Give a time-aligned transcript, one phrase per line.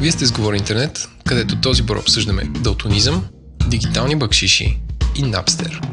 [0.00, 3.24] Вие сте с Говори Интернет, където този бор обсъждаме далтонизъм,
[3.66, 4.78] дигитални бакшиши
[5.16, 5.86] и Napster.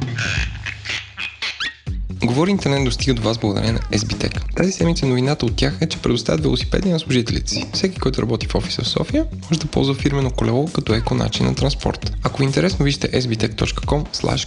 [2.24, 4.56] Говори интернет достига до вас благодарение на SBTech.
[4.56, 7.66] Тази седмица новината от тях е, че предоставят велосипеди на служителите си.
[7.74, 11.46] Всеки, който работи в офиса в София, може да ползва фирмено колело като еко начин
[11.46, 12.14] на транспорт.
[12.24, 14.06] Ако ви е интересно, вижте sbtech.com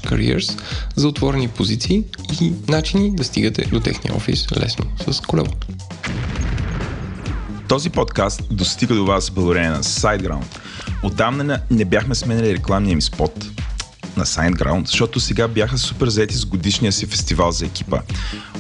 [0.09, 0.61] careers
[0.97, 2.05] за отворени позиции
[2.41, 5.49] и начини да стигате до техния офис лесно с колело.
[7.71, 10.45] Този подкаст достига до вас благодарение на SiteGround.
[11.03, 13.47] Отдавна не бяхме сменили рекламния ми спот
[14.17, 17.99] на SiteGround, защото сега бяха супер заети с годишния си фестивал за екипа.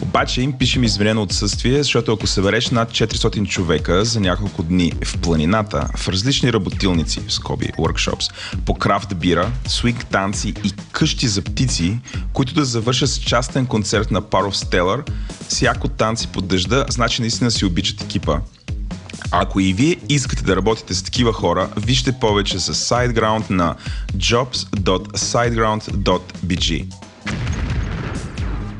[0.02, 5.18] Обаче им пишем извинено отсъствие, защото ако събереш над 400 човека за няколко дни в
[5.18, 8.32] планината, в различни работилници, скоби, workshops,
[8.66, 11.98] по крафт бира, свинг танци и къщи за птици,
[12.32, 15.10] които да завършат с частен концерт на Par of Stellar,
[15.48, 18.40] всяко танци под дъжда, значи наистина си обичат екипа.
[19.30, 23.76] Ако и вие искате да работите с такива хора, вижте повече с SiteGround на
[24.16, 26.86] jobs.siteground.bg.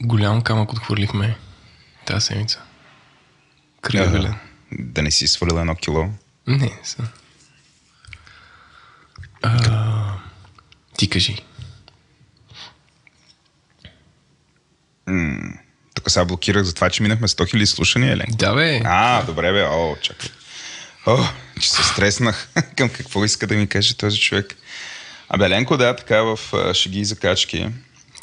[0.00, 1.36] Голям камък отхвърлихме
[2.06, 2.62] тази седмица.
[3.80, 4.34] Кривелен.
[4.72, 6.08] Да не си свалил едно кило.
[6.46, 7.08] Не, не съм.
[9.42, 10.12] А,
[10.98, 11.36] ти кажи.
[15.94, 18.26] Тук сега блокирах за това, че минахме 100 000 слушания, Елен.
[18.28, 18.80] Да, бе.
[18.84, 20.30] А, добре бе, о, чакай.
[21.06, 21.24] О,
[21.60, 24.54] че се стреснах към какво иска да ми каже този човек.
[25.28, 26.38] Абе, Ленко, да, така в
[26.74, 27.68] шеги и закачки.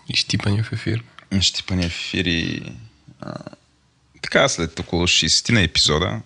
[0.10, 1.04] И щипани в ефир.
[1.42, 2.62] Щипани ефири.
[3.22, 3.34] А,
[4.22, 6.22] така, след около 60 на епизода,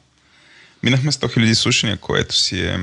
[0.84, 2.80] минахме 100 000 слушания, което си е...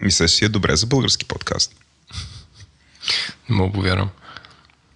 [0.00, 1.74] Мисля, си е добре за български подкаст.
[3.48, 4.10] Не мога повярвам.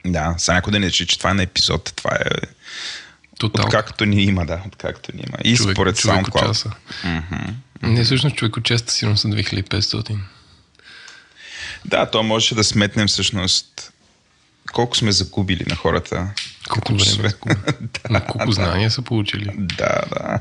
[0.06, 1.92] Да, сега някой да не че това е на епизод.
[1.96, 2.30] Това е
[3.38, 3.64] Тотал.
[3.64, 5.38] откакто ни има, да, откакто ни има.
[5.44, 6.46] И Човек- според човеко SoundCloud.
[6.46, 6.70] часа.
[7.82, 10.18] Не, всъщност човеко честа сигурно са 2500.
[11.84, 13.91] Да, то можеше да сметнем всъщност
[14.72, 16.30] колко сме загубили на хората.
[16.68, 17.58] Колко време губили.
[18.10, 19.50] На колко знания са получили.
[19.56, 20.40] Да, да.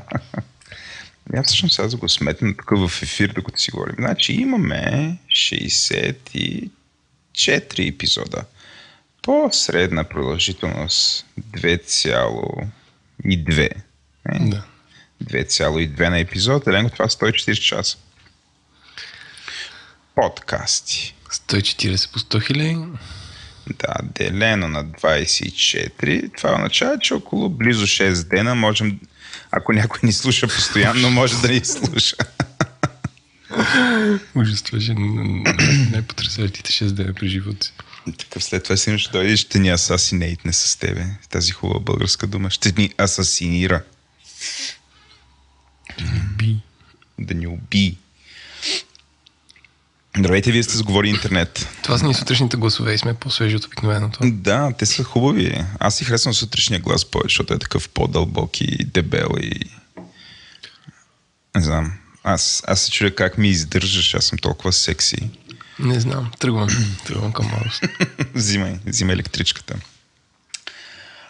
[1.34, 3.94] Я всъщност сега да го сметнем тук в ефир, докато си говорим.
[3.98, 6.70] Значи имаме 64
[7.88, 8.44] епизода.
[9.22, 13.60] По средна продължителност 2,2.
[13.60, 13.74] Е,
[14.40, 14.64] Да.
[15.24, 16.66] 2,2 на епизод.
[16.66, 17.98] Еленко, това са 140 часа.
[20.14, 21.14] Подкасти.
[21.30, 22.76] 140 по 100 хиляди.
[23.66, 26.36] Да, делено на 24.
[26.36, 29.00] Това означава, че около близо 6 дена можем,
[29.50, 32.16] ако някой ни слуша постоянно, може да ни слуша.
[34.34, 34.94] Ужас, това ще е
[35.90, 37.72] най-потрясаващите 6 дена при живота си.
[38.18, 41.06] Такъв след това си ще дойде ще ни асасинейтне с тебе.
[41.30, 42.50] Тази хубава българска дума.
[42.50, 43.82] Ще ни асасинира.
[46.38, 46.56] Би.
[47.18, 47.96] Да ни уби.
[50.18, 51.68] Здравейте, вие сте с Говори Интернет.
[51.82, 54.18] Това са ни сутрешните гласове и сме по-свежи от обикновеното.
[54.22, 55.64] Да, те са хубави.
[55.78, 59.60] Аз си харесвам сутрешния глас повече, защото е такъв по-дълбок и дебел и...
[61.56, 61.92] Не знам.
[62.24, 65.30] Аз, аз се чудя как ми издържаш, аз съм толкова секси.
[65.78, 66.68] Не знам, тръгвам.
[67.06, 67.84] тръгвам към малост.
[68.34, 69.74] взимай, взимай електричката.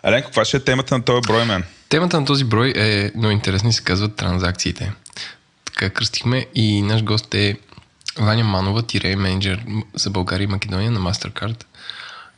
[0.02, 1.64] Аленко, каква ще е темата на този брой, мен?
[1.88, 4.92] Темата на този брой е много интересна и се казва транзакциите.
[5.64, 7.56] Така кръстихме и наш гост е
[8.18, 9.64] Ваня Манова, тире менеджер
[9.94, 11.64] за България и Македония на MasterCard.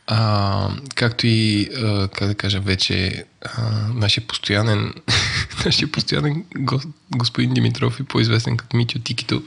[0.06, 3.62] А, както и, а, как да кажа, вече а,
[3.94, 4.94] нашия постоянен,
[5.64, 9.42] нашия постоянен гост, господин Димитров и по-известен като Митио Тикито,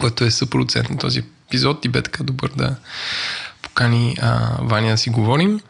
[0.00, 2.76] който е съпродуцент на този епизод и бе така добър да
[3.62, 5.60] покани а, Ваня да си говорим.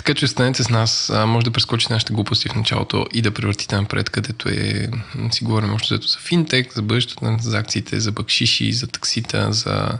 [0.00, 3.30] Така че останете с нас, а, може да прескочите нашите глупости в началото и да
[3.30, 4.88] превъртите напред, където е,
[5.30, 9.98] си говорим още за финтек, за бъдещето на за акциите, за бакшиши, за таксита, за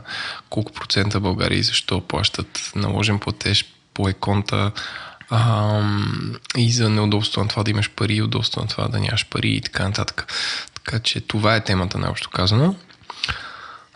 [0.49, 4.71] колко процента България и защо плащат наложен платеж по еконта
[5.31, 9.49] ам, и за неудобство на това да имаш пари, удобство на това да нямаш пари
[9.49, 10.33] и така нататък.
[10.73, 12.75] Така че това е темата, най-общо казано.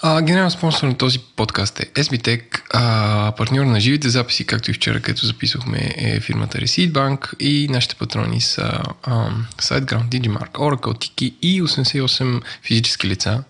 [0.07, 4.73] А, генерален спонсор на този подкаст е SBTech, а, партньор на живите записи, както и
[4.73, 9.29] вчера, където записахме, е фирмата Receipt Bank и нашите патрони са а,
[9.61, 13.43] SiteGround, Digimark, Oracle, Tiki и 88 физически лица.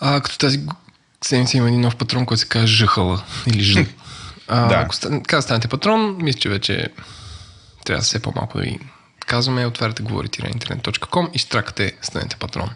[0.00, 0.60] А, като тази
[1.24, 3.88] седмица има един нов патрон, който се казва Жахала или.
[4.48, 4.74] А, Да.
[4.74, 6.88] Ако станете патрон, мисля, че вече
[7.84, 8.78] трябва да все по-малко да ви
[9.32, 12.70] казваме, отваряте говорите.internet.com и штракате станете патрон.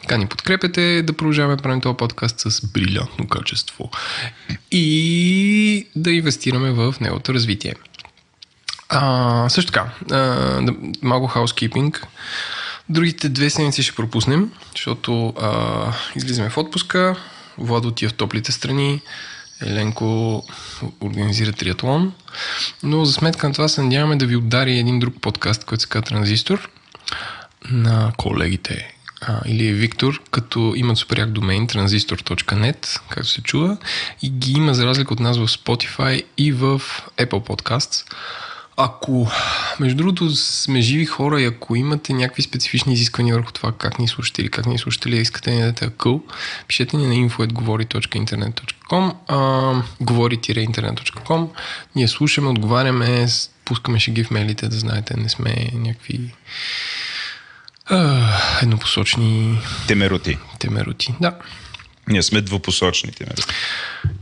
[0.00, 3.90] Така ни подкрепете да продължаваме да правим този подкаст с брилянтно качество
[4.70, 7.74] и да инвестираме в неговото развитие.
[8.88, 12.06] А, също така, а, малко хаускипинг.
[12.88, 17.16] Другите две седмици ще пропуснем, защото а, излизаме в отпуска,
[17.58, 19.00] Владо отива в топлите страни,
[19.62, 20.42] Еленко
[21.00, 22.12] организира триатлон,
[22.82, 25.88] но за сметка на това се надяваме да ви удари един друг подкаст, който се
[25.88, 26.70] казва Транзистор
[27.70, 33.76] на колегите а, или е Виктор, като имат супер як домейн transistor.net, както се чува,
[34.22, 36.82] и ги има за разлика от нас в Spotify и в
[37.16, 38.14] Apple Podcasts.
[38.80, 39.30] Ако,
[39.80, 44.08] между другото, сме живи хора и ако имате някакви специфични изисквания върху това как ни
[44.08, 46.22] слушате или как ни слушате или искате да ни дадете акъл,
[46.68, 51.48] пишете ни на info.govori.internet.com говори-internet.com
[51.96, 53.26] Ние слушаме, отговаряме,
[53.64, 56.34] пускаме шеги в мейлите, да знаете, не сме някакви
[57.86, 58.28] а,
[58.62, 60.38] еднопосочни Темерути.
[60.58, 61.14] темерути.
[61.20, 61.38] Да.
[62.08, 63.54] Ние сме двупосочни темерути.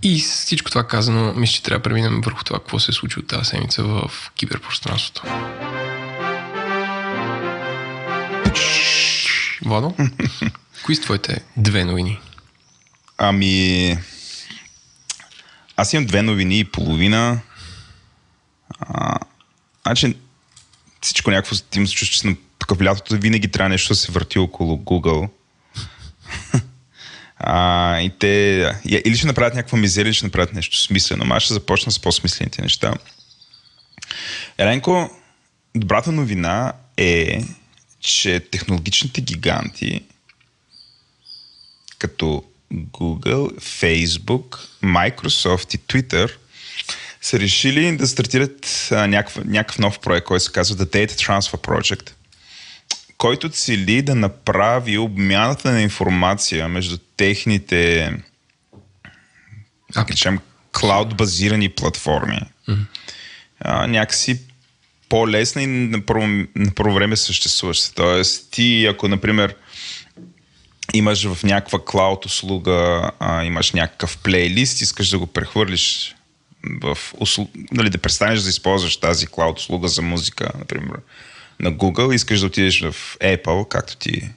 [0.02, 2.94] И с всичко това казано, мисля, че трябва да преминем върху това, какво се е
[2.94, 5.22] случило тази седмица в киберпространството.
[9.64, 9.94] Владо,
[10.84, 12.20] кои са твоите две новини?
[13.18, 13.98] Ами...
[15.76, 17.40] Аз имам две новини и половина.
[18.80, 19.18] А,
[19.86, 20.16] значи,
[21.00, 24.12] всичко някакво, ти се чувстваш, че съм тук в лятото винаги трябва нещо да се
[24.12, 25.28] върти около Google.
[27.36, 31.34] а, и те или ще направят някаква мизерия, или ще направят нещо смислено.
[31.34, 32.94] Аз ще започна с по-смислените неща.
[34.58, 35.10] Еленко,
[35.74, 37.44] добрата новина е,
[38.00, 40.00] че технологичните гиганти
[41.98, 46.30] като Google, Facebook, Microsoft и Twitter
[47.22, 51.66] са решили да стартират а, някакъв, някакъв нов проект, който се казва The Data Transfer
[51.66, 52.10] Project,
[53.18, 58.12] който цели да направи обмяната на информация между техните
[59.94, 60.38] да речем,
[60.72, 62.40] клауд-базирани платформи
[63.60, 64.40] а, някакси
[65.08, 66.26] по-лесна и на първо,
[66.56, 67.94] на първо време съществуваща.
[67.94, 69.54] Тоест, ти, ако, например,
[70.94, 76.14] имаш в някаква клауд услуга, а, имаш някакъв плейлист, искаш да го прехвърлиш
[76.82, 77.48] в услу...
[77.72, 80.96] нали, да престанеш да използваш тази клауд услуга за музика, например,
[81.60, 84.30] на Google, искаш да отидеш в Apple, както ти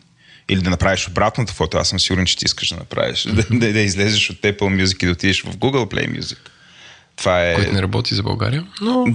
[0.49, 3.73] или да направиш обратното фото, аз съм сигурен, че ти искаш да направиш, да, да,
[3.73, 6.37] да излезеш от Apple Music и да отидеш в Google Play Music.
[7.15, 7.55] Това е...
[7.55, 9.05] Който не работи за България, но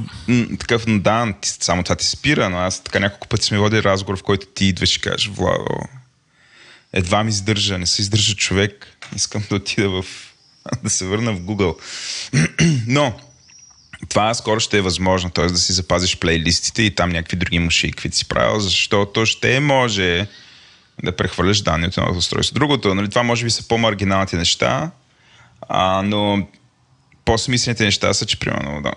[0.58, 4.22] такъв, да, само това ти спира, но аз така няколко пъти сме водили разговор, в
[4.22, 5.80] който ти идваш и кажеш, Владо,
[6.92, 8.86] едва ми издържа, не се издържа човек,
[9.16, 10.04] искам да отида в...
[10.82, 11.76] да се върна в Google.
[12.86, 13.20] но,
[14.08, 15.46] това скоро ще е възможно, т.е.
[15.46, 20.26] да си запазиш плейлистите и там някакви други муши, каквито си правил, защото ще може
[21.02, 22.54] да прехвърляш данни от едното устройство.
[22.54, 24.90] Другото, нали, това може би са по-маргиналните неща,
[25.68, 26.48] а, но
[27.24, 28.92] по-смислените неща са, че примерно, да,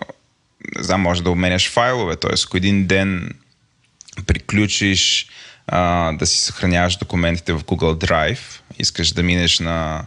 [0.76, 2.34] не знам, може да обменяш файлове, т.е.
[2.46, 3.30] ако един ден
[4.26, 5.28] приключиш
[5.66, 10.06] а, да си съхраняваш документите в Google Drive, искаш да минеш на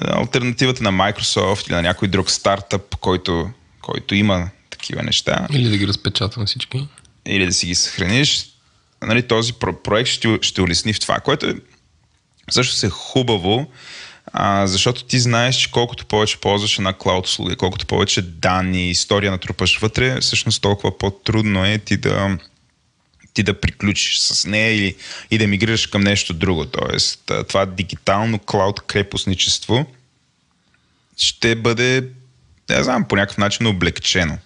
[0.00, 3.50] альтернативата на Microsoft или на някой друг стартъп, който,
[3.82, 6.88] който има такива неща, или да ги разпечатам всички.
[7.26, 8.46] или да си ги съхраниш,
[9.02, 11.54] нали, този про- проект ще, ще улесни в това, което е
[12.50, 13.70] също е хубаво,
[14.32, 19.30] а, защото ти знаеш, че колкото повече ползваш една клауд услуга, колкото повече данни, история
[19.30, 22.38] натрупаш вътре, всъщност толкова по-трудно е ти да,
[23.34, 24.96] ти да приключиш с нея и,
[25.30, 26.66] и да мигрираш към нещо друго.
[26.66, 29.86] Тоест, това дигитално клауд крепостничество
[31.16, 32.08] ще бъде,
[32.76, 34.38] не знам, по някакъв начин облегчено.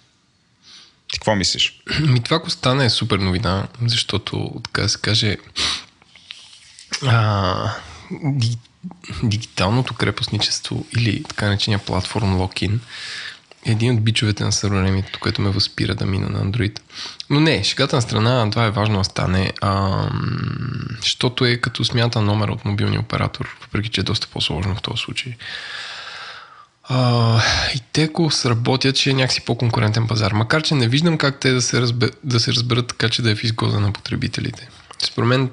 [1.11, 1.81] Ти какво мислиш?
[1.99, 5.37] Ми това, ако стане е супер новина, защото, така да се каже,
[7.05, 7.71] а,
[8.11, 8.57] ди,
[9.23, 12.81] дигиталното крепостничество или така наречения платформ локин
[13.65, 16.79] е един от бичовете на съвремието, което ме възпира да мина на Android.
[17.29, 20.03] Но не, шегата на страна, това е важно да стане, а,
[21.01, 25.01] защото е като смята номер от мобилния оператор, въпреки че е доста по-сложно в този
[25.01, 25.35] случай.
[26.89, 27.41] А,
[27.75, 30.31] и те ако сработят, ще е някакси по-конкурентен пазар.
[30.31, 33.31] Макар, че не виждам как те да се, разбе, да се разберат така, че да
[33.31, 34.69] е в изгода на потребителите.
[35.03, 35.49] Според мен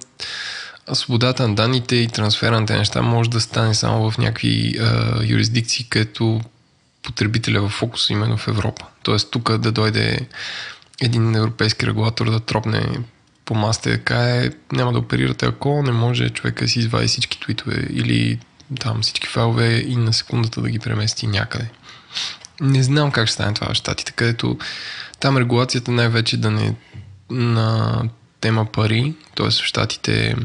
[0.93, 5.21] свободата на данните и трансфера на тези неща може да стане само в някакви а,
[5.25, 6.41] юрисдикции, където
[7.03, 8.85] потребителя в фокус именно в Европа.
[9.03, 10.21] Тоест тук да дойде
[11.01, 12.99] един европейски регулатор да тропне
[13.45, 17.09] по масата и да каже, няма да оперирате ако не може човека да си извади
[17.09, 18.39] всички твитове или
[18.81, 21.71] там всички файлове и на секундата да ги премести някъде.
[22.61, 24.59] Не знам как ще стане това в щатите, където
[25.21, 26.75] там регулацията най-вече да не
[27.31, 28.03] на
[28.41, 29.51] тема пари, т.е.
[29.51, 30.37] в щатите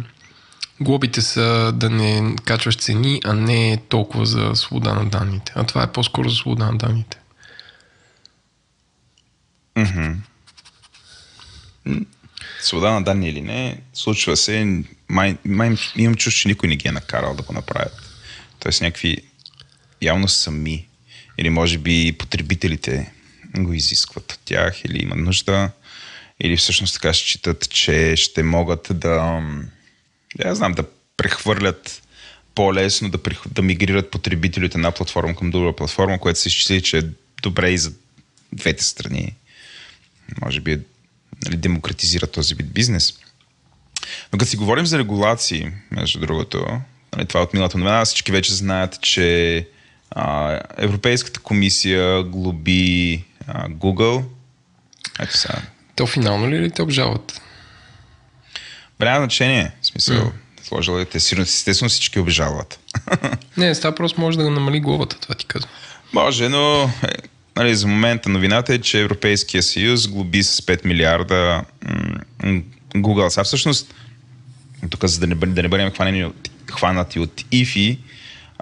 [0.81, 5.53] глобите са да не качваш цени, а не толкова за свобода на данните.
[5.55, 7.17] А това е по-скоро за свобода на данните.
[12.61, 16.87] Свобода на данни или не, случва се, май, май имам чувство, че никой не ги
[16.87, 18.08] е накарал да го направят.
[18.59, 19.17] Тоест някакви
[20.01, 20.87] явно сами
[21.37, 23.11] или може би потребителите
[23.57, 25.71] го изискват от тях или имат нужда
[26.39, 29.43] или всъщност така считат, че ще могат да
[30.45, 30.83] я знам, да
[31.17, 32.01] прехвърлят
[32.55, 37.03] по-лесно, да, да мигрират потребителите на платформа към друга платформа, което се изчисли, че е
[37.41, 37.93] добре и за
[38.53, 39.35] двете страни.
[40.41, 40.79] Може би
[41.45, 43.13] нали, демократизира този вид бизнес.
[44.33, 46.81] Но като си говорим за регулации, между другото,
[47.15, 49.67] нали, това е от милата новина, всички вече знаят, че
[50.11, 54.23] а, Европейската комисия глоби а, Google.
[55.19, 55.61] Ето сега.
[55.95, 57.41] То финално ли или те обжалват?
[58.99, 59.71] Няма значение.
[59.81, 60.31] В смисъл, mm.
[60.63, 62.79] сложил е те сигурно, естествено всички обжалват.
[63.57, 65.71] Не, става просто може да го намали главата, това ти казвам.
[66.13, 66.89] Може, но е,
[67.55, 71.63] нали, за момента новината е, че Европейския съюз глоби с 5 милиарда
[72.43, 72.61] м-
[72.95, 73.29] Google.
[73.29, 73.93] Сега всъщност,
[74.89, 77.99] тук за да не, да не бъдем хванати от, хванати от ИФИ,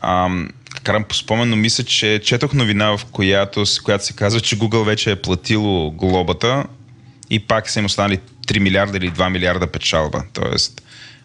[0.02, 0.50] ам,
[0.84, 4.86] карам по спомен, но мисля, че четох новина, в която, която се казва, че Google
[4.86, 6.66] вече е платило глобата
[7.30, 10.24] и пак са им останали 3 милиарда или 2 милиарда печалба.
[10.34, 10.82] Тоест,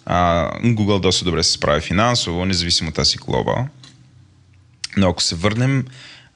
[0.07, 3.67] а, Google доста добре се справя финансово, независимо от тази глоба.
[4.97, 5.85] Но ако се върнем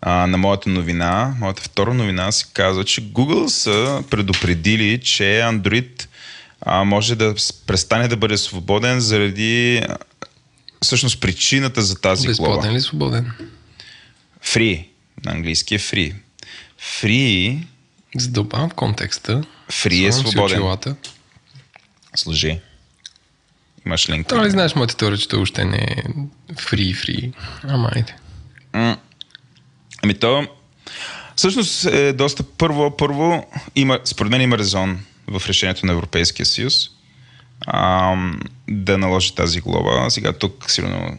[0.00, 6.06] а, на моята новина, моята втора новина се казва, че Google са предупредили, че Android
[6.60, 7.34] а, може да
[7.66, 9.82] престане да бъде свободен заради
[10.83, 12.73] всъщност причината за тази Безплатен глоба.
[12.73, 13.33] ли свободен?
[14.45, 14.87] Free.
[15.25, 16.14] На английски е free.
[16.80, 17.59] Free
[18.16, 19.42] За да добавям в контекста.
[19.71, 20.59] Free е свободен.
[20.59, 20.97] очилата.
[22.16, 22.61] Служи.
[23.87, 24.26] Имаш линк.
[24.28, 26.02] Това ли знаеш моята теория, че той още не е
[26.59, 27.33] фри, фри.
[27.62, 28.14] Ама айде.
[28.73, 28.97] М.
[30.02, 30.47] Ами то,
[31.37, 36.90] всъщност е доста първо, първо има, според мен има резон в решението на Европейския съюз
[37.66, 40.10] ам, да наложи тази глоба.
[40.10, 41.18] Сега тук сигурно,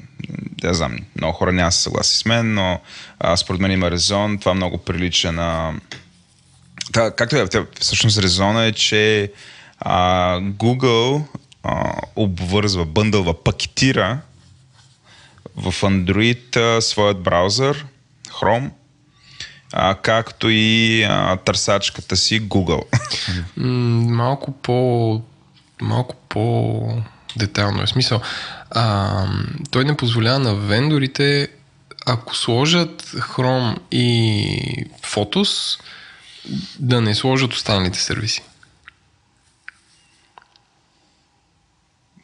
[0.61, 2.79] да знам, много хора няма се съгласи с мен, но
[3.19, 4.37] а, според мен има резон.
[4.37, 5.73] Това много прилича на...
[6.93, 7.47] Та, както е,
[7.79, 9.31] всъщност резона е, че
[9.79, 11.23] а, Google
[11.63, 14.19] а, обвързва, бъндълва, пакетира
[15.55, 17.85] в Android а, своят браузър,
[18.29, 18.69] Chrome,
[19.73, 22.83] а, както и а, търсачката си Google.
[23.57, 25.21] Малко по...
[25.81, 27.01] Малко по
[27.35, 28.21] детайлно е смисъл.
[28.71, 29.25] А,
[29.71, 31.47] той не позволява на вендорите,
[32.05, 35.79] ако сложат Chrome и Photos,
[36.79, 38.41] да не сложат останалите сервиси.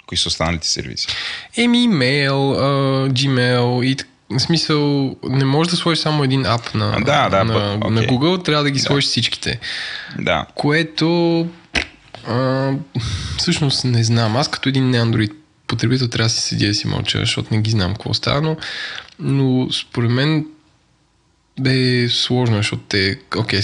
[0.08, 1.08] Кои са останалите сервиси?
[1.58, 2.56] Еми, имейл,
[3.10, 3.98] Gmail и
[4.30, 7.90] в смисъл, не можеш да сложиш само един ап на, А, да, да, на, but-
[7.90, 8.18] на окей.
[8.18, 9.60] Google, трябва да ги сложиш всичките.
[10.20, 10.46] Да.
[10.56, 11.48] Което
[12.28, 12.72] а,
[13.38, 14.38] всъщност не знам.
[14.38, 15.32] Аз като един не Android
[15.68, 18.58] потребител трябва да си седя да си мълча, защото не ги знам какво става, но,
[19.20, 20.46] но според мен
[21.60, 23.60] бе сложно, защото те, окей,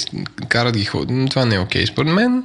[0.47, 1.09] карат ги ход.
[1.09, 2.43] но Това не е окей според мен,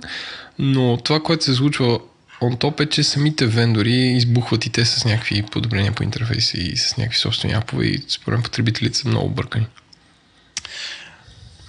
[0.59, 1.99] но това, което се случва
[2.43, 6.77] on top е, че самите вендори избухват и те с някакви подобрения по интерфейса и
[6.77, 9.67] с някакви собствени апове и според потребителите са много бъркани.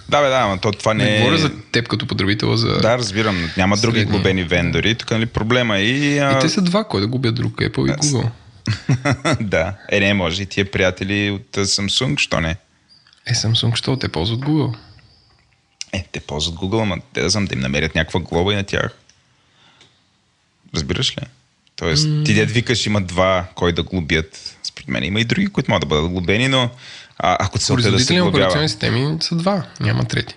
[0.08, 1.18] Да, бе, да, но то, това не, Не е...
[1.18, 2.78] говоря за теб като потребител, за...
[2.78, 3.50] Да, разбирам.
[3.56, 4.94] Няма други глобени вендори.
[4.94, 6.18] Тук нали, проблема е и...
[6.18, 6.38] А...
[6.38, 8.30] И те са два, кой да губят друг, Apple и Google.
[9.40, 9.74] да.
[9.88, 12.56] Е, не, може и тия приятели от Samsung, що не?
[13.26, 14.76] Е, Samsung, що те ползват Google?
[15.92, 18.64] Е, те ползват Google, ама те да знам да им намерят някаква глоба и на
[18.64, 18.98] тях.
[20.74, 21.22] Разбираш ли?
[21.76, 22.24] Тоест, mm.
[22.24, 24.56] ти дед викаш, има два, кой да глобят.
[24.62, 26.70] Според мен има и други, които могат да бъдат глобени, но
[27.18, 28.28] а, ако целта е да се глобява...
[28.28, 30.34] операционни системи са два, няма трети.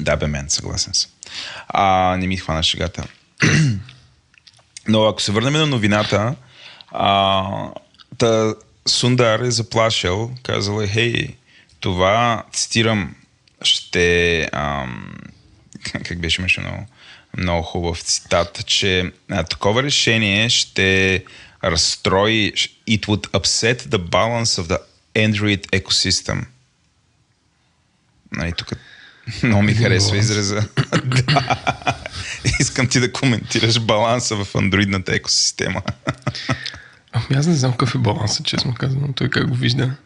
[0.00, 1.10] Да, бе, мен, съгласен съм.
[1.68, 3.04] А, не ми хвана шегата.
[4.88, 6.34] Но ако се върнем на новината,
[6.92, 7.44] а,
[8.18, 8.54] та
[8.86, 11.36] Сундар е заплашил, казал е, хей,
[11.80, 13.14] това, цитирам,
[13.62, 14.48] ще...
[14.52, 15.14] Ам,
[16.04, 16.86] как беше беше много,
[17.36, 21.24] много хубав цитат, че а, такова решение ще
[21.64, 22.52] разстрои,
[22.88, 24.78] it would upset the balance of the
[25.14, 26.44] Android ecosystem.
[28.32, 28.72] Нали, тук
[29.42, 30.68] много ми харесва израза.
[31.04, 31.56] да.
[32.60, 35.82] Искам ти да коментираш баланса в андроидната екосистема.
[37.12, 39.12] Ами аз не знам какъв е балансът, честно казвам.
[39.12, 39.96] Той как го вижда.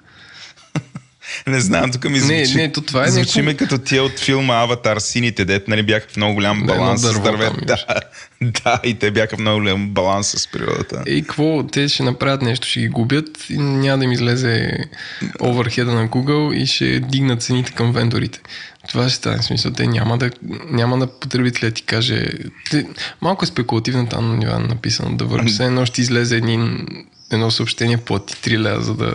[1.46, 4.04] Не знам, тук ми звучи, Не, не, то това е звучи някакво- ме като тия
[4.04, 7.66] от филма Аватар, сините, дет, нали бяха в много голям баланс с дърво дървета.
[7.66, 7.66] там
[8.42, 11.02] Да, да, и те бяха в много голям баланс с природата.
[11.06, 11.66] И какво?
[11.66, 14.78] Те ще направят нещо, ще ги губят и няма да им излезе
[15.40, 18.40] оверхеда на Google и ще дигнат цените към вендорите.
[18.88, 19.72] Това ще стане смисъл.
[19.72, 20.30] Те няма да,
[20.70, 22.28] няма да потребителя ти каже...
[22.70, 22.86] Те,
[23.20, 25.50] малко е спекулативна там на нива написано да върви.
[25.50, 26.86] Все едно ще излезе един,
[27.32, 29.14] едно съобщение плати 3 лева, за да...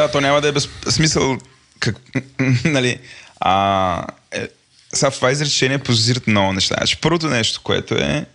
[0.00, 1.38] Да, то няма да е без смисъл.
[1.80, 1.96] Как,
[2.64, 2.98] нали,
[3.40, 4.48] а, е,
[4.92, 6.74] сега в това изречение позицират много неща.
[6.78, 8.26] Значи, първото нещо, което е,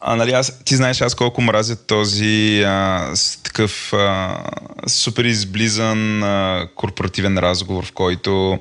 [0.00, 4.38] а, нали, аз, ти знаеш аз колко мразя този а, с такъв а,
[4.86, 8.58] супер изблизан а, корпоративен разговор, в който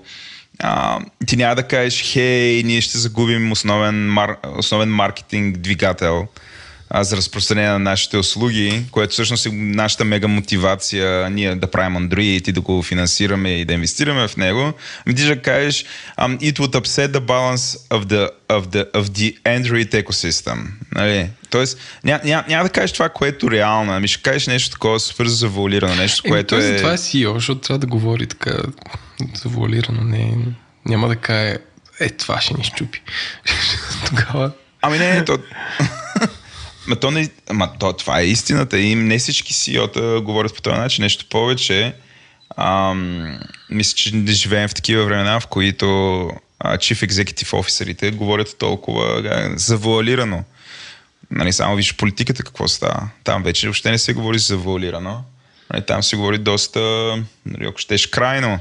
[0.59, 6.27] а, ти няма да кажеш, хей, ние ще загубим основен, мар, основен маркетинг двигател
[6.89, 12.09] а, за разпространение на нашите услуги, което всъщност е нашата мега мотивация ние да правим
[12.09, 14.73] Android и да го финансираме и да инвестираме в него.
[15.05, 15.85] Ами ти ще кажеш,
[16.19, 20.57] um, it would upset the balance of the, of the, of the Android ecosystem.
[20.95, 21.29] Нали?
[21.49, 24.99] Тоест, няма, няма, няма да кажеш това, което е реално, ами ще кажеш нещо такова
[24.99, 26.61] супер завуалирано, нещо, Е, което той е...
[26.61, 28.57] затова е CEO, защото трябва да говори така
[29.43, 30.01] завуалирано.
[30.03, 30.37] Не,
[30.85, 31.57] няма да каже,
[31.99, 33.01] е, това ще ни щупи.
[34.05, 35.39] Тогава Ами не, то...
[36.89, 37.29] Ма то не...
[37.51, 38.79] Ма то, това е истината.
[38.79, 41.03] И не всички CEO-та говорят по този начин.
[41.03, 41.93] Нещо повече.
[42.57, 45.85] Ам, мисля, че не живеем в такива времена, в които
[46.59, 50.43] а, Chief Executive Officerите говорят толкова а, завуалирано.
[51.31, 53.09] Нали, само виж политиката какво става.
[53.23, 55.23] Там вече въобще не се говори завуалирано.
[55.73, 56.79] Нали, там се говори доста,
[57.45, 58.59] нали, ако щеш, крайно.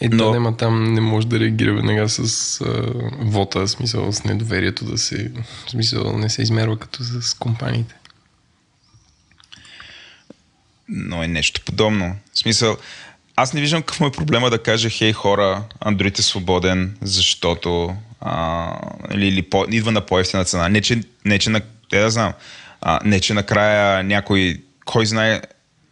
[0.00, 4.24] Е, Но- да, ма там не може да реагира веднага с а, вота, смисъл с
[4.24, 5.32] недоверието да се,
[5.68, 7.94] смисъл не се измерва като с компаниите.
[10.90, 12.16] но е нещо подобно.
[12.34, 12.76] В смисъл,
[13.36, 17.96] аз не виждам какъв му е проблема да каже, хей хора, Android е свободен, защото
[18.20, 18.74] а,
[19.14, 20.68] или, или по, идва на по-ефтина цена.
[20.68, 21.60] Не, че, не, че на,
[21.90, 22.32] те да знам,
[22.80, 25.40] а, не, че накрая някой, кой знае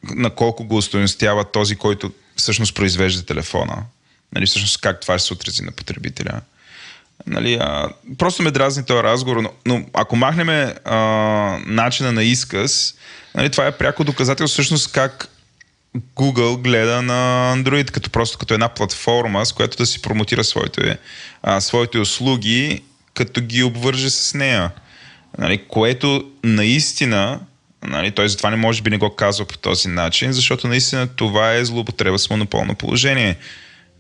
[0.03, 3.83] на колко го устойностява този, който всъщност произвежда телефона.
[4.34, 6.40] Нали, всъщност как това ще се отрази на потребителя.
[7.26, 7.88] Нали, а,
[8.18, 10.96] просто ме дразни този разговор, но, но ако махнем а,
[11.66, 12.94] начина на изказ,
[13.34, 15.28] нали, това е пряко доказателство всъщност как
[15.96, 20.98] Google гледа на Android като просто като една платформа, с която да си промотира своите,
[21.42, 22.82] а, своите услуги,
[23.14, 24.70] като ги обвърже с нея.
[25.38, 27.40] Нали, което наистина,
[27.82, 31.54] нали, той затова не може би не го казва по този начин, защото наистина това
[31.54, 33.36] е злоупотреба с монополно положение.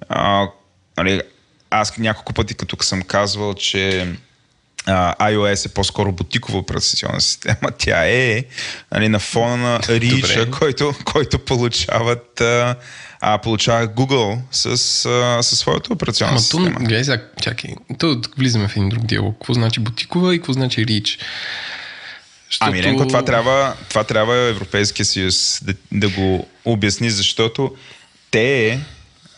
[0.08, 0.48] А,
[0.96, 1.22] нали,
[1.70, 4.08] аз няколко пъти като съм казвал, че
[4.86, 7.70] а, iOS е по-скоро бутикова операционна система.
[7.78, 8.44] Тя е
[8.92, 12.76] нали, на фона на рича, който, който получават, а,
[13.20, 14.66] а, получава Google с,
[15.06, 16.80] а, със своята операционна Ама то, система.
[16.80, 19.34] гледай сега, чакай, то влизаме в един друг диалог.
[19.34, 21.18] Какво значи бутикова и какво значи рич?
[22.50, 22.70] Защото...
[22.70, 27.74] Ами Ленко, това трябва, това трябва Европейския съюз да, да го обясни, защото
[28.30, 28.80] те,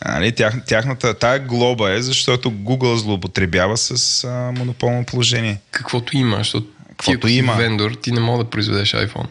[0.05, 5.57] нали, тях, тяхната, тая глоба е, защото Google злоупотребява с а, монополно положение.
[5.71, 7.53] Каквото има, защото ти Каквото си има.
[7.53, 9.27] вендор, ти не мога да произведеш iPhone.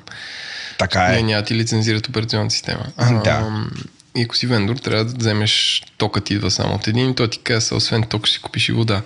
[0.79, 1.23] Така Не, е.
[1.23, 2.85] няма ти лицензират операционната система.
[3.25, 3.31] Да.
[3.31, 3.71] Ам,
[4.17, 7.39] И ако си вендор, трябва да вземеш токът идва само от един и той ти
[7.39, 9.03] казва, освен ток ще си купиш и вода.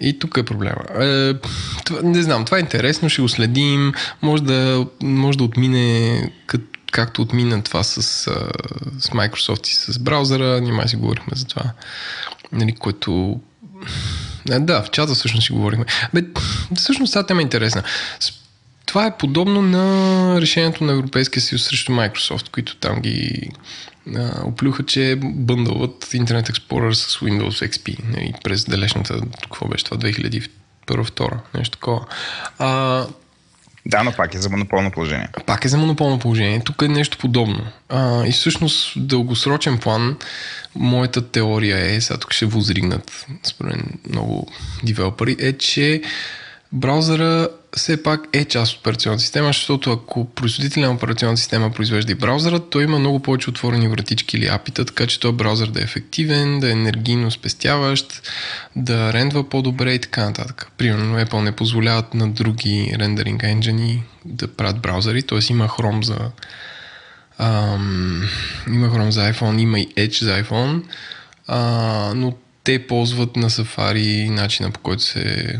[0.00, 1.04] И тук е проблема.
[1.04, 1.34] Е,
[1.84, 3.92] това, не знам, това е интересно, ще го следим.
[4.22, 6.60] Може да, може да отмине кът,
[6.94, 10.60] както отмина това с, с Microsoft и с браузъра.
[10.60, 11.62] Ние май си говорихме за това.
[12.52, 13.40] Нали, което
[14.46, 15.84] да, в чата всъщност си говорихме.
[16.14, 16.22] Бе,
[16.76, 17.82] всъщност тази тема е интересна.
[18.86, 23.50] Това е подобно на решението на Европейския съюз срещу Microsoft, които там ги
[24.16, 29.96] а, оплюха, че бъндълват Internet Explorer с Windows XP нали, през далечната, какво беше това,
[29.96, 32.06] 2001-2002, нещо такова.
[32.58, 33.06] А,
[33.86, 35.28] Да, но пак е за монополно положение.
[35.46, 36.60] пак е за монополно положение.
[36.60, 37.66] Тук е нещо подобно.
[37.88, 40.16] А, и всъщност в дългосрочен план
[40.74, 43.76] моята теория е, сега тук ще возригнат според
[44.10, 44.46] много
[44.82, 46.02] девелопери, е, че
[46.72, 52.12] браузъра все пак е част от операционната система, защото ако производителя на операционната система произвежда
[52.12, 55.80] и браузъра, той има много повече отворени вратички или апита, така че този браузър да
[55.80, 58.30] е ефективен, да е енергийно спестяващ,
[58.76, 60.70] да рендва по-добре и така нататък.
[60.78, 65.38] Примерно Apple не позволяват на други рендеринг енджини да правят браузъри, т.е.
[65.50, 66.18] има Chrome за
[67.38, 68.22] ам,
[68.68, 70.82] има Chrome за iPhone, има и Edge за iPhone,
[71.46, 72.32] а, но
[72.64, 75.58] те ползват на Safari начина по който се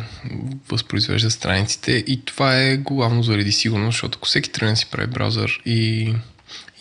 [0.69, 5.63] възпроизвеждат страниците и това е главно заради сигурност, защото ако всеки да си прави браузър
[5.67, 6.01] и,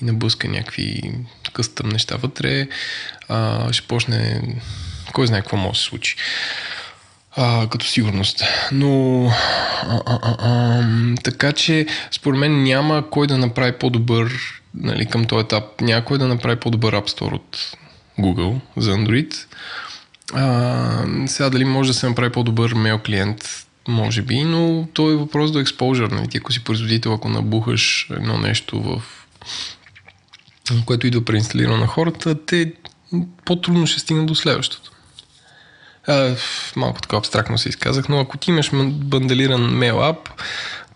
[0.01, 1.01] и наблъска някакви
[1.53, 2.67] къстъм неща вътре,
[3.29, 4.41] а, ще почне
[5.13, 6.15] кой знае какво може да се случи
[7.35, 8.43] а, като сигурност.
[8.71, 10.85] Но а, а, а, а,
[11.23, 14.31] така че според мен няма кой да направи по-добър
[14.75, 17.77] нали, към този етап, някой да направи по-добър App Store от
[18.19, 19.35] Google за Android.
[20.33, 25.15] А, сега дали може да се направи по-добър мейл клиент, може би, но то е
[25.15, 26.11] въпрос до exposure.
[26.11, 26.27] Нали?
[26.27, 29.01] Ти ако си производител, ако набухаш едно нещо
[30.71, 32.73] в което идва преинсталирано на хората, те
[33.45, 34.91] по-трудно ще стигнат до следващото.
[36.07, 36.35] А,
[36.75, 40.29] малко така абстрактно се изказах, но ако ти имаш банделиран мейл ап,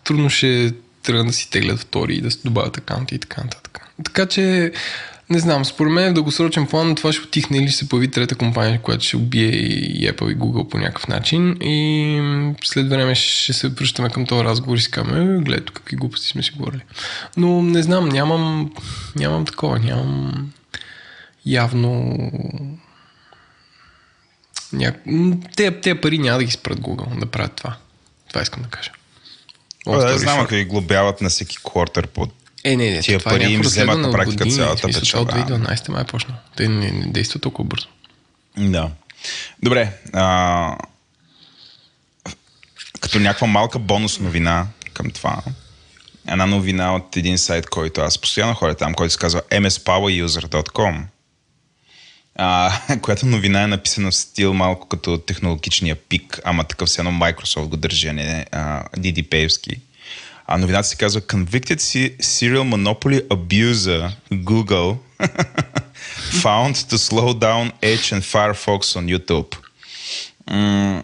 [0.03, 0.73] трудно ще
[1.03, 3.87] трябва да си теглят втори и да добавят акаунти и така нататък.
[4.03, 4.71] Така че
[5.29, 8.35] не знам, според мен в дългосрочен план това ще отихне или ще се появи трета
[8.35, 13.53] компания, която ще убие и Apple и Google по някакъв начин и след време ще
[13.53, 16.81] се връщаме към този разговор и си казваме, гледай тук какви глупости сме си говорили.
[17.37, 18.73] Но не знам, нямам,
[19.15, 20.51] нямам такова, нямам
[21.45, 22.17] явно
[24.73, 24.93] Ня...
[25.55, 27.77] Те, те пари няма да ги спрат Google да правят това.
[28.29, 28.91] Това искам да кажа.
[29.85, 32.33] О, да, знам, ако ги глобяват на всеки квартер под
[32.67, 35.89] е, не, не, Тия е пари им вземат на практика години, цялата това От 2012
[35.89, 36.37] май е почнал.
[36.55, 37.87] Те не, не действат толкова бързо.
[38.57, 38.91] Да.
[39.63, 39.93] Добре.
[40.13, 40.77] А,
[42.99, 45.41] като някаква малка бонус новина към това,
[46.27, 51.03] една новина от един сайт, който аз постоянно ходя там, който се казва mspoweruser.com,
[52.35, 57.11] а, която новина е написана в стил малко като технологичния пик, ама такъв все едно
[57.11, 59.79] Microsoft го държи, а не а, DDP-евски.
[60.47, 61.79] А новината се казва Convicted
[62.21, 64.97] Serial Monopoly Abuser Google
[66.43, 69.55] found to slow down Edge and Firefox on YouTube.
[70.51, 71.03] М-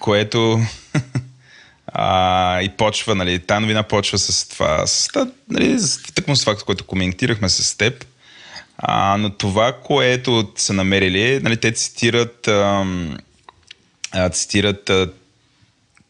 [0.00, 0.60] което
[1.86, 5.78] а, и почва, нали, та новина почва с това, с, та, нали,
[6.14, 8.04] тъкмо с това, което коментирахме с теб.
[8.78, 13.18] А, но това, което са намерили, нали, те цитират, ам,
[14.32, 15.10] цитират а,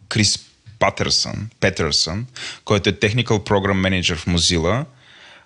[0.08, 0.47] Крис
[0.78, 2.26] Патърсън, Петърсън,
[2.64, 4.84] който е Technical Program Manager в Mozilla,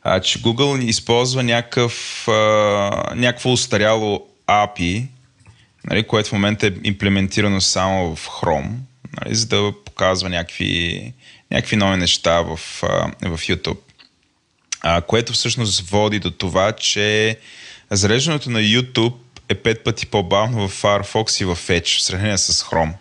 [0.02, 2.32] а, че Google използва някакъв, а,
[3.14, 5.06] някакво устаряло API,
[5.84, 8.70] нали, което в момента е имплементирано само в Chrome,
[9.20, 11.12] нали, за да показва някакви,
[11.50, 13.78] някакви нови неща в, в YouTube.
[14.80, 17.36] А, което всъщност води до това, че
[17.90, 19.14] зареждането на YouTube
[19.48, 22.92] е пет пъти по-бавно в Firefox и в Edge в сравнение с Chrome.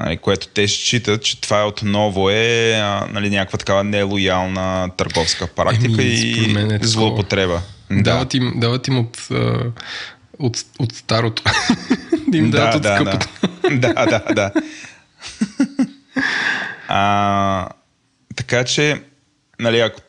[0.00, 2.80] Нали, което те считат, че това отново е
[3.10, 6.78] нали, някаква такава нелоялна търговска практика Еми, е и такова.
[6.86, 7.62] злоупотреба.
[7.90, 9.28] Дават, им, дават им от,
[10.38, 11.42] от, от старото.
[12.28, 13.28] да им дават от да, скъпото.
[13.62, 13.94] да.
[13.94, 14.52] да, да, да.
[16.88, 17.68] а,
[18.36, 19.02] така че,
[19.60, 20.00] нали, ако,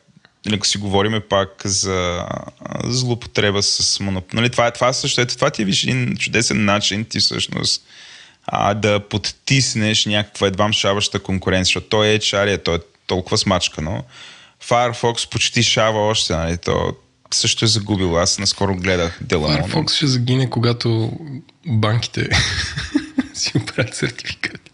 [0.46, 2.44] нали, ако си говорим пак за а,
[2.84, 4.32] злоупотреба с моноп...
[4.32, 7.82] Нали, това, е, това също, ето това ти е виж един чудесен начин ти всъщност
[8.46, 14.04] а, да подтиснеш някаква едва шаваща конкуренция, защото той е HR, той е толкова смачкано.
[14.64, 16.92] Firefox почти шава още, нали, то
[17.30, 18.18] също е загубил.
[18.18, 19.48] Аз наскоро гледах дела.
[19.50, 21.12] но- Firefox ще загине, когато
[21.66, 22.28] банките
[23.34, 24.70] си оправят сертификати.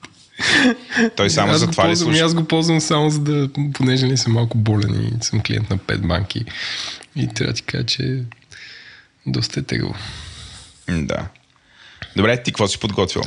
[1.16, 2.24] Той само аз за това ли ползвам, слуша?
[2.24, 5.78] Аз го ползвам само за да, понеже не съм малко болен и съм клиент на
[5.78, 6.44] 5 банки.
[7.16, 8.22] И трябва да ти кажа, че
[9.26, 9.94] доста е тегаво.
[10.88, 11.26] М, Да.
[12.16, 13.22] Добре, ти какво си подготвил?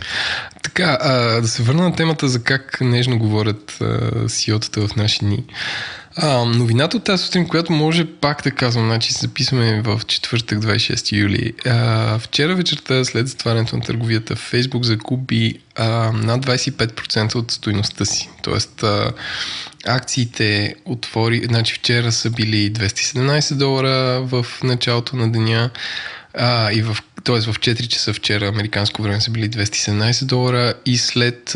[0.64, 3.86] Така, а, да се върна на темата за как нежно говорят а,
[4.26, 5.44] CEO-тата в наши дни.
[6.18, 11.18] А, новината от тази сутрин, която може пак да казвам, значи записваме в четвъртък, 26
[11.18, 11.54] юли.
[11.66, 18.30] А, вчера вечерта, след затварянето на търговията, Facebook закупи а, над 25% от стоиността си.
[18.42, 19.12] Тоест, а,
[19.86, 25.70] акциите отвори, значи вчера са били 217 долара в началото на деня,
[26.34, 27.40] а, и в, т.е.
[27.40, 31.56] в 4 часа вчера американско време са били 217 долара и след,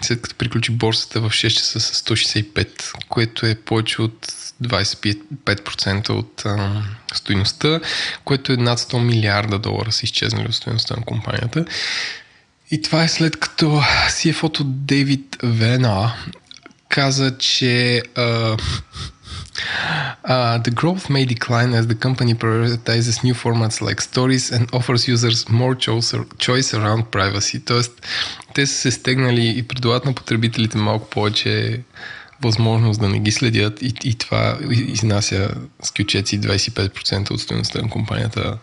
[0.00, 4.26] след като приключи борсата в 6 часа с 165, което е повече от
[4.62, 6.84] 25% от ам,
[7.14, 7.80] стоиността,
[8.24, 11.64] което е над 100 милиарда долара са изчезнали от стоиността на компанията.
[12.70, 13.66] И това е след като
[14.08, 16.14] CFO-то Дейвид Вена
[16.88, 18.62] каза, че uh,
[20.24, 25.08] uh, the growth may decline as the company prioritizes new formats like stories and offers
[25.08, 27.64] users more choice, choice around privacy.
[27.64, 27.92] Тоест,
[28.54, 31.80] те са се стегнали и предлагат на потребителите малко повече
[32.42, 35.50] възможност да не ги следят и, и това изнася
[35.82, 38.58] с кючеци 25% от стоеността на компанията.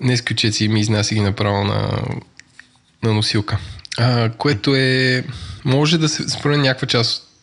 [0.00, 2.02] Не с кючеци, ми изнася ги направо на,
[3.02, 3.58] на носилка.
[3.98, 5.24] А, което е...
[5.64, 6.28] Може да се...
[6.28, 7.33] Според някаква част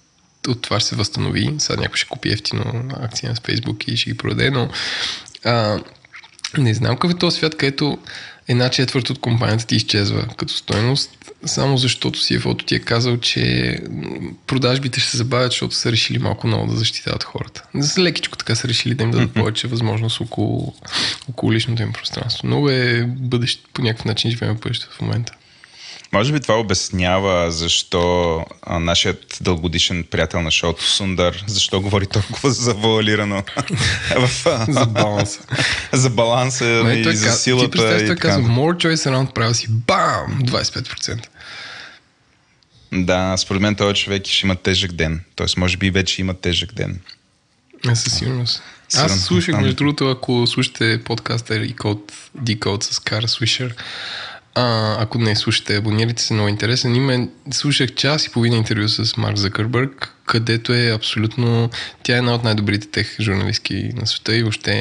[0.48, 1.56] от това ще се възстанови.
[1.58, 4.70] Сега някой ще купи ефтино акция на Facebook и ще ги продаде, но
[5.46, 5.80] а,
[6.58, 7.98] не знам какъв е този свят, където
[8.48, 11.12] една четвърт от компанията ти изчезва като стойност,
[11.46, 13.78] само защото CFO-то ти е казал, че
[14.48, 17.64] продажбите ще се забавят, защото са решили малко много да защитават хората.
[17.76, 20.76] За лекичко така са решили да им дадат повече възможност около,
[21.30, 22.48] около личното им пространство.
[22.48, 25.34] Много е бъдеще, по някакъв начин живеем бъдещето в момента.
[26.14, 32.50] Може би това обяснява защо а, нашият дългодишен приятел на шоуто Сундар, защо говори толкова
[32.52, 33.44] завуалирано
[34.68, 35.40] за баланса.
[35.94, 37.66] за баланса Не, и той за силата.
[37.66, 41.28] Ти представяш, и той казва more choice around privacy, бам, 25%.
[42.94, 45.22] Да, според мен този човек ще има тежък ден.
[45.36, 47.00] Тоест, може би вече има тежък ден.
[47.86, 48.64] Не, със сигурност.
[48.90, 49.06] Сигурно.
[49.06, 53.76] Аз слушах, между другото, ако слушате подкаста Decode, Decode с Кара Свишер,
[54.56, 56.96] а, ако не слушате, абонирайте се, много интересен.
[56.96, 61.70] Има, слушах час и половина интервю с Марк Закърбърг, където е абсолютно...
[62.04, 64.74] Тя е една от най-добрите тех журналистки на света и въобще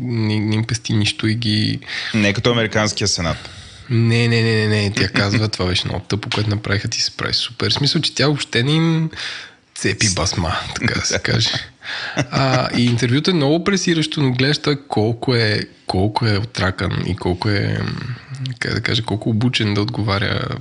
[0.00, 1.78] не, не им пести нищо и ги...
[2.14, 3.50] Не като Американския сенат.
[3.90, 4.92] Не, не, не, не, не.
[4.92, 7.70] Тя казва, това беше много тъпо, което направиха ти се прави супер.
[7.70, 9.10] В смисъл, че тя въобще не им
[9.74, 11.50] цепи басма, така да се каже.
[12.30, 17.16] А, и интервюто е много пресиращо, но гледаш той колко е, колко е отракан и
[17.16, 17.78] колко е,
[18.58, 20.58] как да кажа, колко обучен да отговаря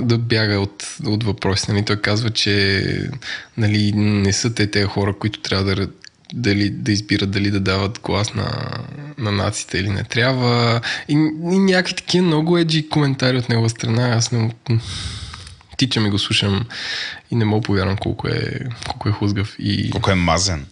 [0.00, 1.72] да бяга от, от въпроси.
[1.72, 1.84] Нали?
[1.84, 3.10] Той казва, че
[3.56, 5.88] нали, не са те тези хора, които трябва да,
[6.32, 8.78] дали, да избират дали да дават глас на,
[9.18, 10.80] на наците или не трябва.
[11.08, 11.12] И,
[11.52, 14.08] и някакви такива много еджи коментари от негова страна.
[14.08, 14.54] Аз не,
[15.76, 16.66] тичам и го слушам
[17.30, 20.66] и не мога повярвам колко е, колко е хлъзгав и Колко е мазен.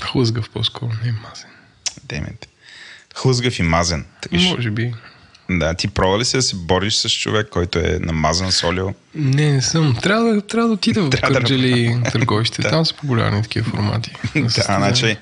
[0.00, 1.50] хлъзгав по-скоро, не е мазен.
[2.04, 2.48] Демет.
[3.14, 4.04] Хлъзгав и мазен.
[4.32, 4.92] Виж, Може би.
[5.50, 8.88] Да, ти пробва ли се да се бориш с човек, който е намазан с олио?
[9.14, 9.96] Не, не съм.
[10.02, 12.62] Трябва да, трябва да отида в да Кърджали търговище.
[12.70, 14.12] Там са популярни такива формати.
[14.34, 15.16] Да, значи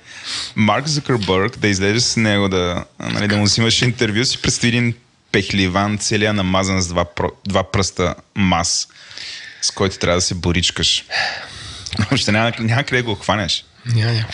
[0.57, 4.95] Марк Закърбърг да излезе с него да, нали, да му взимаш интервю, си представи един
[5.33, 7.05] пехливан, целия намазан с два,
[7.47, 8.89] два пръста мас,
[9.63, 11.05] с който трябва да се боричкаш.
[12.13, 13.65] Още няма, няма къде го хванеш.
[13.95, 14.27] Няма, няма.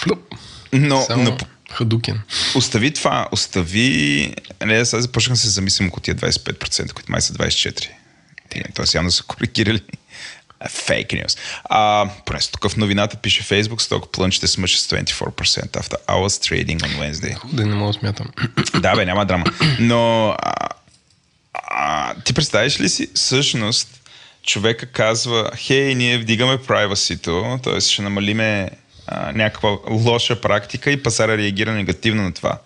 [0.73, 1.37] Но, Само но
[1.73, 2.21] Хадукен.
[2.55, 4.35] остави това, остави...
[4.67, 7.89] Не, сега започнах да се замислям около тия 25%, които май са 24%.
[8.51, 9.81] Те, Тоест явно са коригирали.
[10.69, 11.39] Фейк news.
[11.65, 16.81] А, поне тук в новината пише Facebook plunged as much as 24% after hours trading
[16.81, 17.55] on Wednesday.
[17.55, 18.27] Да не мога да смятам.
[18.81, 19.45] да, бе, няма драма.
[19.81, 20.69] Но а,
[21.53, 23.89] а, ти представиш ли си всъщност
[24.47, 27.81] човека казва, хей, ние вдигаме privacy-то, т.е.
[27.81, 28.71] ще намалиме
[29.09, 32.59] а, някаква лоша практика и пазара реагира негативно на това.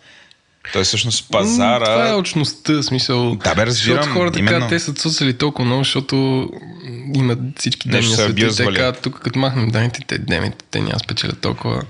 [0.73, 1.85] Тоест всъщност пазара...
[1.85, 3.37] Това е очността, смисъл.
[3.37, 4.55] Да, бе, разбирам, Защото хората именно.
[4.59, 6.49] казват, те са цуцали толкова много, защото
[7.15, 8.41] имат всички данни света.
[8.41, 11.83] И Те казват, тук като махнем данните, те демите, те няма спечелят толкова.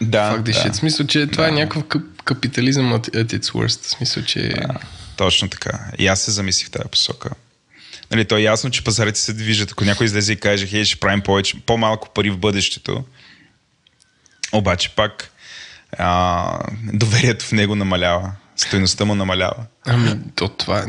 [0.00, 0.52] Да, Факт да.
[0.52, 0.72] да.
[0.72, 3.86] В смисъл, че това е някакъв къп- капитализъм at, at its worst.
[3.96, 4.48] Смисъл, че...
[4.48, 4.74] Да,
[5.16, 5.80] точно така.
[5.98, 7.30] И аз се замислих в тази посока.
[8.10, 9.70] Нали, то е ясно, че пазарите се движат.
[9.70, 13.04] Ако някой излезе и каже, хей, ще правим повече, по-малко пари в бъдещето,
[14.52, 15.30] обаче пак
[15.98, 16.58] а,
[16.92, 18.32] доверието в него намалява.
[18.56, 19.64] Стоеността му намалява.
[19.86, 20.84] Ами, то това е.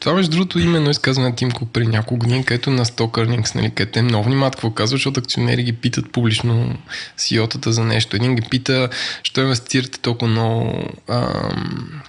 [0.00, 3.70] Това, между другото, именно изказване на Тим Кук при няколко години, където на Earnings, нали,
[3.70, 6.78] където е много внимават какво казва, защото акционери ги питат публично
[7.18, 8.16] CEO-тата за нещо.
[8.16, 8.88] Един ги пита,
[9.22, 12.02] що инвестирате толкова много ам,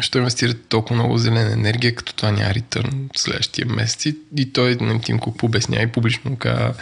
[0.00, 4.06] що инвестирате толкова много зелена енергия, като това няма ритърн в следващия месец.
[4.36, 6.74] И, той, нали, Тим Кук, обяснява и публично казва,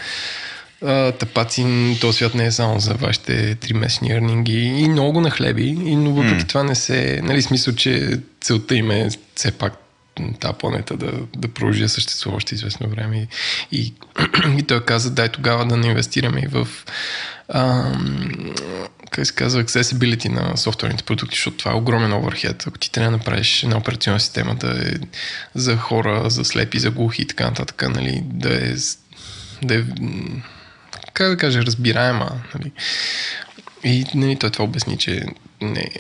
[0.83, 5.31] а, тапаци, този свят не е само за вашите три месечни ернинги и много на
[5.31, 6.49] хлеби, и, но въпреки mm.
[6.49, 9.77] това не се, нали, смисъл, че целта им е все пак
[10.41, 13.29] тази планета да, да продължи да съществува още известно време.
[13.73, 13.95] И, и,
[14.59, 16.69] и той каза, дай тогава да не инвестираме и в
[17.49, 18.55] ам,
[19.11, 22.65] как се казва, accessibility на софтуерните продукти, защото това е огромен оверхед.
[22.67, 24.93] Ако ти трябва да направиш една операционна система да е
[25.55, 28.75] за хора, за слепи, за глухи и така нататък, нали, да е,
[29.63, 29.85] да е
[31.13, 32.31] как да кажа, разбираема.
[32.55, 32.73] Нали.
[33.85, 35.25] И нали, той това обясни, че
[35.61, 35.91] не,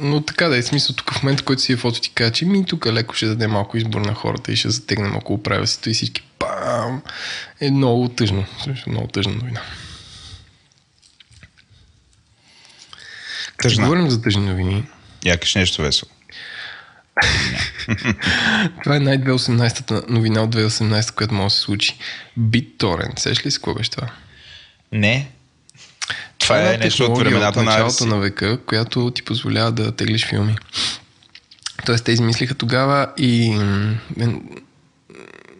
[0.00, 2.44] но така да е смисъл, тук в момента, който си е фото ти казва, че
[2.44, 5.94] ми тук леко ще даде малко избор на хората и ще затегнем около правилството и
[5.94, 7.02] всички пам!
[7.60, 8.44] Е много тъжно.
[8.64, 9.60] Също много тъжна новина.
[13.52, 13.84] Ще Тъжна.
[13.84, 14.84] говорим за тъжни новини.
[15.24, 16.10] Якаш нещо весело.
[18.82, 21.98] Това е най-2018-та новина от 2018, която може да се случи.
[22.40, 23.18] BitTorrent.
[23.18, 24.08] Сеш ли си какво беше това?
[24.92, 25.30] Не.
[26.38, 29.92] Това е една нещо от времената от на началото на века, която ти позволява да
[29.92, 30.56] теглиш филми.
[31.86, 33.58] Тоест те измислиха тогава и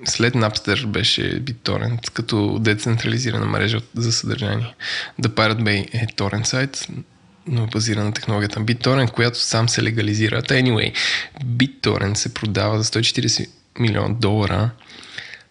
[0.04, 4.74] след Napster беше BitTorrent като децентрализирана мрежа за съдържание.
[5.22, 6.88] The Pirate Bay е торрент сайт,
[7.46, 10.42] но е базирана на технологията на BitTorrent, която сам се легализира.
[10.42, 10.94] Та anyway,
[11.44, 14.70] BitTorrent се продава за 140 милиона долара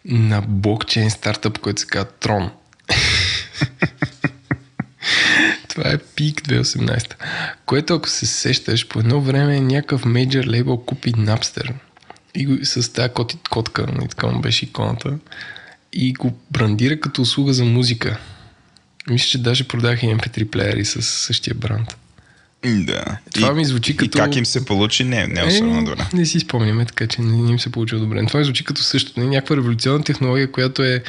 [0.06, 2.50] на блокчейн стартъп, който се казва Tron.
[5.68, 7.14] Това е пик 2018.
[7.66, 11.74] Което ако се сещаш, по едно време някакъв мейджор лейбъл купи Napster
[12.36, 15.18] и го, с тази коти, котка, нали, така му беше иконата,
[15.94, 18.20] и го брандира като услуга за музика.
[19.10, 21.98] Мисля, че даже продаха и MP3 плеери с същия бранд.
[22.66, 23.18] Да.
[23.34, 26.06] Това и, ми звучи и като- как им се получи, не, не е особено добре.
[26.14, 28.26] Не си спомняме, така че не, не им се получи добре.
[28.26, 29.20] Това ми звучи като същото.
[29.20, 31.04] Не, някаква революционна технология, която е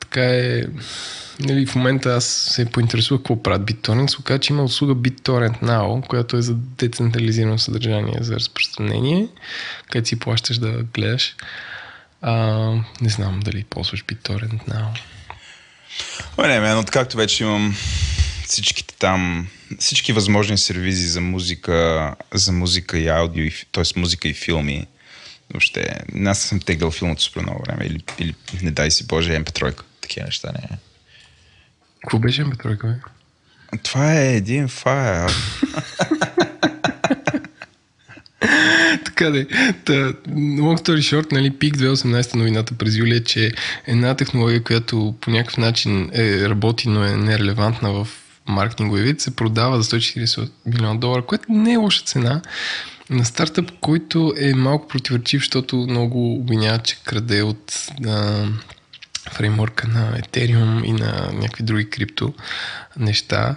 [0.00, 0.62] така е...
[1.40, 4.32] Нали, в момента аз се поинтересувах какво правят BitTorrent.
[4.32, 9.28] Се че има услуга BitTorrent Now, която е за децентрализирано съдържание за разпространение,
[9.90, 11.36] където си плащаш да гледаш.
[12.22, 12.34] А,
[13.00, 15.00] не знам дали ползваш BitTorrent Now.
[16.38, 17.76] О, не, мен, както вече имам
[18.46, 19.48] всичките там,
[19.78, 24.00] всички възможни сервизи за музика, за музика и аудио, т.е.
[24.00, 24.86] музика и филми.
[25.50, 27.84] Въобще, аз съм теглил филм от супер много време.
[27.84, 29.80] Или, или не дай си Боже, MP3.
[30.00, 30.87] Такива неща не е.
[32.00, 32.82] Какво беше MP3?
[32.82, 32.94] бе?
[33.82, 35.28] Това е един файл.
[39.04, 39.46] Така де.
[39.84, 39.92] Та,
[40.32, 43.52] long story short, нали, пик 2018 новината през юли е, че
[43.86, 48.08] една технология, която по някакъв начин е, работи, но е нерелевантна в
[48.46, 52.42] маркетингови вид, се продава за 140 милиона долара, което не е лоша цена
[53.10, 58.46] на стартъп, който е малко противоречив, защото много обвиняват, че краде от а,
[59.32, 62.34] фреймворка на Ethereum и на някакви други крипто
[62.98, 63.56] неща.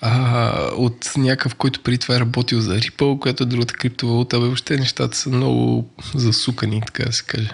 [0.00, 4.46] А, от някакъв, който преди това е работил за Ripple, която е другата криптовалута, бе,
[4.46, 7.50] въобще нещата са много засукани, така да се каже.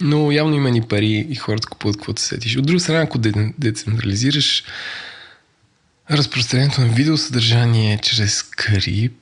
[0.00, 2.56] Но явно има ни пари и хората купуват каквото се сетиш.
[2.56, 4.64] От друга страна, ако де- децентрализираш
[6.10, 9.12] разпространението на видеосъдържание чрез крип,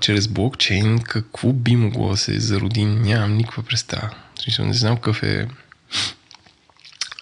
[0.00, 2.84] чрез блокчейн, какво би могло да се зароди?
[2.84, 4.10] Нямам никаква представа.
[4.58, 5.48] Не знам какъв е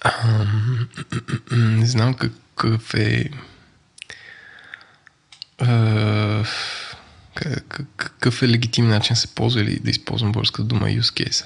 [0.05, 0.89] Ам,
[1.53, 3.31] не знам какъв е
[5.59, 6.45] а,
[7.35, 11.45] как- какъв е легитимен начин да се ползва или да използвам българската дума use case.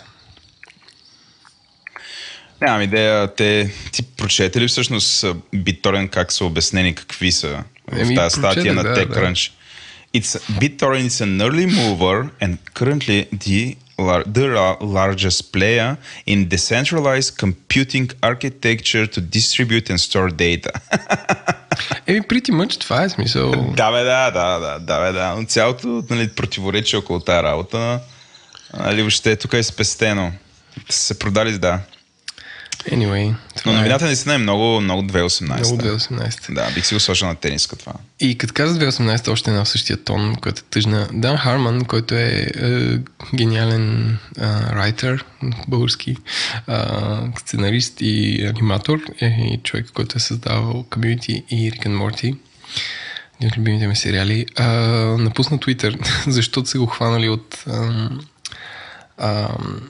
[2.61, 3.35] Нямам идея.
[3.35, 8.75] Те, ти прочете ли всъщност BitTorrent как са обяснени какви са в Еми, тази статия
[8.75, 9.53] прочетах, на да, TechCrunch?
[10.15, 17.37] It's, BitTorrent is an early mover and currently the, the la- largest player in decentralized
[17.38, 20.70] computing architecture to distribute and store data.
[22.07, 23.50] Еми, pretty much това е смисъл.
[23.50, 25.35] да, бе, да, да, да, да, бе, да.
[25.38, 28.00] Но цялото нали, противоречие около тази работа,
[28.78, 30.33] нали, въобще тук е спестено.
[30.90, 31.78] Са се продали, да.
[32.88, 35.40] Anyway, Но това новината наистина е много, много 2018.
[35.40, 36.55] е много 2018.
[36.55, 37.92] Да, бих си го сложил на тениска това.
[38.21, 41.09] И като каза 2018, още една в същия тон, която е тъжна.
[41.12, 42.99] Дан Харман, който е, е
[43.35, 45.25] гениален а, райтер,
[45.68, 46.16] български
[46.66, 52.37] а, сценарист и аниматор, е и човек, който е създавал Community и Rick and Morty.
[53.37, 54.47] Един от любимите ми сериали.
[54.57, 54.66] А,
[55.18, 58.21] напусна Twitter, защото са го хванали от ам,
[59.18, 59.81] ам,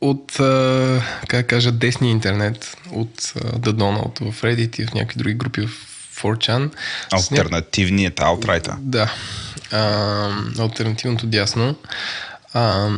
[0.00, 5.18] от, а, как кажа, десния интернет, от а, The Donald в Reddit и в някакви
[5.18, 5.70] други групи в
[6.16, 6.70] 4chan.
[7.18, 8.76] С ня- Альтернативният аутрайта.
[8.80, 9.12] Да.
[9.72, 11.76] А, альтернативното дясно.
[12.52, 12.88] А,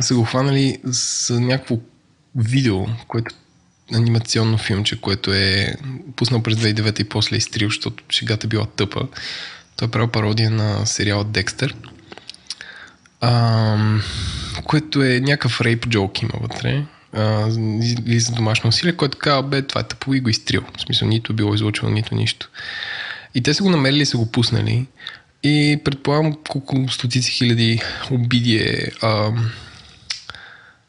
[0.00, 1.78] са го хванали за някакво
[2.36, 2.76] видео,
[3.08, 3.34] което
[3.94, 5.74] анимационно филмче, което е
[6.16, 9.08] пуснал през 2009 и после изтрил, защото шегата била тъпа.
[9.76, 11.76] Той е правил пародия на сериала Декстер.
[13.24, 13.76] А,
[14.64, 16.84] което е някакъв рейп джок има вътре.
[18.06, 20.62] Или за домашно усилие, който казва, бе, това е тъпо и го изтрил.
[20.76, 22.50] В смисъл, нито е било излучено, нито нищо.
[23.34, 24.86] И те са го намерили и са го пуснали.
[25.42, 29.32] И предполагам колко стотици хиляди обиди е, а,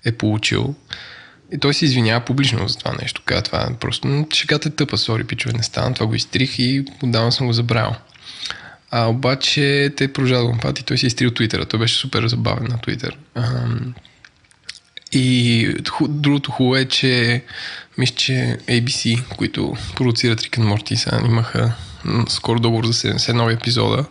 [0.05, 0.75] е получил.
[1.53, 3.21] И той се извинява публично за това нещо.
[3.25, 6.59] Каза, това е просто "М, шегата е тъпа, сори, пичове, не стана, това го изтрих
[6.59, 7.95] и отдавна съм го забравил.
[8.95, 11.65] А обаче те продължават да го правят и той си изтрил Твитъра.
[11.65, 13.17] Той беше супер забавен на Твитър.
[15.11, 17.43] И ху, другото хубаво е, че
[17.97, 21.73] мисля, че ABC, които продуцират Рик and Морти, сега имаха
[22.27, 24.05] скоро договор за 70 нови епизода,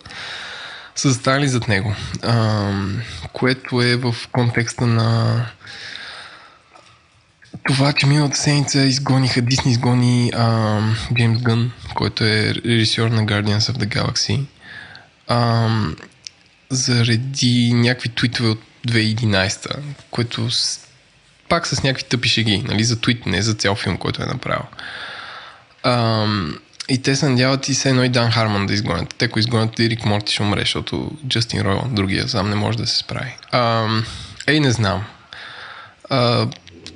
[0.96, 1.94] са застанали зад него.
[2.22, 3.02] Ам,
[3.32, 5.40] което е в контекста на
[7.64, 13.58] това, че миналата седмица изгониха, Дисни изгони ам, Джеймс Гън, който е режисьор на Guardians
[13.58, 14.40] of the Galaxy,
[15.28, 15.96] ам,
[16.70, 19.76] заради някакви твитове от 2011,
[20.10, 20.80] което с,
[21.48, 24.64] пак с някакви тъпи шеги, нали, за твит, не за цял филм, който е направил.
[25.82, 26.58] Ам,
[26.88, 29.14] и те се надяват и все едно и Дан Харман да изгонят.
[29.18, 32.78] Те, ако изгонят и Рик Морти, ще умре, защото Джастин Ройл, другия, сам не може
[32.78, 33.36] да се справи.
[33.52, 34.04] Ам,
[34.46, 35.04] ей, не знам.
[36.10, 36.46] А,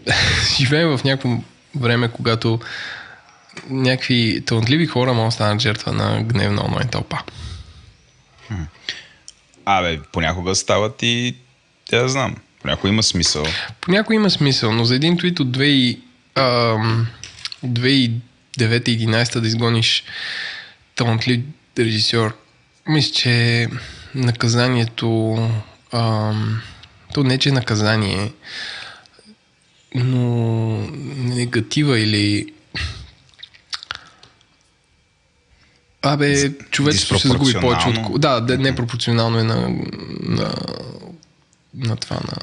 [0.59, 1.39] живеем в някакво
[1.75, 2.61] време, когато
[3.71, 7.19] някакви талантливи хора могат да станат жертва на гневна онлайн тълпа.
[9.65, 11.37] Абе, понякога стават и...
[11.91, 12.37] Да знам.
[12.63, 13.45] Понякога има смисъл.
[13.81, 15.99] Понякога има смисъл, но за един твит от 2000,
[16.35, 17.07] ам,
[17.63, 20.05] от 2009-2011 да изгониш
[20.95, 21.41] талантлив
[21.79, 22.37] режисьор,
[22.89, 23.69] мисля, че
[24.15, 25.39] наказанието
[25.93, 26.63] ам,
[27.15, 28.33] то не, че е наказание,
[29.95, 30.67] но
[31.17, 32.53] негатива или
[36.13, 38.21] Абе, човечеството ще загуби повече от...
[38.21, 39.69] Да, да, непропорционално е на,
[40.21, 40.55] на,
[41.75, 42.37] на това, на...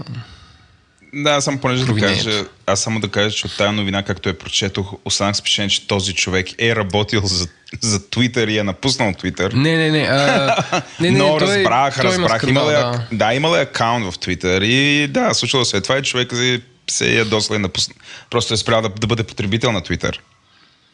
[1.16, 4.38] Да, само понеже да кажа, аз само да кажа, че от тази новина, както я
[4.38, 7.48] прочетох, останах с впечатление, че този човек е работил за,
[7.82, 9.54] за Twitter и е напуснал Twitter.
[9.54, 10.04] Не, не, не.
[10.04, 10.56] А,
[11.00, 12.42] не, не, Но той, разбрах, той има разбрах.
[12.42, 13.08] скандал, имал е, да.
[13.12, 13.34] да.
[13.34, 15.78] имал е акаунт в Twitter и да, случило се.
[15.78, 17.96] е Това и човек се, се ядосва и напусна.
[18.30, 20.18] Просто е спрял да, да бъде потребител на Twitter.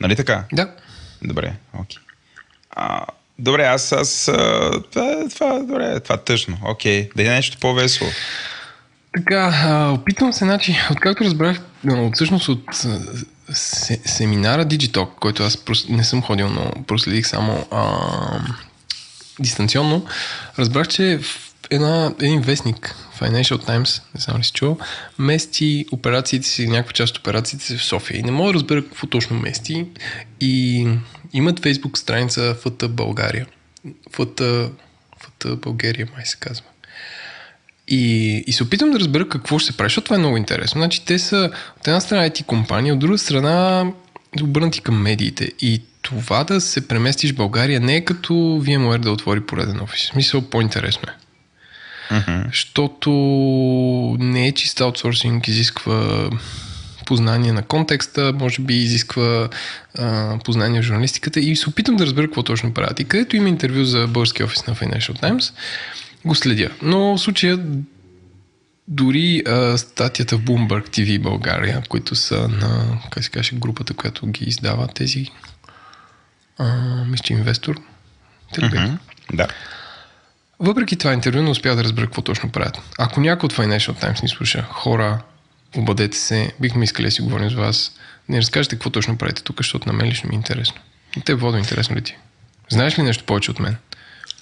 [0.01, 0.43] Нали така?
[0.53, 0.71] Да.
[1.23, 1.97] Добре, окей.
[2.69, 3.05] А,
[3.39, 4.25] добре, аз, аз
[4.91, 6.57] това, това, добре, това е тъжно.
[6.65, 8.09] Окей, да е нещо по-весело.
[9.13, 11.59] Така, опитвам се, значи, откакто разбрах,
[12.13, 12.63] всъщност от
[13.53, 15.57] се, семинара Digitalk, който аз
[15.89, 17.99] не съм ходил, но проследих само а,
[19.39, 20.05] дистанционно,
[20.59, 24.77] разбрах, че в една, един вестник, Financial Times, не знам ли си чул,
[25.19, 28.19] мести операциите си, някаква част от операциите си в София.
[28.19, 29.85] И не мога да разбера какво точно мести.
[30.41, 30.87] И
[31.33, 33.47] имат Facebook страница ФТ България.
[34.11, 34.41] ФТ,
[35.19, 36.65] ФТ България, май се казва.
[37.87, 40.81] И, и се опитвам да разбера какво ще се прави, защото това е много интересно.
[40.81, 43.85] Значи те са от една страна IT компания, от друга страна
[44.41, 45.51] обърнати към медиите.
[45.61, 50.01] И това да се преместиш в България не е като VMware да отвори пореден офис.
[50.01, 51.13] В смисъл по-интересно е.
[52.47, 53.09] Защото
[54.19, 56.29] не е чист аутсорсинг, изисква
[57.09, 59.49] познание на контекста, може би изисква
[59.97, 62.99] а, познание в журналистиката и се опитам да разбера какво точно правят.
[62.99, 65.53] И където има интервю за български офис на Financial Times,
[66.25, 66.69] го следя.
[66.81, 67.59] Но в случая
[68.87, 74.27] дори а, статията в Bloomberg TV България, които са на, как се каже, групата, която
[74.27, 75.27] ги издава тези
[76.57, 76.65] а,
[77.05, 77.75] мисля, инвестор.
[78.61, 78.99] М,
[79.33, 79.47] Да.
[80.59, 82.81] Въпреки това интервю не успях да разбера какво точно правят.
[82.99, 85.21] Ако някой от Financial Times ни слуша, хора,
[85.77, 87.91] обадете се, бихме искали да си говорим с вас.
[88.29, 90.81] Не разкажете какво точно правите тук, защото на мен лично ми е интересно.
[91.17, 92.15] И те водо интересно ли ти?
[92.69, 93.75] Знаеш ли нещо повече от мен?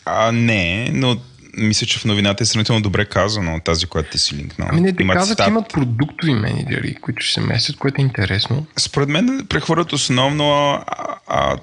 [0.05, 1.17] А, не, но
[1.57, 4.67] мисля, че в новината е сравнително добре казано, тази, която ти си линкнал.
[4.71, 5.47] Ами не, те Има казват, че цитат.
[5.47, 8.65] имат продуктови менеджери, които ще се местят, което е интересно.
[8.79, 10.83] Според мен прехвърлят основно а,
[11.27, 11.57] а,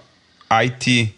[0.51, 1.13] IT.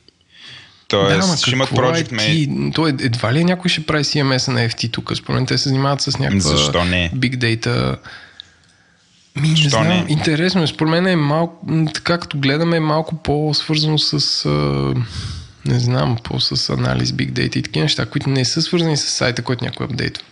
[0.88, 2.26] Тоест, ама ще имат project е man.
[2.26, 2.72] ти?
[2.74, 5.12] То е, едва ли някой ще прави CMS на FT тук?
[5.16, 7.10] Според мен те се занимават с някаква Защо не?
[7.14, 7.96] big data.
[9.36, 10.04] Ми, не знам, не?
[10.08, 10.66] интересно е.
[10.66, 14.50] Според мен е малко, така като гледаме, е малко по-свързано с, а,
[15.64, 19.00] не знам, по с анализ, big data и такива неща, които не са свързани с
[19.00, 20.24] сайта, който някой апдейтва.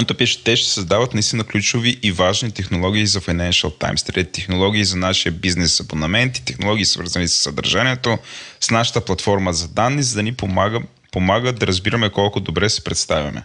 [0.00, 4.12] Ето пише, те ще създават наистина ключови и важни технологии за Financial Times.
[4.14, 8.18] Те технологии за нашия бизнес абонаменти, технологии свързани с съдържанието,
[8.60, 10.80] с нашата платформа за данни, за да ни помага,
[11.12, 13.42] помагат да разбираме колко добре се представяме.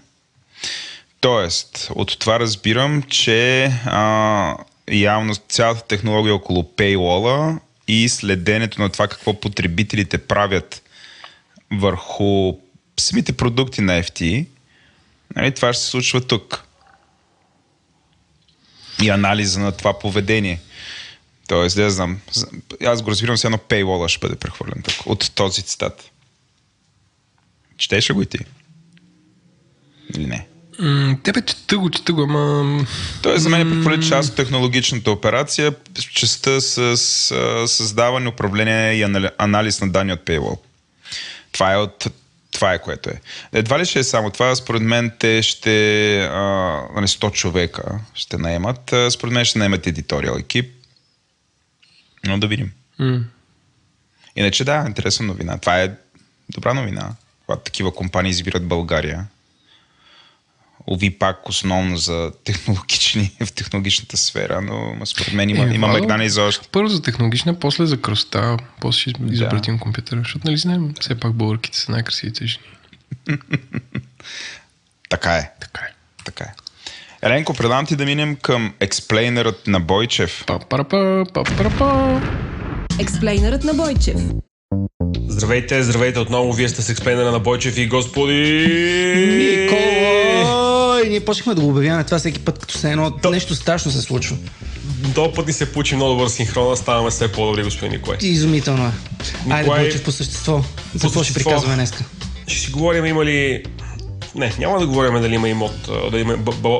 [1.19, 4.55] Тоест, от това разбирам, че а,
[4.91, 10.81] явно цялата технология около paywall и следенето на това какво потребителите правят
[11.71, 12.53] върху
[12.99, 14.45] самите продукти на FT,
[15.35, 16.65] нали, това ще се случва тук.
[19.01, 20.61] И анализа на това поведение.
[21.47, 22.19] Тоест, да знам,
[22.85, 26.11] аз го разбирам, все едно paywall ще бъде прехвърлен тук, от този цитат.
[27.77, 28.37] Четеш ли го и ти?
[30.15, 30.47] Или не?
[30.79, 32.85] М, Тебе чета го, чета го, ама...
[33.21, 35.75] Той за мен е прехвърля част от технологичната операция,
[36.13, 36.77] частта с,
[37.31, 40.59] а, създаване, управление и анали- анализ на данни от Paywall.
[41.51, 42.07] Това е от
[42.51, 43.21] Това е което е.
[43.53, 46.39] Едва ли ще е само това, според мен те ще, а,
[46.95, 50.71] нали, 100 човека ще наемат, според мен ще наемат едиториал екип,
[52.27, 52.71] но да видим.
[54.35, 55.57] Иначе да, интересна новина.
[55.57, 55.91] Това е
[56.49, 57.09] добра новина,
[57.45, 59.25] когато такива компании избират България.
[60.87, 66.29] Ови пак основно за технологични, в технологичната сфера, но според мен има, Е, има магнани
[66.29, 66.67] за още.
[66.71, 71.33] Първо за технологична, после за красота, после ще изобретим компютъра, защото нали знаем, все пак
[71.33, 72.63] българките са най-красивите жени.
[75.09, 75.93] Така е, Така е.
[76.25, 76.53] така е.
[77.21, 80.43] Еленко, предавам ти да минем към експлейнерът на Бойчев.
[82.99, 84.15] Експлейнерът на Бойчев.
[85.27, 86.53] Здравейте, здравейте отново.
[86.53, 88.33] Вие сте с експлейнера на Бойчев и господи...
[89.37, 91.01] Никола!
[91.05, 94.01] И ние почнахме да го обявяваме това всеки път, като се едно нещо страшно се
[94.01, 94.37] случва.
[95.15, 98.17] До път ни се получи много добър синхрона, ставаме все по-добри, господин Николай.
[98.21, 98.91] Изумително е.
[99.49, 100.63] Айде, Николай- Бойчев, по същество.
[100.95, 102.03] За какво ще приказваме днеска?
[102.47, 103.63] Ще си говорим има ли...
[104.35, 106.37] Не, няма да говорим дали има имот, а, да има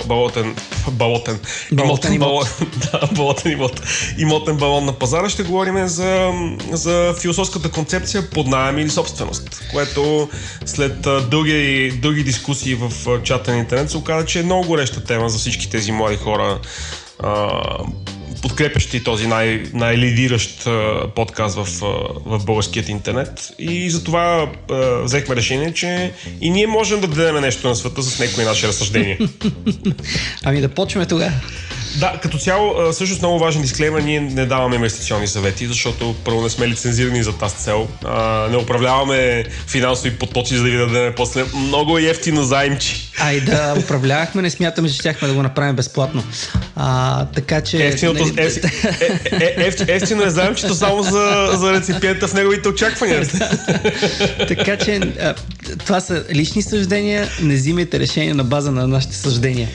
[0.08, 0.56] балотен,
[0.92, 1.40] балотен,
[1.72, 2.48] Балотен имот.
[2.92, 3.82] да, балотен имот,
[4.18, 5.30] имотен балон на пазара.
[5.30, 6.32] Ще говорим за,
[6.72, 10.30] за философската концепция под найем или собственост, което
[10.66, 12.92] след дълги, дълги дискусии в
[13.24, 16.60] чата на интернет се оказа, че е много гореща тема за всички тези млади хора,
[18.42, 20.68] подкрепящи този най- най-лидиращ
[21.16, 21.68] подкаст в,
[22.26, 23.52] в българският интернет.
[23.60, 26.12] И затова а, взехме решение, че
[26.42, 29.18] и ние можем да дадем нещо на света с някои наши разсъждения.
[30.44, 31.32] Ами да почваме тогава.
[31.96, 36.42] Да, като цяло, а, всъщност много важен дисклеймер, ние не даваме инвестиционни съвети, защото първо
[36.42, 37.88] не сме лицензирани за тази цел.
[38.06, 43.10] А, не управляваме финансови потоци, за да ви дадем после много ефтино заемчи.
[43.20, 46.24] А и да управлявахме, не смятаме, че щяхме да го направим безплатно.
[46.76, 47.88] А, така че...
[47.88, 48.68] Ефтиното, нали, еф, е,
[49.32, 53.28] е, е, еф- ефтино е заемчето само за, за реципиента в неговите очаквания.
[54.48, 55.02] така че
[55.86, 59.70] това са лични съждения, не взимайте решения на база на нашите съждения.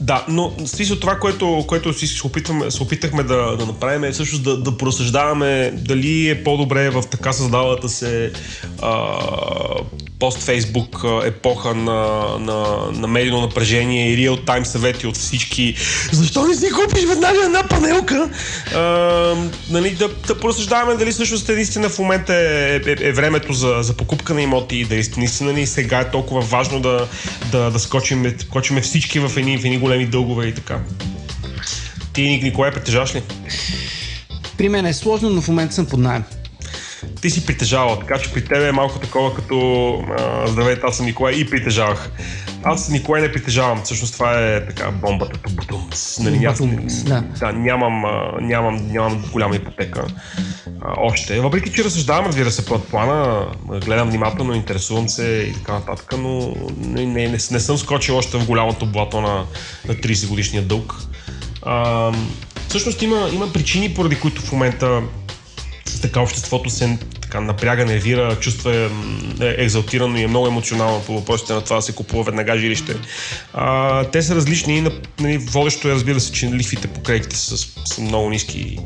[0.00, 4.12] Да, но смисъл това, което, което си се, опитваме, се опитахме да, да направим е
[4.12, 8.32] всъщност да, да поразсъждаваме дали е по-добре в така създалата се
[8.82, 9.18] а,
[10.18, 15.74] пост-фейсбук епоха на, на, на медийно напрежение и реал-тайм съвети от всички
[16.12, 18.30] защо не си купиш веднага една панелка?
[18.74, 18.80] А,
[19.70, 23.78] нали, да, да поразсъждаваме дали всъщност е наистина в момента е, е, е времето за,
[23.80, 27.08] за покупка на имоти и дали наистина ни сега е толкова важно да,
[27.52, 30.78] да, да скочим, скочим всички в едни, в едни големи дългове и така.
[32.12, 33.22] Ти, Ник- Николай, притежаваш ли?
[34.58, 36.24] При мен е сложно, но в момента съм под найем.
[37.22, 39.56] Ти си притежавал, така че при тебе е малко такова като
[40.18, 42.10] а, здравейте, аз съм Николай и притежавах.
[42.62, 45.38] Аз Николай не притежавам, всъщност това е така бомбата.
[46.20, 46.62] Нали, аз,
[47.04, 47.24] да.
[47.40, 48.02] да, нямам,
[48.40, 50.06] нямам, нямам голяма ипотека
[50.80, 51.40] а, още.
[51.40, 53.46] Въпреки, че разсъждавам, разбира се, под плана,
[53.84, 58.38] гледам внимателно, интересувам се и така нататък, но не, не, не, не съм скочил още
[58.38, 59.44] в голямото блато на,
[59.88, 60.94] на 30 годишния дълг.
[61.62, 62.12] А,
[62.68, 65.02] всъщност има, има причини, поради които в момента
[66.02, 68.90] така обществото се така напряга, нервира, чувства
[69.40, 72.94] е, екзалтирано и е много емоционално по въпросите на това да се купува веднага жилище.
[73.52, 74.80] А, те са различни.
[74.80, 78.78] на- Нали, водещо е, разбира се, че лихвите по кредитите са, са много ниски.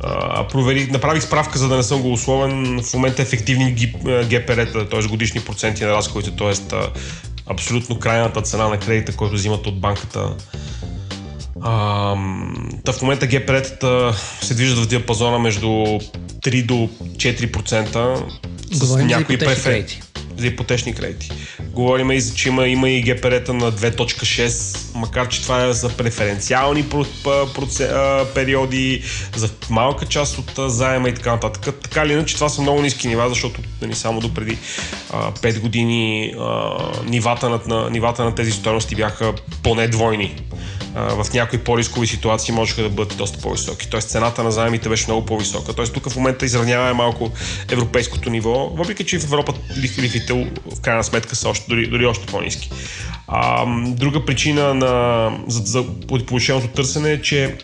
[0.00, 2.80] А, проверих, направих справка, за да не съм го условен.
[2.82, 3.72] В момента ефективни
[4.04, 5.08] ГПР-та, т.е.
[5.08, 6.76] годишни проценти на разходите, т.е.
[7.46, 10.34] абсолютно крайната цена на кредита, който взимат от банката,
[11.64, 12.54] Ам,
[12.84, 14.12] Та в момента ГПР-тата
[14.42, 18.22] се движат в диапазона между 3 до 4%
[18.72, 20.02] с Говорим някои ипотечни префер- кредити.
[20.38, 21.30] За ипотечни кредити.
[21.60, 25.88] Говорим и за, че има, има и ГПР-та на 2.6, макар че това е за
[25.88, 26.84] преференциални
[27.26, 29.02] а, периоди,
[29.36, 31.74] за малка част от а, заема и така нататък.
[31.82, 34.58] Така или иначе това са много ниски нива, защото нали, само до преди
[35.12, 36.70] а, 5 години а,
[37.06, 42.82] нивата, на, нивата на тези стоености бяха поне двойни а, в някои по-рискови ситуации можеха
[42.82, 43.90] да бъдат доста по-високи.
[43.90, 45.72] Тоест цената на заемите беше много по-висока.
[45.72, 47.30] Тоест тук в момента изравняваме малко
[47.70, 52.06] европейското ниво, въпреки че в Европа лих- лихвите в крайна сметка са още, дори, дори
[52.06, 52.70] още по-низки.
[53.26, 55.84] А, друга причина на, за, за
[56.26, 57.56] повишеното търсене е, че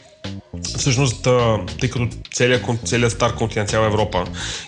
[0.78, 1.28] всъщност,
[1.80, 4.24] тъй като целият, целият стар континент, цяла Европа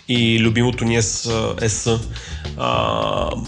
[0.09, 1.29] и любимото ни ЕС,
[1.61, 1.87] ЕС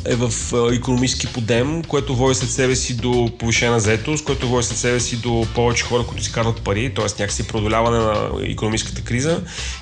[0.04, 0.32] е в
[0.72, 5.16] економически подем, което води след себе си до повишена заетост, което води след себе си
[5.16, 7.04] до повече хора, които си карат пари, т.е.
[7.04, 9.40] някакси преодоляване на економическата криза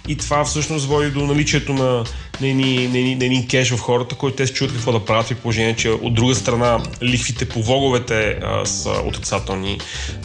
[0.09, 2.05] и това всъщност води до наличието на,
[2.43, 5.05] на един, на, един, на един кеш в хората, който те се чуят какво да
[5.05, 9.79] правят при положение, че от друга страна лихвите по влоговете а, са отрицателни.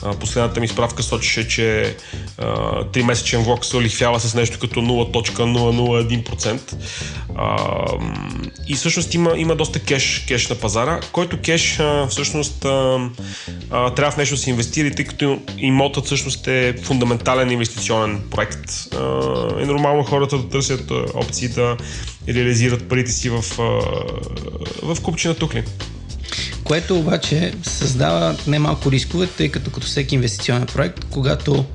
[0.04, 1.96] А, последната ми справка сочеше, че
[2.38, 2.46] а,
[2.84, 6.76] 3-месечен влог се олихвява с нещо като 0.001%.
[7.36, 7.58] А,
[8.68, 13.10] и всъщност има, има доста кеш, кеш на пазара, който кеш а, всъщност а,
[13.72, 18.70] а, трябва в нещо да се инвестира, тъй като имотът всъщност е фундаментален инвестиционен проект.
[18.94, 21.78] А, е нормално хората да търсят опции да
[22.28, 23.42] реализират парите си в,
[24.84, 25.64] в купчина тухли.
[26.64, 31.66] Което обаче създава немалко рискове, тъй като като всеки инвестиционен проект, когато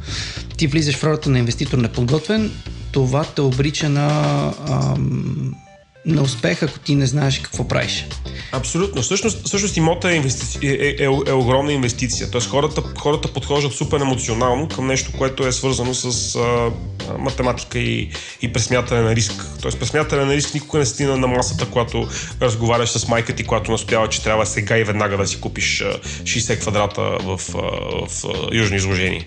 [0.56, 2.50] ти влизаш в ролята на инвеститор неподготвен,
[2.92, 4.08] това те обрича на,
[4.68, 5.54] ам,
[6.06, 8.06] на успех, ако ти не знаеш какво правиш.
[8.52, 9.02] Абсолютно.
[9.02, 10.66] Всъщност, всъщност имота е, инвести...
[10.66, 12.30] е, е, е, е огромна инвестиция.
[12.30, 16.70] Тоест хората, хората подхождат супер емоционално към нещо, което е свързано с а,
[17.18, 18.10] математика и,
[18.42, 19.46] и пресмятане на риск.
[19.62, 22.08] Тоест пресмятане на риск никога не стигна на масата, когато
[22.40, 25.98] разговаряш с майка ти, която настоява, че трябва сега и веднага да си купиш а,
[26.22, 29.26] 60 квадрата в, в, в южно изложение.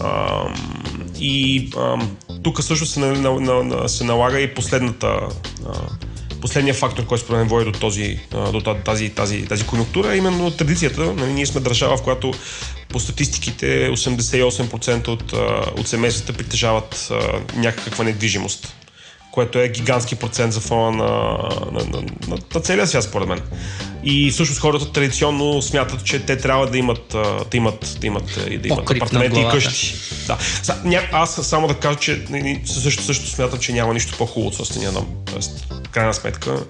[0.00, 0.42] А,
[1.20, 1.96] и а,
[2.42, 5.06] тук също се, на, на, на, се налага и последната
[5.66, 5.72] а,
[6.44, 8.18] последният фактор, който според мен води до, този,
[8.52, 11.14] до тази, тази, тази конъюнктура е именно традицията.
[11.14, 12.32] Нали, ние сме държава, в която
[12.88, 15.32] по статистиките 88% от,
[15.78, 17.12] от семействата притежават
[17.56, 18.83] някаква недвижимост
[19.34, 21.04] което е гигантски процент за фона на,
[21.72, 23.40] на, на, на, на целия свят, според мен.
[24.04, 27.16] И всъщност хората традиционно смятат, че те трябва да имат,
[27.50, 29.94] да имат, да имат, да имат апартаменти и къщи.
[30.26, 30.38] Да.
[31.12, 32.26] Аз само да кажа, че
[32.64, 35.06] също, също смятам, че няма нищо по-хубаво от собствения дом.
[35.32, 36.64] Тоест, в крайна сметка,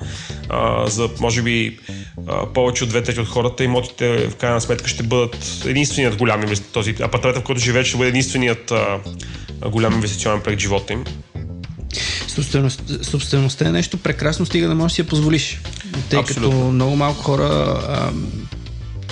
[0.48, 1.78] а, за може би
[2.26, 6.42] а, повече от две трети от хората, имотите в крайна сметка ще бъдат единственият голям
[6.42, 9.00] инвестиционен, този апартамент, в който живеят, ще бъде единственият а,
[9.70, 11.04] голям инвестиционен проект живота им.
[12.34, 15.60] Собственост, собствеността е нещо прекрасно, стига да можеш да си я позволиш.
[16.10, 16.50] Тъй Абсолютно.
[16.50, 17.44] като много малко хора
[17.88, 18.12] а,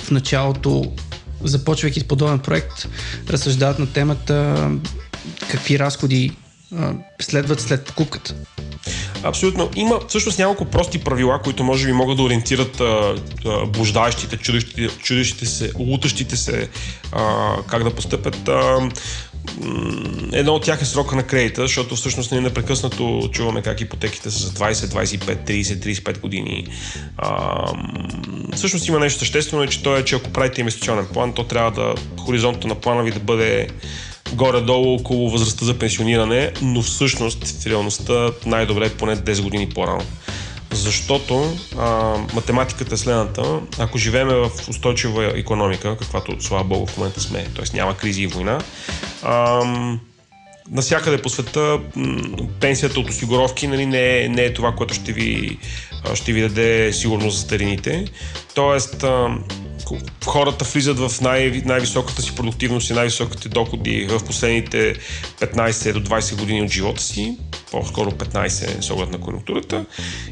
[0.03, 0.93] в началото,
[1.45, 2.89] започвайки с подобен проект,
[3.31, 4.71] разсъждават на темата
[5.51, 6.33] какви разходи
[6.79, 8.35] а, следват след покупката.
[9.23, 9.71] Абсолютно.
[9.77, 13.15] Има всъщност няколко прости правила, които може би могат да ориентират а,
[13.47, 16.69] а, блуждаещите, чудещите, чудещите се, лутащите се
[17.13, 18.49] а, как да постъпят.
[18.49, 18.89] А,
[20.33, 24.39] Едно от тях е срока на кредита, защото всъщност ние непрекъснато чуваме как ипотеките са
[24.39, 26.67] за 20, 25, 30, 35 години.
[27.17, 27.65] А,
[28.57, 31.71] всъщност има нещо съществено, е, че то е, че ако правите инвестиционен план, то трябва
[31.71, 33.69] да хоризонта на плана ви да бъде
[34.35, 40.05] горе-долу около възрастта за пенсиониране, но всъщност в реалността най-добре е поне 10 години по-рано.
[40.83, 43.61] Защото а, математиката е следната.
[43.79, 47.77] Ако живеем в устойчива економика, каквато слава богу в момента сме, т.е.
[47.77, 48.61] няма кризи и война,
[49.23, 49.65] а,
[50.71, 51.81] насякъде по света
[52.61, 55.59] пенсията от осигуровки нали, не, е, не е това, което ще ви,
[56.15, 58.05] ще ви даде сигурност за старините.
[58.55, 59.05] Тоест,
[60.25, 64.95] хората влизат в най- най-високата си продуктивност и най-високите доходи в последните
[65.41, 67.37] 15 до 20 години от живота си,
[67.71, 69.85] по-скоро 15 с оглед на конъюнктурата.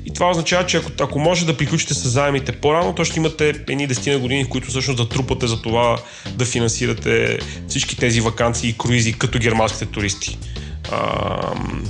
[0.07, 3.49] И това означава, че ако, ако може да приключите с заемите по-рано, то ще имате
[3.49, 5.99] едни 10 години, в които всъщност да трупате за това
[6.35, 10.39] да финансирате всички тези вакансии и круизи като германските туристи.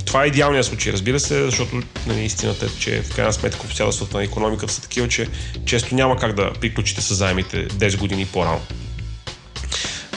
[0.04, 4.16] Това е идеалният случай, разбира се, защото нали, истината е, че в крайна сметка обстоятелствата
[4.16, 5.28] на економиката са такива, че
[5.66, 8.60] често няма как да приключите с заемите 10 години по-рано.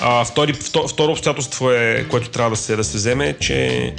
[0.01, 3.93] А, втори, втор, второ обстоятелство е, което трябва да се, да се вземе, е, че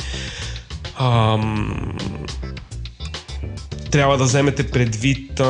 [1.00, 1.96] ам,
[3.90, 5.46] трябва да вземете предвид а,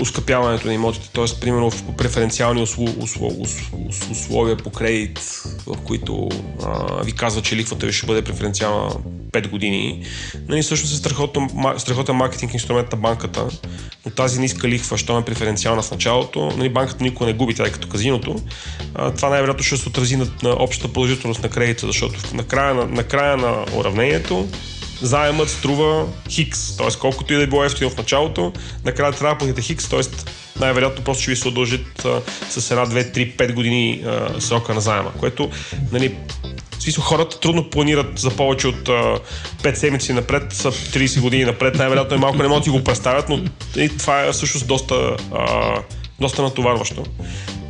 [0.00, 1.40] ускъпяването на имотите, т.е.
[1.40, 2.62] примерно в преференциални
[4.10, 5.18] условия по кредит,
[5.66, 6.28] в които
[6.64, 8.90] а, ви казва, че лихвата ви ще бъде преференциална
[9.32, 10.04] 5 години,
[10.48, 13.48] нали, всъщност е страхотен, страхотен маркетинг инструмент на банката,
[14.06, 17.70] но тази ниска лихва, що е преференциална в началото, нали, банката никога не губи, е
[17.70, 18.36] като казиното,
[18.94, 22.74] а, това най-вероятно ще се отрази на, на общата положителност на кредита, защото на края
[22.74, 24.48] на, на, края на уравнението
[25.02, 26.98] заемът струва хикс, т.е.
[27.00, 28.52] колкото и да е било ефтино в началото,
[28.84, 30.00] накрая трябва да платите хикс, т.е.
[30.60, 32.20] най-вероятно просто ще ви се удължат а,
[32.50, 35.50] с една, две, три, пет години а, срока на заема, което
[35.92, 36.14] нали,
[36.78, 39.18] смисъл, хората трудно планират за повече от а,
[39.62, 43.28] 5 седмици напред, са 30 години напред, най-вероятно е малко не могат да го представят,
[43.28, 43.40] но
[43.76, 45.74] и това е всъщност доста, а,
[46.20, 47.04] доста натоварващо.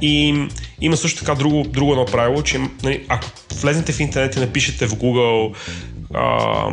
[0.02, 0.46] И
[0.80, 4.86] има също така друго, друго едно правило, че нали, ако влезнете в интернет и напишете
[4.86, 5.54] в Google
[6.14, 6.70] а,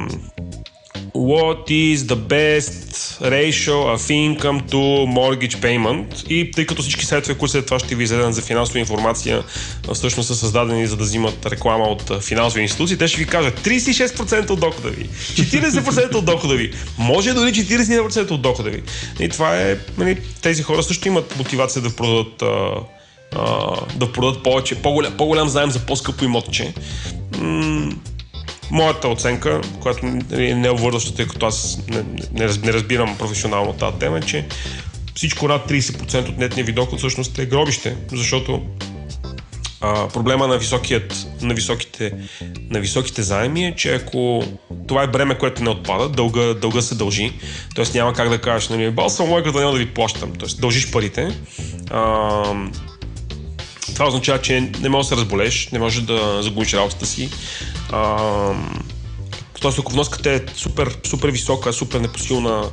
[1.15, 6.27] What is the best ratio of income to mortgage payment?
[6.29, 9.43] И тъй като всички сайтове, които след това ще ви излезат за финансова информация,
[9.93, 14.49] всъщност са създадени за да взимат реклама от финансови институции, те ще ви кажат 36%
[14.49, 18.83] от дохода ви, 40% от дохода ви, може дори 40% от дохода ви.
[19.19, 22.43] И това е, нали, тези хора също имат мотивация да продадат
[23.95, 26.73] да продадат повече, по-голям, по-голям заем за по-скъпо имотче.
[28.71, 32.03] Моята оценка, която нали, не е обвързваща, тъй като аз не,
[32.33, 34.45] не, не разбирам професионално тази тема, е, че
[35.15, 38.61] всичко над 30% от нетния ви доход всъщност е гробище, защото
[39.81, 42.13] а, проблема на, високият, на, високите,
[42.69, 44.43] на високите заеми е, че ако
[44.87, 47.33] това е бреме, което не отпада, дълга, дълга се дължи,
[47.75, 47.85] т.е.
[47.93, 50.61] няма как да кажеш, нали, бал съм лойка да няма да ви плащам, т.е.
[50.61, 51.39] дължиш парите.
[51.89, 52.43] А,
[53.95, 57.29] това означава, че не можеш да се разболеш, не можеш да загубиш работата си.
[57.91, 58.17] А,
[59.61, 62.63] Тоест, ако вноската е супер, супер висока, супер непосилна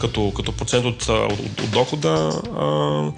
[0.00, 3.12] като, като процент от, от, от, дохода, а,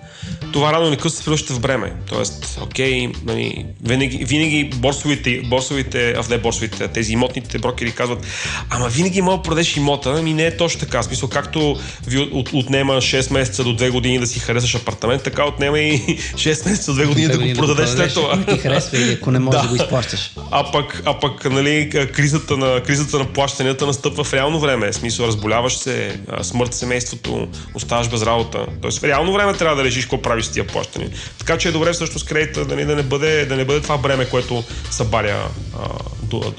[0.53, 1.93] това рано или късно се превръща в бреме.
[2.09, 8.27] Тоест, окей, нали, винаги, винаги борсовите, борсовите, а не борсовите, тези имотните брокери казват,
[8.71, 11.03] ама винаги мога да продадеш имота, ами не е точно така.
[11.03, 15.45] Смисъл, както ви от, отнема 6 месеца до 2 години да си харесаш апартамент, така
[15.45, 15.99] отнема и
[16.35, 18.45] 6 месеца до 2 години да го продадеш след това.
[18.45, 19.77] Ти харесва или ако не можеш да, Да.
[19.77, 20.31] го изплащаш.
[20.51, 24.93] А пък, а пък нали, кризата, на, кризата на плащанията настъпва в реално време.
[24.93, 28.67] В смисъл, разболяваш се, смърт семейството, оставаш без работа.
[28.83, 31.11] Тоест в реално време трябва да решиш какво правиш с тия плащания.
[31.39, 34.25] Така че е добре всъщност кредита нали, да, не бъде, да не бъде това бреме,
[34.25, 35.89] което събаря, а,
[36.35, 36.53] а,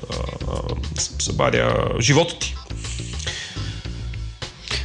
[0.47, 0.75] а,
[1.19, 2.55] събаря живота ти.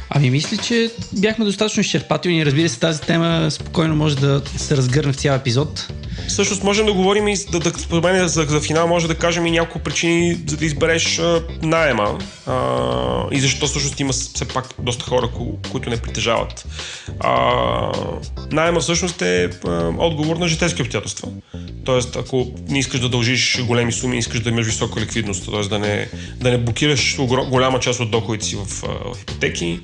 [0.09, 2.45] Ами мисля, че бяхме достатъчно изчерпателни.
[2.45, 5.87] Разбира се, тази тема спокойно може да се разгърне в цял епизод.
[6.27, 9.45] Всъщност можем да говорим и да, да според мен за, за финал може да кажем
[9.45, 14.67] и няколко причини за да избереш а, найема а, и защо всъщност има все пак
[14.79, 16.65] доста хора, ко, които не притежават.
[17.19, 17.91] А,
[18.51, 21.27] найема всъщност е а, отговор на житейски обстоятелства.
[21.85, 25.69] Тоест, ако не искаш да дължиш големи суми, искаш да имаш висока ликвидност, т.е.
[25.69, 27.17] да не, да не блокираш
[27.49, 29.79] голяма част от доходите си в, в ипотеки,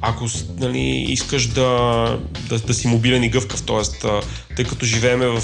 [0.00, 0.26] ако
[0.58, 2.18] нали, искаш да,
[2.48, 4.08] да, да си мобилен и гъвкав, т.е.
[4.56, 5.42] тъй като живееме в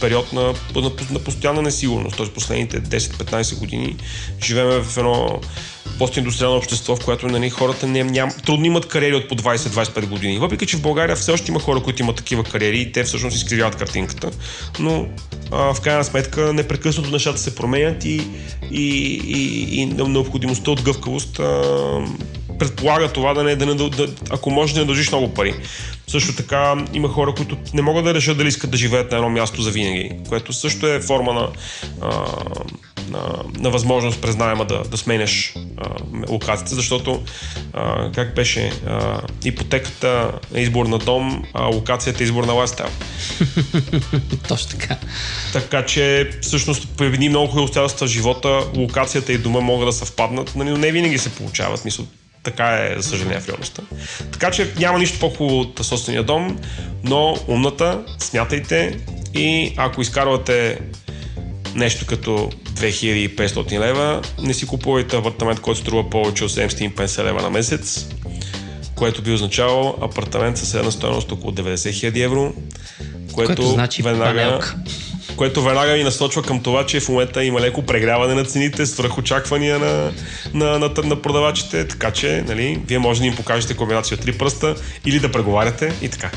[0.00, 2.26] период на, на, на постоянна несигурност, т.е.
[2.26, 3.96] последните 10-15 години
[4.42, 5.40] живееме в едно
[5.98, 10.38] постиндустриално общество, в което нали, хората не, ням, трудно имат кариери от по 20-25 години.
[10.38, 13.36] Въпреки, че в България все още има хора, които имат такива кариери и те всъщност
[13.36, 14.30] изкривяват картинката,
[14.78, 15.06] но
[15.50, 18.28] а, в крайна сметка непрекъснато нещата се променят и,
[18.70, 18.86] и,
[19.26, 21.62] и, и необходимостта от гъвкавост а,
[22.58, 25.54] предполага това да не, да не, да, ако можеш да не дължиш много пари.
[26.06, 29.30] Също така има хора, които не могат да решат дали искат да живеят на едно
[29.30, 31.48] място за винаги, което също е форма на,
[32.00, 32.26] а,
[33.08, 33.20] на,
[33.58, 35.88] на възможност през найема да, да сменяш а,
[36.28, 37.22] локацията, защото
[37.72, 42.90] а, как беше а, ипотеката е избор на дом, а локацията е избор на лайфстайл.
[44.48, 44.96] Точно така.
[45.52, 50.70] Така че всъщност при едни много обстоятелства живота, локацията и дома могат да съвпаднат, нали,
[50.70, 51.84] но не винаги се получават.
[51.84, 52.06] Мисъл,
[52.42, 53.82] така е, за съжаление, в реалността.
[54.32, 56.58] Така че няма нищо по-хубаво от собствения дом,
[57.04, 58.98] но умната, смятайте
[59.34, 60.78] и ако изкарвате
[61.74, 67.50] нещо като 2500 лева, не си купувайте апартамент, който струва повече от 750 лева на
[67.50, 68.06] месец,
[68.94, 72.54] което би означавало апартамент със средна стоеност около 90 000 евро,
[73.32, 74.76] което, Което значи панелка.
[75.36, 79.78] Което веднага ви насочва към това, че в момента има леко прегряване на цените, свръхочаквания
[79.78, 80.12] на,
[80.54, 84.38] на, на, на продавачите, така че нали, вие може да им покажете комбинация от три
[84.38, 84.74] пръста
[85.06, 86.30] или да преговаряте и така.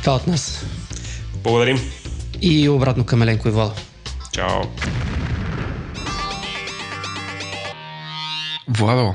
[0.00, 0.64] Това от нас.
[1.42, 1.80] Благодарим.
[2.42, 3.74] И обратно към Еленко и Влада.
[4.32, 4.62] Чао.
[8.68, 9.14] Владо,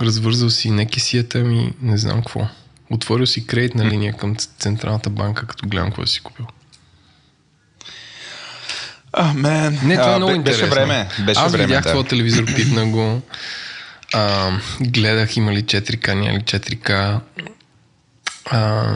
[0.00, 2.40] развързал си не кесията ми, не знам какво.
[2.90, 6.46] Отворил си кредитна линия към Централната банка, като гледам какво си купил.
[9.12, 9.80] А, мен.
[9.82, 10.66] Не, това а, е много бе- интересно.
[10.66, 11.08] Беше време.
[11.26, 11.88] Беше Аз време, видях да.
[11.90, 13.22] твоя телевизор, пипна го.
[14.14, 14.50] А,
[14.80, 17.20] гледах има ли 4К, няма ли 4К.
[18.46, 18.94] А,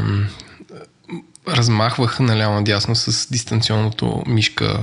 [1.48, 4.78] размахвах наляво надясно с дистанционното мишка.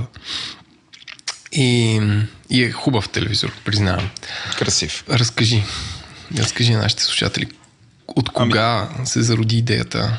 [1.52, 2.00] И,
[2.50, 4.10] и е хубав телевизор, признавам.
[4.58, 5.04] Красив.
[5.10, 5.62] Разкажи.
[6.38, 7.46] Разкажи на нашите слушатели.
[8.08, 10.18] От кога се зароди идеята?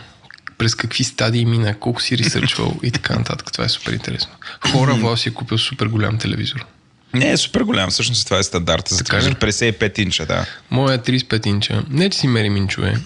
[0.57, 1.79] През какви стадии мина?
[1.79, 3.51] Колко си ресърчвал и така нататък.
[3.51, 4.31] Това е супер интересно.
[4.71, 6.65] Хора, Владо си е купил супер голям телевизор.
[7.13, 9.35] Не е супер голям, всъщност това е стандарта за телевизор.
[9.35, 10.45] 55 инча, да.
[10.71, 11.83] Моя е 35 инча.
[11.89, 12.97] Не, че си мери минчове.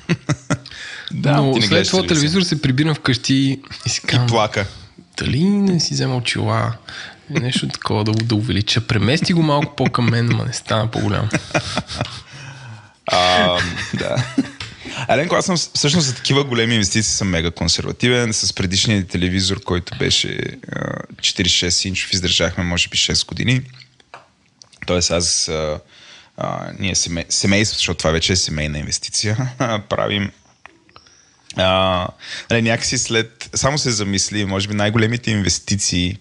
[1.11, 4.65] Да, но след това телевизор се прибирам вкъщи и си И казвам, плака.
[5.17, 6.73] дали не си взема очила
[7.29, 8.81] Нещо такова да, да увелича.
[8.81, 11.29] Премести го малко по-към мен, но не стана по-голям.
[13.11, 13.57] А,
[13.93, 14.25] да.
[15.09, 18.33] Еленко, аз съм всъщност за такива големи инвестиции съм мега консервативен.
[18.33, 20.39] С предишния телевизор, който беше
[20.71, 23.61] а, 46 инчов, издържахме може би 6 години.
[24.85, 25.79] Тоест аз, а,
[26.79, 29.37] ние семей, семейство, защото това вече е семейна инвестиция,
[29.89, 30.31] правим
[31.55, 32.07] а,
[32.49, 36.17] нали, някакси след, само се замисли, може би най-големите инвестиции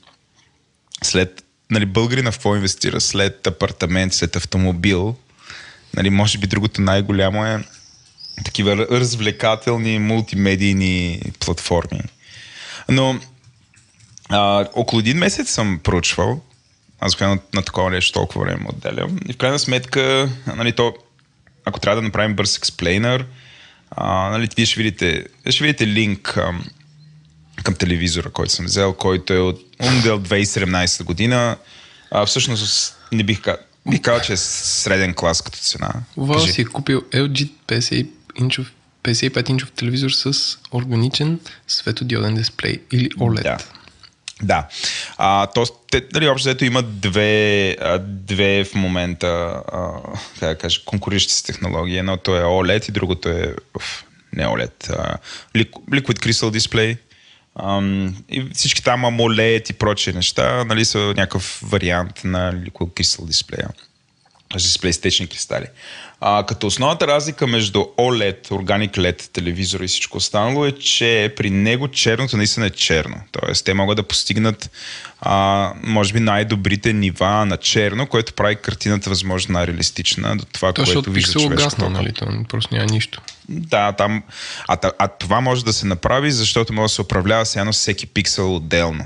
[1.03, 3.01] след, нали, българина в какво инвестира?
[3.01, 5.17] След апартамент, след автомобил,
[5.97, 7.65] нали, може би другото най-голямо е
[8.45, 12.01] такива развлекателни мултимедийни платформи.
[12.89, 13.21] Но
[14.29, 16.41] а, около един месец съм проучвал,
[17.01, 19.19] аз на, на такова нещо толкова време отделям.
[19.29, 20.95] И в крайна сметка, нали, то,
[21.65, 23.27] ако трябва да направим бърз експлейнер,
[23.91, 26.65] а, нали, вие ще видите, ще видите линк ам,
[27.63, 31.57] към телевизора, който съм взел, който е от модел 2017 година.
[32.11, 33.61] А, всъщност не бих казал,
[33.91, 35.93] бих казал, че е среден клас като цена.
[36.17, 38.07] Вал си е купил LG 50
[38.39, 38.73] инчов
[39.03, 43.43] 55 инчов телевизор с органичен светодиоден дисплей или OLED.
[43.43, 43.59] Да.
[44.43, 44.69] Да.
[45.17, 49.93] А, то, те, нали, общо има две, две в момента, а,
[50.41, 51.99] как да кажа, конкуриращи се технологии.
[51.99, 55.19] Едното е OLED и другото е, уф, не OLED, а,
[55.57, 56.99] Liquid Crystal Display.
[57.59, 63.27] Um, и всички там AMOLED и прочие неща, нали, са някакъв вариант на Liquid Crystal
[63.27, 63.69] дисплея.
[64.55, 65.67] Дисплей с течни кристали.
[66.21, 71.51] А, като основната разлика между OLED, Organic LED телевизора и всичко останало е, че при
[71.51, 73.17] него черното наистина е черно.
[73.33, 74.71] Тоест, те могат да постигнат
[75.21, 80.85] а, може би най-добрите нива на черно, което прави картината възможно най-реалистична до това, То,
[80.85, 81.65] което вижда човешкото.
[81.65, 82.13] гасно, нали?
[82.13, 83.21] То просто няма нищо.
[83.49, 84.23] Да, там.
[84.69, 88.57] А, а, това може да се направи, защото може да се управлява сега всеки пиксел
[88.57, 89.05] отделно.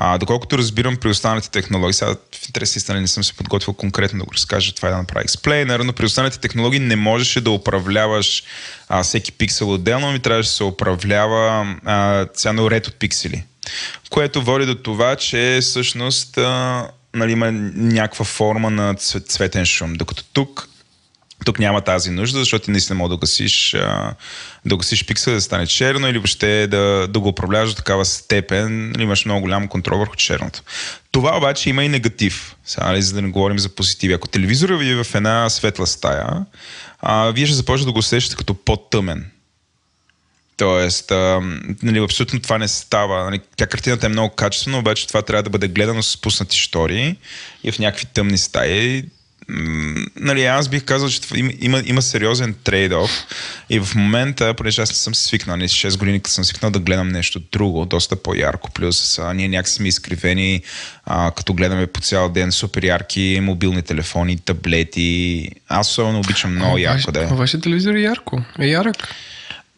[0.00, 4.18] А, доколкото разбирам при останалите технологии, сега в интерес истина не съм се подготвил конкретно
[4.18, 7.50] да го разкажа, това е да направя експлейнер, но при останалите технологии не можеше да
[7.50, 8.44] управляваш
[8.88, 13.44] а, всеки пиксел отделно, ми трябваше да се управлява а, цяло ред от пиксели.
[14.10, 19.94] Което води до това, че всъщност а, нали, има някаква форма на цветен шум.
[19.94, 20.68] Докато тук
[21.44, 23.76] тук няма тази нужда, защото ти наистина мога да гасиш,
[24.64, 28.90] да гасиш пиксел да стане черно или въобще да, да го управляваш до такава степен,
[28.90, 30.62] нали, имаш много голям контрол върху черното.
[31.10, 34.12] Това обаче има и негатив, сега, нали, за да не говорим за позитиви.
[34.12, 36.44] Ако телевизора ви е в една светла стая,
[37.00, 39.30] а, вие ще започнете да го усещате като по-тъмен.
[40.56, 41.40] Тоест, а,
[41.82, 43.24] нали, абсолютно това не става.
[43.24, 47.16] Нали, тя картината е много качествена, обаче това трябва да бъде гледано с пуснати штори
[47.64, 49.04] и в някакви тъмни стаи
[50.16, 53.10] нали, аз бих казал, че има, има, има сериозен трейд-оф
[53.70, 57.08] и в момента, понеже аз не съм свикнал, не 6 години съм свикнал да гледам
[57.08, 60.62] нещо друго, доста по-ярко, плюс а, ние някакси сме изкривени,
[61.04, 65.50] а, като гледаме по цял ден супер ярки мобилни телефони, таблети.
[65.68, 67.26] Аз особено обичам много а, ярко да е.
[67.26, 69.14] Вашия телевизор е ярко, е ярък.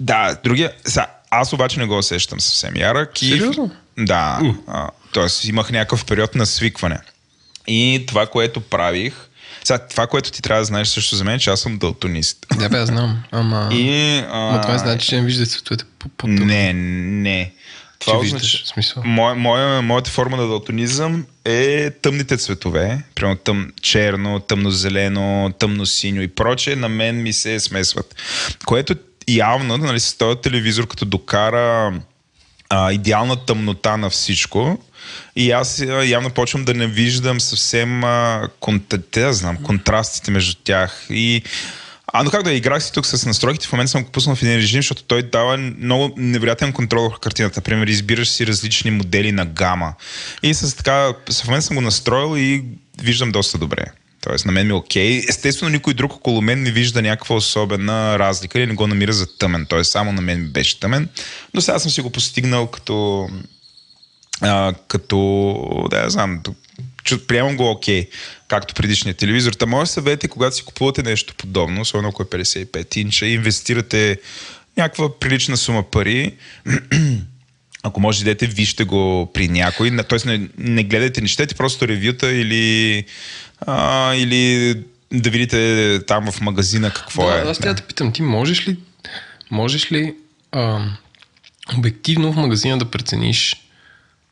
[0.01, 3.11] Да, другия, са, аз обаче не го усещам съвсем ярък.
[3.19, 3.71] Сериозно?
[3.99, 4.57] И, да, uh.
[4.67, 5.49] а, т.е.
[5.49, 6.99] имах някакъв период на свикване.
[7.67, 9.15] И това, което правих,
[9.65, 12.47] сега, това, което ти трябва да знаеш също за мен, е, че аз съм дълтонист.
[12.59, 13.23] Да, бе, аз знам.
[13.31, 13.69] Ама...
[13.73, 14.49] И, а...
[14.49, 17.53] Ама това значи, че не виждаш цветовете по, по Не, не.
[18.01, 18.21] Това
[18.65, 19.03] смисъл.
[19.07, 26.29] Моя, моя, моята форма на далтонизъм е тъмните цветове, примерно тъм, черно, тъмно-зелено, тъмно-синьо и
[26.29, 28.15] прочее, на мен ми се смесват.
[28.67, 28.95] Което
[29.29, 31.93] явно, нали, с този телевизор, като докара
[32.69, 34.79] а, идеална тъмнота на всичко,
[35.41, 41.07] и аз явно почвам да не виждам съвсем а, конта, знам, контрастите между тях.
[41.11, 41.43] И
[42.07, 44.43] а, но как да играх си тук с настройките, в момента съм го пуснал в
[44.43, 47.61] един режим, защото той дава много невероятен контрол върху картината.
[47.61, 49.95] Например, избираш си различни модели на гама.
[50.43, 52.65] И с така, в момента съм го настроил и
[53.03, 53.85] виждам доста добре.
[54.21, 55.25] Тоест, на мен ми е окей.
[55.29, 59.37] Естествено, никой друг около мен не вижда някаква особена разлика или не го намира за
[59.39, 59.67] тъмен.
[59.69, 61.09] Тоест, само на мен беше тъмен.
[61.55, 63.29] Но сега съм си го постигнал като
[64.41, 66.43] а, като, да, я знам,
[67.29, 68.09] приемам го окей, okay,
[68.49, 69.53] както предишния телевизор.
[69.53, 74.21] Та моят съвет е, когато си купувате нещо подобно, особено ако е 55 инча, инвестирате
[74.77, 76.35] някаква прилична сума пари,
[77.83, 80.29] ако може дете, вижте го при някой, т.е.
[80.29, 83.05] Не, не гледайте, не четете просто ревюта или,
[83.61, 84.75] а, или
[85.13, 87.41] да видите там в магазина какво да, е.
[87.41, 88.77] Аз трябва да питам, ти можеш ли,
[89.51, 90.15] можеш ли
[90.53, 90.85] а,
[91.77, 93.70] обективно в магазина да прецениш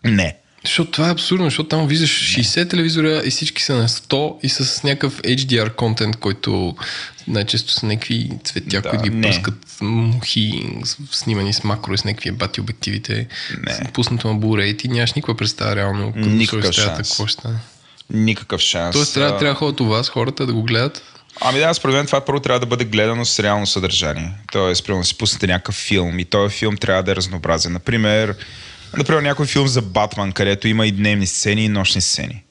[0.05, 0.37] не.
[0.65, 4.49] Защото това е абсурдно, защото там виждаш 60 телевизора и всички са на 100 и
[4.49, 6.77] с някакъв HDR контент, който
[7.29, 9.23] най-често са някакви цветя, Да, които ги не.
[9.23, 10.69] пръскат мухи,
[11.13, 13.27] снимани с макро и с някакви бати обективите.
[13.65, 13.91] Не.
[13.93, 16.13] Пуснато на Blu-ray, ти нямаш никаква представа реално
[16.47, 17.09] стаята, шанс.
[17.09, 17.49] какво ще.
[18.11, 18.93] Никакъв шанс.
[18.93, 21.03] Тоест трябва, трябва ходят у вас хората да го гледат.
[21.41, 24.31] Ами да, според мен това първо трябва да бъде гледано с реално съдържание.
[24.53, 27.73] Тоест, примерно си пуснете някакъв филм и този филм трябва да е разнообразен.
[27.73, 28.35] Например,
[28.97, 32.45] например някой филм за Батман, където има и дневни сцени и нощни сцени.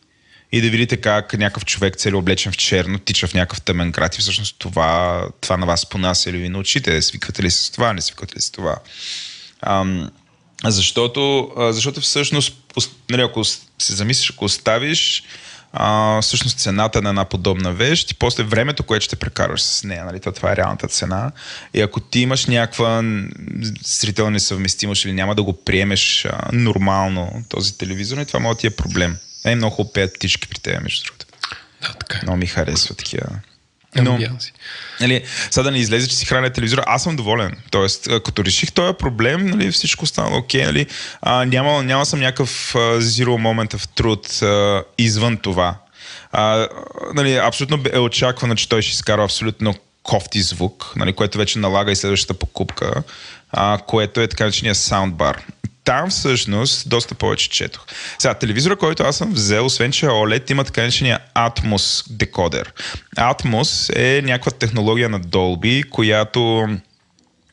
[0.51, 4.15] И да видите как някакъв човек цели облечен в черно тича в някакъв тъмен град
[4.15, 7.01] и всъщност това, това на вас понася ли ви на очите?
[7.01, 8.77] Свиквате ли се с това, не свиквате ли с това?
[9.61, 10.09] Ам,
[10.63, 15.23] защото, защото всъщност, ос- нали, ако се замислиш, ако оставиш
[15.79, 20.05] а, всъщност цената на една подобна вещ и после времето, което ще прекараш с нея,
[20.05, 21.31] нали, то това е реалната цена.
[21.73, 23.03] И ако ти имаш някаква
[23.85, 28.59] зрителна несъвместимост или няма да го приемеш а, нормално този телевизор, нали, това може да
[28.59, 29.17] ти е проблем.
[29.45, 31.25] Е, много хубаво птички при теб, между другото.
[31.81, 32.21] Да, така е.
[32.23, 33.27] Много ми харесва такива.
[33.97, 34.53] Амбианси.
[35.01, 37.57] Нали, сега да не излезе, че си храня телевизора, аз съм доволен.
[37.71, 40.65] Тоест, като реших този проблем, нали, всичко стана окей.
[40.65, 40.85] Нали,
[41.21, 45.75] а, няма, няма съм някакъв а, zero moment of truth а, извън това.
[46.31, 46.67] А,
[47.13, 51.91] нали, абсолютно е очаквано, че той ще изкара абсолютно кофти звук, нали, което вече налага
[51.91, 53.03] и следващата покупка,
[53.51, 55.41] а, което е така наречения саундбар.
[55.87, 57.85] Там всъщност доста повече четох.
[58.19, 62.73] Сега, телевизора, който аз съм взел, освен че OLED, има така наречения Atmos декодер.
[63.17, 66.67] Atmos е някаква технология на Dolby, която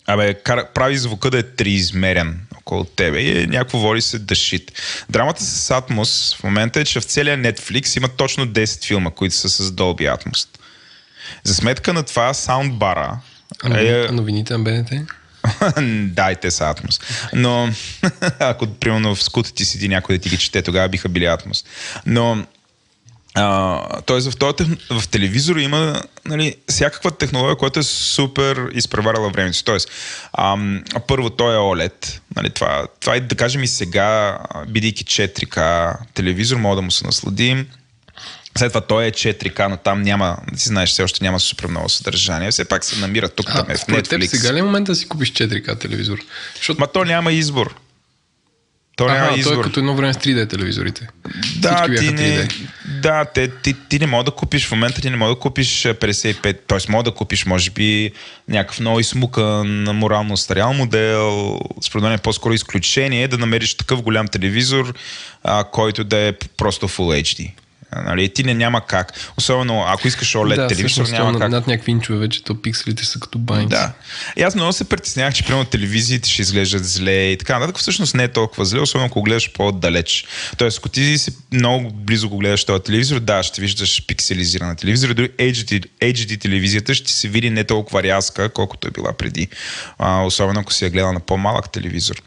[0.07, 4.35] Абе, кара, прави звука да е триизмерен около тебе и е, някакво води се да
[4.35, 4.73] шит.
[5.11, 9.35] Драмата с Atmos в момента е, че в целия Netflix има точно 10 филма, които
[9.35, 10.49] са с Dolby Atmos.
[11.45, 13.19] За сметка на това, саундбара
[13.65, 14.91] А е, а новините на БНТ?
[16.07, 17.01] Да, и те са Атмос.
[17.33, 17.69] Но
[18.39, 21.65] ако, примерно, в скута ти седи някой да ти ги чете, тогава биха били Атмос.
[22.07, 22.45] Но
[23.35, 29.57] а, тоест в, този, в телевизора има нали, всякаква технология, която е супер изпреварила времето
[29.57, 29.65] си.
[29.65, 29.91] Тоест,
[31.07, 32.21] първо той е OLED.
[32.37, 34.39] Нали, това, това е да кажем и сега,
[34.69, 37.67] бидейки 4K телевизор, мога да му се насладим.
[38.59, 41.89] След това той е 4K, но там няма, ти знаеш, все още няма супер много
[41.89, 42.51] съдържание.
[42.51, 44.27] Все пак се намира тук, там е в според теб Netflix.
[44.27, 46.19] сега ли е момент да си купиш 4K телевизор?
[46.57, 47.75] Защото Ма то няма избор.
[48.97, 49.65] То няма Аха, той е избор.
[49.65, 51.09] като едно време с 3D телевизорите.
[51.57, 52.53] Да, ти не, 3D.
[53.03, 55.87] да те, ти, ти не мога да купиш в момента, ти не мога да купиш
[55.87, 56.93] а, 55, т.е.
[56.93, 58.13] мога да купиш, може би,
[58.49, 64.29] някакъв много измукан, морално старял модел, според мен е по-скоро изключение да намериш такъв голям
[64.29, 64.95] телевизор,
[65.45, 67.53] а, който да е просто Full HD.
[68.03, 69.13] Нали, ти не няма как.
[69.39, 71.51] Особено ако искаш OLED да, телевизор, няма над, как.
[71.51, 73.69] над някакви инчове вече, то пикселите са като байнци.
[73.69, 73.93] Да.
[74.37, 77.79] И аз много се притеснявах, че примерно телевизиите ще изглеждат зле и така нататък.
[77.79, 80.25] Всъщност не е толкова зле, особено ако гледаш по-далеч.
[80.57, 85.15] Тоест, ако ти си много близо го гледаш този телевизор, да, ще виждаш пикселизирана телевизор.
[85.15, 89.49] Дори HD, HD телевизията ще се види не толкова рязка, колкото е била преди.
[89.99, 92.23] А, особено ако си я гледал на по-малък телевизор.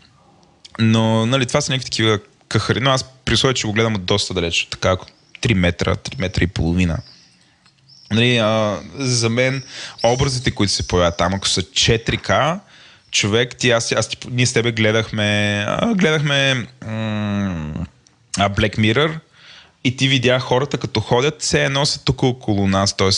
[0.80, 2.80] Но, нали, това са някакви такива кахари.
[2.80, 5.05] Но аз при условие, че го гледам от доста далеч, така ако
[5.41, 6.97] 3 метра, 3 метра и половина.
[8.11, 9.63] Нали, а, за мен
[10.03, 12.59] образите, които се появяват там, ако са 4К,
[13.11, 15.23] човек, ти, аз, аз, ти- ние с тебе гледахме,
[15.67, 17.85] а, гледахме м-
[18.38, 19.19] а, Black Mirror
[19.83, 23.09] и ти видя хората като ходят, все едно са тук около нас, т.е.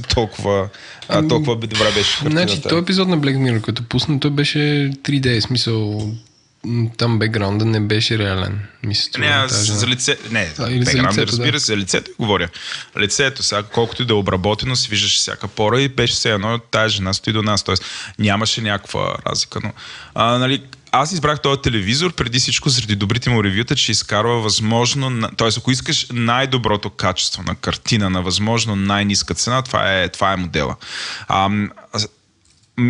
[0.14, 0.68] толкова,
[1.08, 2.68] а, толкова добра беше Значи, картината.
[2.68, 4.58] този епизод на Black Mirror, който пусна, той беше
[5.02, 6.10] 3D, в смисъл
[6.96, 8.60] там бекграунда не беше реален.
[8.82, 10.16] Мисля, Не, аз за лице...
[10.30, 11.60] Не, А, или за лицето, разбира да.
[11.60, 12.48] се, за лицето говоря.
[12.98, 16.58] Лицето, сега, колкото и да е обработено, си виждаш всяка пора и беше все едно,
[16.58, 17.62] тази жена стои до нас.
[17.62, 17.84] Тоест,
[18.18, 19.60] нямаше някаква разлика.
[19.64, 19.72] Но,
[20.14, 25.28] а, нали, аз избрах този телевизор преди всичко заради добрите му ревюта, че изкарва възможно,
[25.36, 25.48] т.е.
[25.58, 30.76] ако искаш най-доброто качество на картина на възможно най-ниска цена, това е, това е модела.
[31.28, 31.50] А,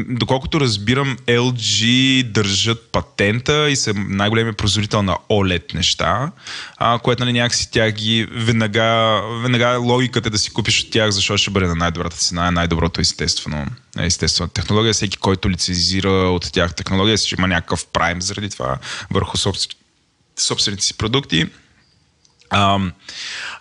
[0.09, 6.32] доколкото разбирам, LG държат патента и са най-големия производител на OLED неща,
[6.76, 11.11] а, което нали, някакси тях ги веднага, веднага логиката е да си купиш от тях,
[11.11, 13.66] защото ще бъде на най-добрата цена, е най-доброто естествено.
[13.99, 14.95] е Естествена технология.
[14.95, 18.78] Всеки, който лицензира от тях технология, си има някакъв прайм заради това
[19.11, 19.76] върху собствен-
[20.36, 21.47] собствените си продукти.
[22.51, 22.93] Ам,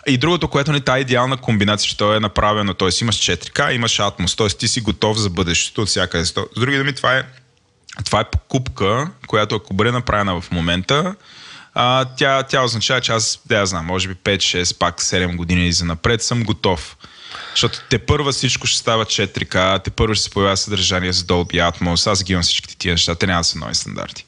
[0.06, 2.88] и другото, което не тази идеална комбинация, че е направено, т.е.
[3.00, 4.48] имаш 4К, имаш Атмос, т.е.
[4.48, 6.24] ти си готов за бъдещето от всякъде.
[6.24, 7.22] С други думи, това е,
[8.04, 11.14] това е покупка, която ако бъде направена в момента,
[11.74, 15.36] а, тя, тя означава, че аз, да я знам, може би 5, 6, пак 7
[15.36, 16.96] години за напред съм готов.
[17.50, 21.70] Защото те първа всичко ще става 4К, те първо ще се появява съдържание за Dolby
[21.72, 24.24] Atmos, аз ги имам всичките тия неща, те няма да са нови стандарти.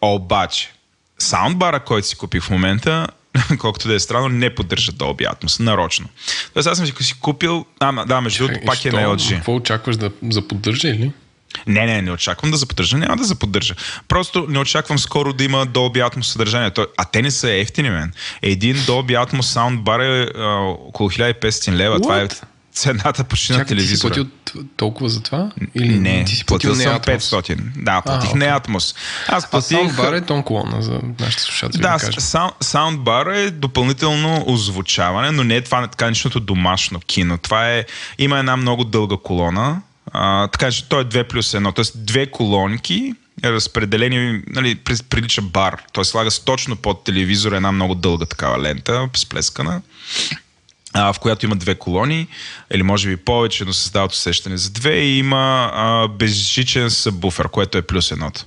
[0.00, 0.72] Обаче,
[1.18, 3.06] саундбара, който си купих в момента,
[3.58, 6.08] колкото да е странно, не поддържа Dolby Atmos, нарочно.
[6.54, 9.34] Тоест аз съм си купил, а, да, между другото, пак е на LG.
[9.34, 11.12] Какво очакваш да заподдържа или?
[11.66, 13.74] Не, не, не очаквам да заподдържа, няма да заподдържа.
[14.08, 16.70] Просто не очаквам скоро да има Dolby Atmos съдържание.
[16.96, 18.12] А те не са ефтини, мен.
[18.42, 21.98] Един Dolby Atmos саундбар е а, около 1500 лева.
[21.98, 22.02] What?
[22.02, 22.28] Това е
[22.76, 24.14] цената почти на телевизора.
[24.14, 25.50] Ти си платил толкова за това?
[25.74, 27.58] Или не, ти си платил, платил съм 500.
[27.76, 28.94] Да, платих а, не Атмос.
[29.28, 29.78] Аз платих...
[29.78, 31.82] А саундбар е тон колона за нашите слушатели.
[31.82, 37.38] Да, да саундбар е допълнително озвучаване, но не е това така нещото домашно кино.
[37.38, 37.84] Това е...
[38.18, 41.98] Има една много дълга колона, а, така че той е 2 плюс 1, т.е.
[41.98, 43.14] две колонки,
[43.44, 44.74] разпределени, нали,
[45.10, 45.82] прилича бар.
[45.92, 49.82] Той слага точно под телевизора една много дълга такава лента, сплескана
[50.96, 52.26] в която има две колони,
[52.74, 57.78] или може би повече, но създават усещане за две и има а, безжичен събуфер, което
[57.78, 58.44] е плюс едното.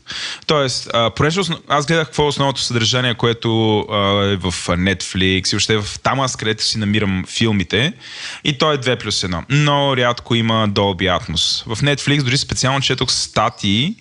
[0.47, 3.95] Тоест, а, понеже аз гледах какво е основното съдържание, което а,
[4.25, 7.93] е в Netflix и още в там аз където си намирам филмите
[8.43, 9.43] и то е 2 плюс 1.
[9.49, 11.75] Но рядко има Dolby Atmos.
[11.75, 13.95] В Netflix дори специално четох статии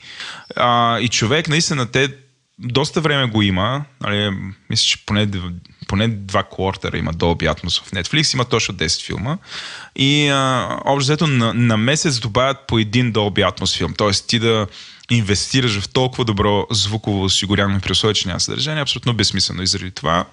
[0.56, 2.08] а, и човек наистина те
[2.58, 3.84] доста време го има.
[4.00, 4.30] Нали,
[4.70, 5.28] мисля, че поне,
[5.88, 8.34] поне два квартера има Dolby Atmos в Netflix.
[8.34, 9.38] Има точно 10 филма.
[9.96, 10.30] И
[10.84, 13.94] общо взето на, на месец добавят по един Dolby Atmos филм.
[13.96, 14.66] Тоест ти да
[15.10, 19.62] инвестираш в толкова добро звуково осигуряване при условие, че няма съдържание, е абсолютно безсмислено.
[19.62, 20.24] И заради това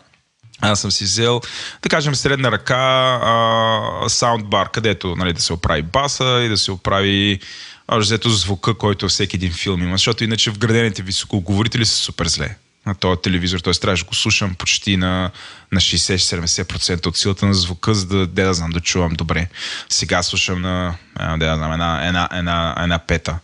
[0.61, 1.41] аз съм си взел,
[1.81, 2.75] да кажем, средна ръка
[3.23, 7.39] а, саундбар, където нали, да се оправи баса и да се оправи
[7.87, 12.55] а взето звука, който всеки един филм има, защото иначе вградените високоговорители са супер зле
[12.85, 13.73] на този телевизор, т.е.
[13.73, 15.31] трябваше да го слушам почти на,
[15.71, 19.47] на 60-70% от силата на звука, за да, да, знам, да чувам добре.
[19.89, 20.95] Сега слушам на
[21.37, 23.39] да знам, една, една, една, една пета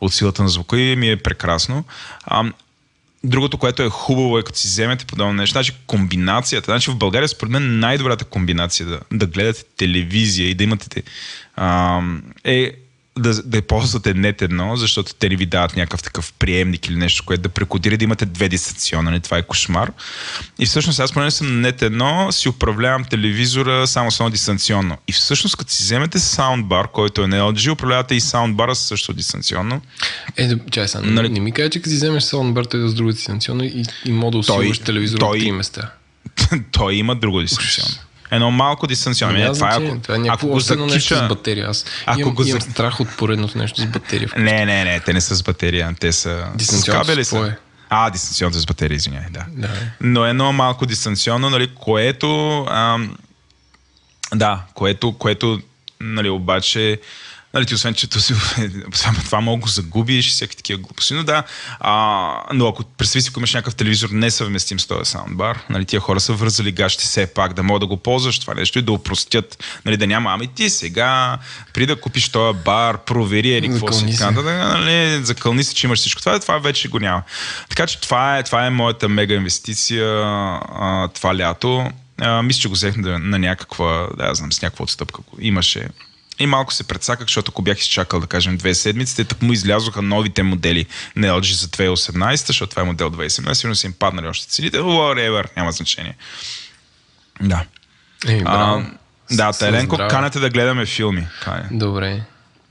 [0.00, 1.84] от силата на звука и ми е прекрасно.
[2.24, 2.44] А,
[3.24, 7.28] Другото, което е хубаво е като си вземете подобно нещо, значи комбинацията, значи в България
[7.28, 11.02] според мен най-добрата комбинация да, да гледате телевизия и да имате
[11.56, 12.00] а,
[12.44, 12.72] е
[13.18, 17.24] да, да ползвате нет едно, защото те не ви дават някакъв такъв приемник или нещо,
[17.26, 19.20] което да прекодира да имате две дистанционни.
[19.20, 19.92] Това е кошмар.
[20.58, 24.96] И всъщност аз поне съм нет едно, си управлявам телевизора само само дистанционно.
[25.08, 29.80] И всъщност като си вземете саундбар, който е на LG, управлявате и саундбара също дистанционно.
[30.36, 31.28] Е, чай сега, нали...
[31.28, 34.12] не ми кажа, че като си вземеш саундбар, той е с друго дистанционно и, и
[34.12, 35.90] мога да усилваш телевизора той, от три места.
[36.72, 37.96] той има друго дистанционно.
[38.30, 39.38] Едно малко дистанционно.
[39.38, 40.86] Не, това, е, ако, това е ако го закича...
[40.86, 41.68] нещо с батерия.
[41.68, 44.28] Аз ако имам, го имам страх от поредното нещо с батерия.
[44.36, 47.38] Не, не, не, те не са с батерия, те са с кабели са.
[47.38, 47.56] Е?
[47.88, 49.44] А, дистанционното с батерия, извиняй, да.
[49.48, 49.68] да.
[50.00, 52.60] Но едно малко дистанционно, нали, което...
[52.70, 53.16] Ам,
[54.34, 55.60] да, което, което
[56.00, 57.00] нали, обаче
[57.56, 61.14] Нали, ти освен, че това, това мога го загубиш, всеки такива глупости.
[61.14, 61.42] Но да,
[61.80, 66.00] а, но ако представи си, ако имаш някакъв телевизор несъвместим с този саундбар, нали, тия
[66.00, 68.92] хора са вързали гащи все пак да могат да го ползваш това нещо и да
[68.92, 71.38] упростят, нали, да няма, ами ти сега,
[71.72, 75.98] при да купиш този бар, провери или какво си да, нали, закълни се, че имаш
[75.98, 77.22] всичко това, това вече го няма.
[77.68, 81.90] Така че това е, това е моята мега инвестиция а, това лято.
[82.20, 85.20] А, мисля, че го взех на, на някаква, да, знам, с някаква отстъпка.
[85.40, 85.88] Имаше
[86.38, 89.52] и малко се предсаках, защото ако бях изчакал, да кажем, две седмици, те так му
[89.52, 93.92] излязоха новите модели на LG за 2018, защото това е модел 2017, сигурно са им
[93.92, 96.16] паднали още цените, whatever, няма значение.
[97.40, 97.64] Да.
[98.26, 98.84] Ей, а,
[99.30, 101.26] да, Теленко, канете да гледаме филми.
[101.40, 101.62] Това е.
[101.70, 102.22] Добре.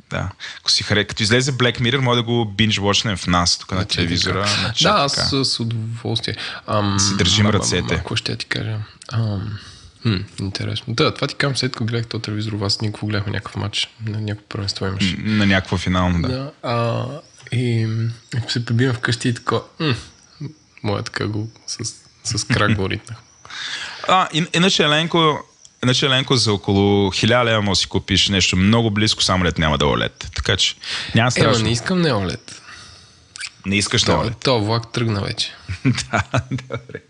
[0.09, 0.30] Да.
[0.59, 1.03] Ако, си харе...
[1.03, 4.39] Като излезе Black Mirror, може да го binge watchnем в нас, тук на телевизора.
[4.39, 6.36] На да, аз с удоволствие.
[6.68, 7.95] Ам, си държим ръцете.
[7.95, 8.78] Какво ще ти кажа?
[9.13, 9.59] Ам,
[10.05, 10.93] Хм, интересно.
[10.93, 13.89] Да, това ти казвам, след като гледах този телевизор, вас никакво гледахме някакъв матч.
[14.05, 15.15] На някакво първенство имаш.
[15.17, 16.27] На някакво финално, да.
[16.27, 17.05] да а,
[17.51, 17.87] и,
[18.35, 19.55] и се прибивам вкъщи и така,
[20.83, 21.93] моя така го с,
[22.23, 23.17] с крак го ритнах.
[24.07, 25.39] А, иначе Еленко,
[25.83, 29.77] иначе Еленко за около 1000 лева може си купиш нещо много близко, само лед няма
[29.77, 30.35] да е OLED.
[30.35, 30.75] Така че
[31.15, 31.53] няма страшно.
[31.53, 32.54] Ема, не искам не OLED.
[33.66, 34.43] Не искаш то, OLED.
[34.43, 35.51] То влак тръгна вече.
[35.86, 37.01] да, добре.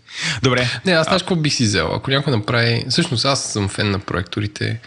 [0.44, 0.70] Добре.
[0.86, 1.92] Не, аз знаеш какво бих си взел.
[1.94, 2.86] Ако някой направи...
[2.90, 4.80] Всъщност аз съм фен на проекторите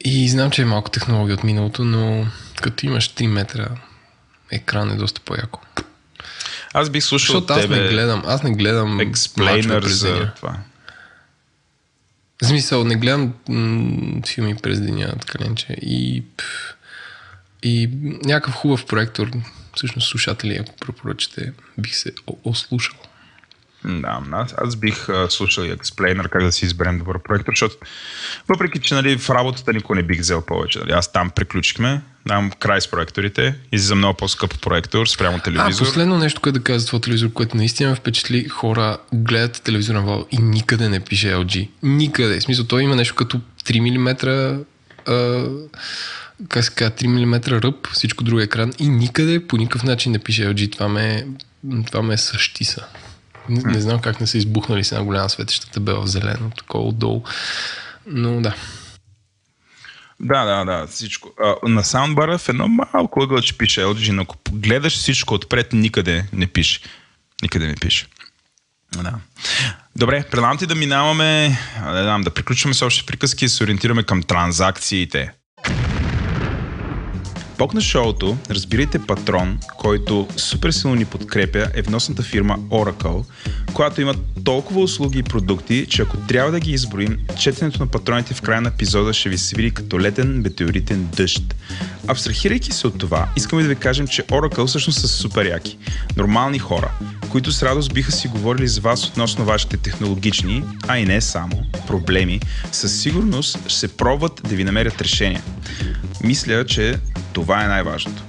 [0.00, 2.26] и знам, че е малко технология от миналото, но
[2.62, 3.68] като имаш 3 метра
[4.50, 5.60] екран е доста по-яко.
[6.72, 7.80] Аз бих слушал Защото аз тебе...
[7.80, 10.56] не гледам, аз не гледам експлейнер за това.
[12.42, 15.76] В смисъл, не гледам м- филми през деня, така ленче.
[15.82, 16.22] И,
[17.62, 17.90] и
[18.24, 19.30] някакъв хубав проектор,
[19.76, 22.12] всъщност слушатели, ако препоръчате, бих се
[22.44, 22.96] ослушал.
[23.84, 27.76] Да, аз, аз бих а, слушал и експлейнер как да си изберем добър проектор, защото
[28.48, 30.78] въпреки, че нали, в работата никой не бих взел повече.
[30.78, 35.84] Нали, аз там приключихме, там край с проекторите, излиза много по-скъп проектор спрямо телевизор.
[35.84, 40.02] А, последно нещо, което да кажа за това телевизор, което наистина впечатли, хора гледат телевизора
[40.02, 41.68] на и никъде не пише LG.
[41.82, 42.40] Никъде.
[42.40, 44.64] В смисъл, той има нещо като 3 мм
[46.48, 50.12] как се казва, 3 мм ръб, всичко друго е екран и никъде по никакъв начин
[50.12, 50.72] не пише LG.
[50.72, 51.26] Това ме,
[51.86, 52.86] това ме същиса.
[53.48, 56.88] Не, не знам как не са избухнали с една голяма светеща табела в зелено, такова
[56.88, 57.22] отдолу.
[58.06, 58.54] Но да.
[60.20, 61.32] Да, да, да, всичко.
[61.40, 65.72] А, на саундбара в едно малко ъгъл, че пише LG, но ако гледаш всичко отпред,
[65.72, 66.80] никъде не пише.
[67.42, 68.06] Никъде не пише.
[69.02, 69.14] Да.
[69.98, 71.48] Добре, предлагам ти да минаваме,
[71.92, 75.32] не знам, да приключваме с още приказки и се ориентираме към транзакциите.
[77.58, 83.24] Бог на шоуто, разбирайте патрон, който супер силно ни подкрепя е вносната фирма Oracle,
[83.72, 84.14] която има
[84.44, 88.60] толкова услуги и продукти, че ако трябва да ги изброим, четенето на патроните в края
[88.60, 91.54] на епизода ще ви се види като летен метеоритен дъжд.
[92.06, 95.78] Абстрахирайки се от това, искаме да ви кажем, че Oracle всъщност са супер яки.
[96.16, 96.90] Нормални хора,
[97.28, 101.62] които с радост биха си говорили с вас относно вашите технологични, а и не само,
[101.86, 102.40] проблеми,
[102.72, 105.42] със сигурност ще се пробват да ви намерят решения.
[106.24, 106.98] Мисля, че
[107.32, 108.22] това е най-важното.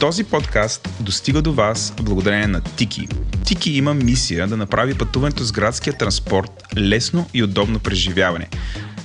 [0.00, 3.08] Този подкаст достига до вас благодарение на Тики.
[3.44, 8.48] Тики има мисия да направи пътуването с градския транспорт лесно и удобно преживяване.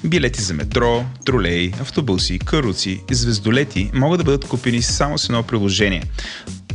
[0.03, 6.03] Билети за метро, тролей, автобуси, каруци, звездолети могат да бъдат купени само с едно приложение.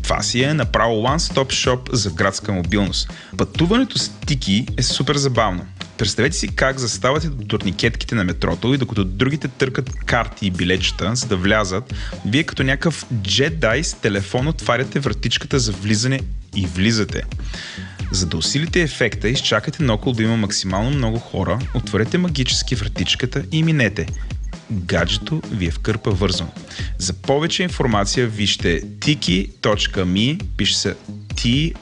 [0.02, 3.12] Това си е направо one-stop shop за градска мобилност.
[3.36, 5.66] Пътуването с Тики е супер забавно.
[5.98, 11.14] Представете си как заставате до турникетките на метрото и докато другите търкат карти и билечета,
[11.14, 11.94] за да влязат,
[12.26, 16.20] вие като някакъв джедай с телефон отваряте вратичката за влизане
[16.56, 17.22] и влизате.
[18.14, 23.62] За да усилите ефекта, изчакайте наоколо да има максимално много хора, отворете магически вратичката и
[23.62, 24.06] минете.
[24.70, 26.50] Гаджето ви е в кърпа вързано.
[26.98, 30.94] За повече информация вижте tiki.me, пише се
[31.36, 31.78] T-I-C-K-E-Y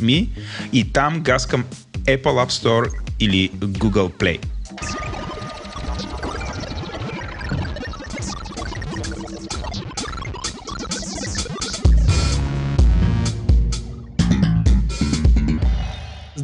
[0.00, 0.28] me
[0.72, 1.64] и там газ към
[2.04, 2.90] Apple App Store
[3.20, 4.38] или Google Play.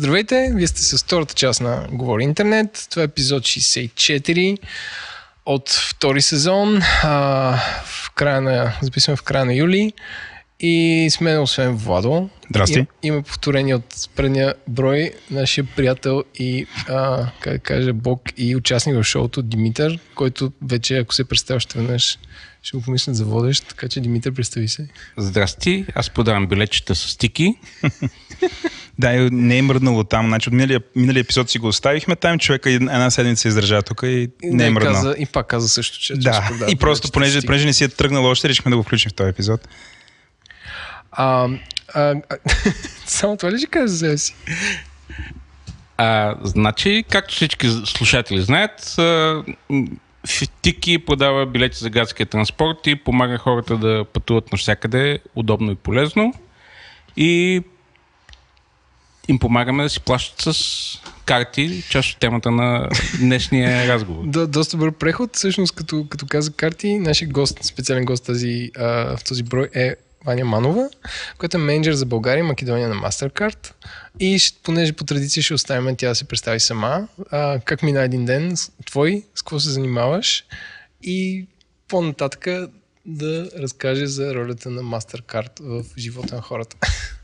[0.02, 2.86] Здравейте, вие сте с втората част на Говори Интернет.
[2.90, 4.58] Това е епизод 64
[5.46, 6.80] от втори сезон.
[7.02, 9.92] А, в края на, записваме в края на юли.
[10.60, 12.28] И сме освен Владо.
[12.50, 12.78] Здрасти.
[12.78, 15.12] Има, има повторение от предния брой.
[15.30, 20.98] Нашия приятел и, а, как да кажа, бог и участник в шоуто Димитър, който вече,
[20.98, 22.18] ако се представя още веднъж,
[22.62, 23.68] ще го помислят за водещ.
[23.68, 24.88] Така че, Димитър, представи се.
[25.16, 27.54] Здрасти, аз подавам билетчета с стики.
[28.98, 30.26] Да, не е мръднало там.
[30.26, 34.30] Значи от миналия, миналия епизод си го оставихме там, човека една седмица издържа тук и
[34.42, 34.94] не е мръднал.
[34.94, 36.14] Каза, и пак каза също, че...
[36.14, 39.10] Да, че и просто понеже, понеже не си е тръгнал още, решихме да го включим
[39.10, 39.68] в този епизод.
[41.12, 41.48] А,
[41.94, 42.38] а, а,
[43.06, 44.34] само това ли ще кажа за себе си?
[45.96, 48.96] А, значи, както всички слушатели знаят,
[50.62, 56.34] Тики подава билети за градския транспорт и помага хората да пътуват навсякъде удобно и полезно.
[57.16, 57.62] И
[59.28, 62.88] им помагаме да си плащат с карти, част от темата на
[63.20, 64.24] днешния разговор.
[64.26, 65.36] Да, доста добър преход.
[65.36, 69.94] Всъщност, като, като каза карти, нашия гост, специален гост тази, а, в този брой е
[70.24, 70.88] Ваня Манова,
[71.38, 73.72] която е менеджер за България и Македония на MasterCard.
[74.20, 78.24] И понеже по традиция ще оставим тя да се представи сама, а, как мина един
[78.24, 80.44] ден твой, с какво се занимаваш
[81.02, 81.46] и
[81.88, 82.48] по-нататък
[83.06, 86.76] да разкаже за ролята на MasterCard в живота на хората.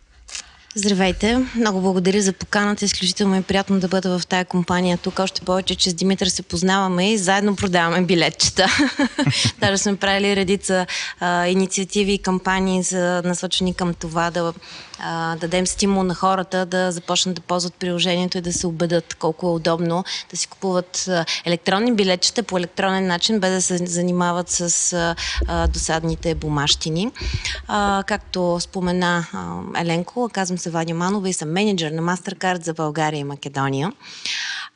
[0.79, 1.47] Здравейте!
[1.57, 2.85] Много благодаря за поканата.
[2.85, 5.19] Изключително е приятно да бъда в тая компания тук.
[5.19, 8.67] Още повече, че с Димитър се познаваме и заедно продаваме билетчета.
[9.61, 10.87] Даже сме правили редица
[11.21, 14.53] а, инициативи и кампании за насочени към това да
[14.99, 19.47] а, дадем стимул на хората да започнат да ползват приложението и да се убедат колко
[19.47, 21.09] е удобно да си купуват
[21.45, 24.93] електронни билетчета по електронен начин, без да се занимават с
[25.49, 27.11] а, досадните бумащини.
[27.69, 32.75] А, както спомена а, Еленко, казвам се Ваня Манова и съм менеджер на MasterCard за
[32.75, 33.93] България и Македония.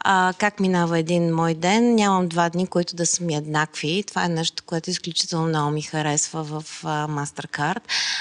[0.04, 1.94] а, как минава един мой ден.
[1.94, 4.04] Нямам два дни, които да са ми еднакви.
[4.06, 7.80] Това е нещо, което изключително много ми харесва в а, MasterCard.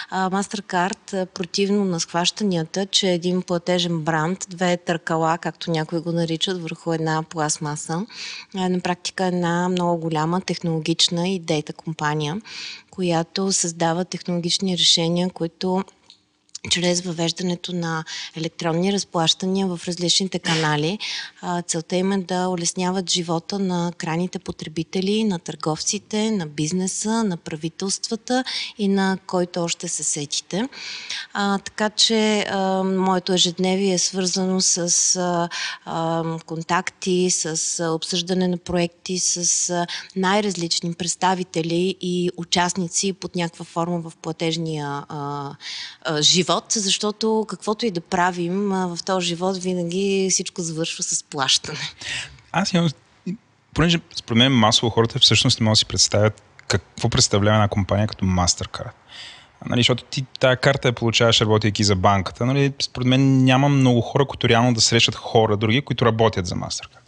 [0.09, 6.11] А, MasterCard, противно на схващанията, че е един платежен бранд, две търкала, както някои го
[6.11, 8.05] наричат, върху една пластмаса,
[8.55, 12.41] е на практика една много голяма технологична и дейта компания,
[12.89, 15.83] която създава технологични решения, които
[16.69, 18.03] чрез въвеждането на
[18.35, 20.99] електронни разплащания в различните канали.
[21.67, 28.43] Целта им е да улесняват живота на крайните потребители, на търговците, на бизнеса, на правителствата
[28.77, 30.69] и на който още се сетите.
[31.33, 32.45] Така че
[32.83, 35.49] моето ежедневие е свързано с
[36.45, 39.85] контакти, с обсъждане на проекти, с
[40.15, 45.05] най-различни представители и участници под някаква форма в платежния
[46.21, 51.79] живот, защото каквото и да правим в този живот, винаги всичко завършва с плащане.
[52.51, 52.89] Аз имам...
[53.73, 58.07] Понеже според мен масово хората всъщност не могат да си представят какво представлява една компания
[58.07, 58.91] като MasterCard.
[59.65, 62.45] Нали, защото ти тая карта я получаваш работейки за банката.
[62.45, 66.55] Нали, според мен няма много хора, които реално да срещат хора други, които работят за
[66.55, 66.99] MasterCard.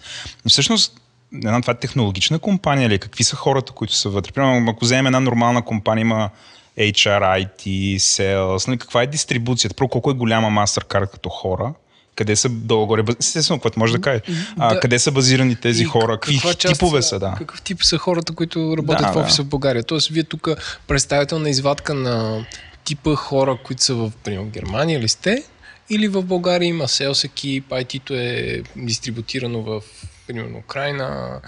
[0.46, 1.02] И всъщност
[1.34, 3.00] една това е технологична компания ли?
[3.00, 4.32] Какви са хората, които са вътре?
[4.32, 6.30] Примерно, ако вземем една нормална компания, има
[6.78, 9.76] HR, IT, Sales, нали, каква е дистрибуцията?
[9.76, 11.74] Първо, колко е голяма MasterCard като хора?
[12.16, 13.04] Къде са долу-горе?
[13.20, 14.22] Естествено, какво може да каже.
[14.58, 14.80] А, Да.
[14.80, 16.20] къде са базирани тези И хора?
[16.20, 17.36] Какви типове са- са, да.
[17.38, 19.46] Какъв тип са хората, които работят Да, в офиса да.
[19.46, 19.84] в България?
[19.84, 20.48] Тоест, вие тук
[20.88, 22.46] представителна извадка на
[22.84, 25.44] типа хора, които са в, примерно, Германия ли сте?
[25.90, 29.82] Или в България има селс екип, IT-то е дистрибутирано в,
[30.28, 31.40] примерно, Украина?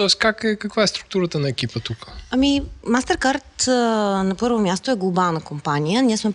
[0.00, 1.96] Тоест, как е, каква е структурата на екипа тук?
[2.30, 3.68] Ами, MasterCard
[4.22, 6.02] на първо място е глобална компания.
[6.02, 6.32] Ние сме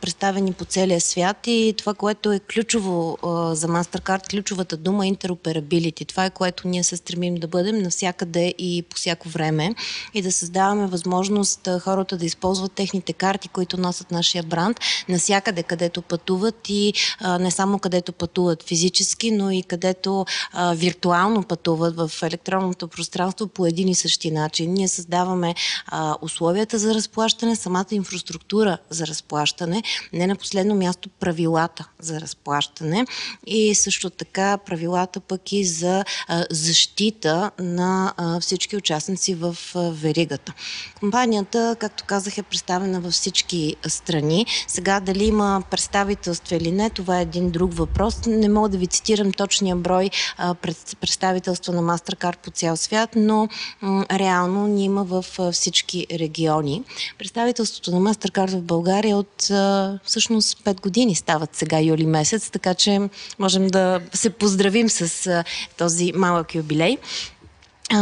[0.00, 3.18] представени по целия свят и това, което е ключово
[3.52, 6.08] за MasterCard, ключовата дума е interoperability.
[6.08, 9.74] Това е което ние се стремим да бъдем навсякъде и по всяко време
[10.14, 14.76] и да създаваме възможност хората да използват техните карти, които носят нашия бранд,
[15.08, 16.92] навсякъде, където пътуват и
[17.40, 20.26] не само където пътуват физически, но и където
[20.74, 22.10] виртуално пътуват в
[22.78, 24.72] електронното пространство по един и същи начин.
[24.72, 25.54] Ние създаваме
[25.86, 29.82] а, условията за разплащане, самата инфраструктура за разплащане,
[30.12, 33.06] не на последно място правилата за разплащане
[33.46, 39.90] и също така правилата пък и за а, защита на а, всички участници в а,
[39.90, 40.52] веригата.
[41.00, 44.46] Компанията, както казах, е представена във всички страни.
[44.68, 48.26] Сега дали има представителство или не, това е един друг въпрос.
[48.26, 53.10] Не мога да ви цитирам точния брой а, пред- представителства на MasterCard по цял свят,
[53.16, 53.48] но
[54.10, 56.82] реално ни има в всички региони.
[57.18, 59.42] Представителството на MasterCard в България от
[60.04, 63.00] всъщност 5 години стават сега юли месец, така че
[63.38, 65.44] можем да се поздравим с
[65.76, 66.96] този малък юбилей.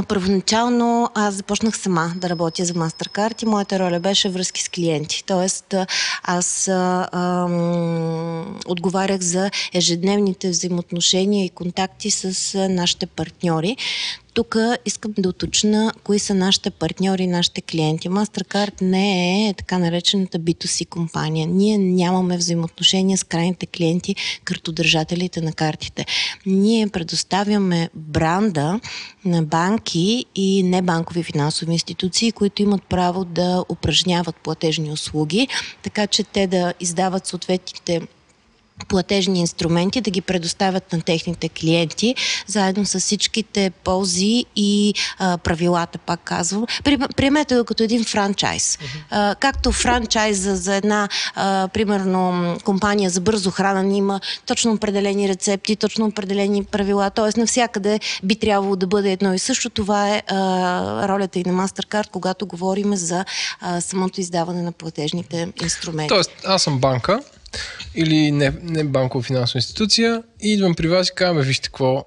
[0.09, 5.25] Първоначално аз започнах сама да работя за MasterCard и моята роля беше връзки с клиенти.
[5.27, 5.75] Тоест
[6.23, 13.77] аз ам, отговарях за ежедневните взаимоотношения и контакти с нашите партньори.
[14.37, 14.57] Тук
[14.87, 18.11] искам да уточна кои са нашите партньори, нашите клиенти.
[18.11, 21.47] MasterCard не е така наречената B2C компания.
[21.47, 26.07] Ние нямаме взаимоотношения с крайните клиенти, картодържателите на картите.
[26.47, 28.81] Ние предоставяме бранда
[29.25, 35.49] на банки и небанкови финансови институции, които имат право да упражняват платежни услуги,
[35.83, 38.01] така че те да издават съответните
[38.89, 42.15] платежни инструменти, да ги предоставят на техните клиенти,
[42.47, 46.67] заедно с всичките ползи и а, правилата, пак казвам.
[46.85, 48.79] При- Приемете го като един франчайз.
[49.11, 55.77] А, както франчайза за една, а, примерно, компания за бързо хранене има точно определени рецепти,
[55.77, 57.41] точно определени правила, т.е.
[57.41, 59.71] навсякъде би трябвало да бъде едно и също.
[59.71, 63.25] Това е а, ролята и на MasterCard, когато говорим за
[63.61, 66.09] а, самото издаване на платежните инструменти.
[66.09, 67.21] Тоест, аз съм банка
[67.95, 72.05] или не, не банкова финансова институция и идвам при вас и казвам, «Бе, вижте какво,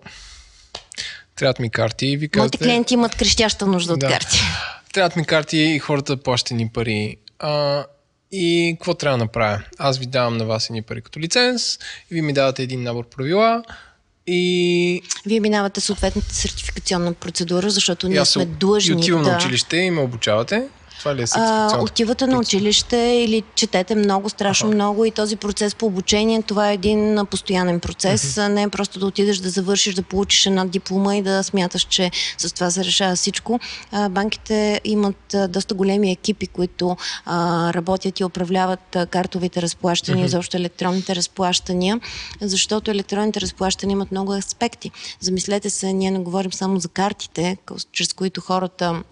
[1.35, 2.57] трябват ми карти и ви Моите казвате...
[2.57, 4.09] клиенти имат крещяща нужда от Да.
[4.09, 4.39] карти.
[4.93, 7.17] Трябват ми карти и хората плащат ни пари.
[7.39, 7.85] А,
[8.31, 9.61] и какво трябва да направя?
[9.77, 11.75] Аз ви давам на вас едни пари като лиценз,
[12.11, 13.63] и ви ми давате един набор правила
[14.31, 19.31] и, Вие минавате съответната сертификационна процедура, защото ние сме длъжни и отивам да...
[19.31, 20.63] на училище и ме обучавате.
[20.99, 24.75] Това ли е А, отивате на училище или четете много, страшно Аха.
[24.75, 28.37] много и този процес по обучение, това е един постоянен процес.
[28.37, 31.83] а Не е просто да отидеш да завършиш, да получиш една диплома и да смяташ,
[31.83, 33.59] че с това се решава всичко.
[33.91, 40.25] А, банките имат а, доста големи екипи, които а, работят и управляват а, картовите разплащания,
[40.25, 41.99] изобщо електронните разплащания,
[42.41, 44.91] защото електронните разплащания имат много аспекти.
[45.19, 47.57] Замислете се, ние не говорим само за картите,
[47.91, 49.03] чрез които хората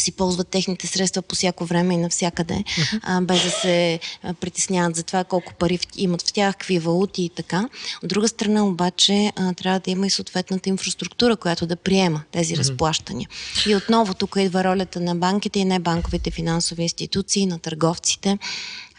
[0.00, 2.64] си ползват техните средства по всяко време и навсякъде,
[3.02, 4.00] а, без да се
[4.40, 7.68] притесняват за това колко пари имат в тях, какви валути и така.
[8.02, 12.56] От друга страна обаче а, трябва да има и съответната инфраструктура, която да приема тези
[12.56, 13.28] разплащания.
[13.66, 18.38] И отново тук идва ролята на банките и небанковите финансови институции, на търговците.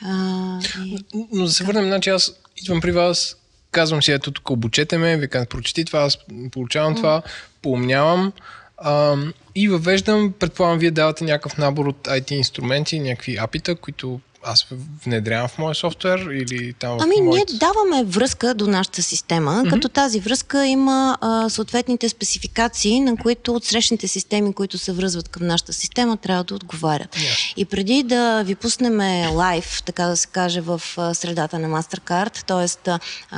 [0.02, 0.98] А, и...
[1.32, 3.36] Но да се върнем, значи аз идвам при вас,
[3.72, 6.18] казвам си, ето тук обучете ме, ви прочети това, аз
[6.52, 7.22] получавам това,
[7.62, 8.34] поумнявам
[8.78, 9.16] а,
[9.56, 14.68] и въвеждам, предполагам, вие давате някакъв набор от IT инструменти, някакви апита, които аз
[15.06, 17.54] внедрявам в моя софтуер или там в Ами, ние моите...
[17.54, 19.70] даваме връзка до нашата система, mm-hmm.
[19.70, 25.30] като тази връзка има а, съответните спецификации, на които от срещните системи, които се връзват
[25.30, 27.16] към нашата система, трябва да отговарят.
[27.16, 27.54] Ясно.
[27.58, 29.00] И преди да ви пуснем
[29.36, 30.82] лайв, така да се каже, в
[31.14, 32.90] средата на MasterCard, т.е.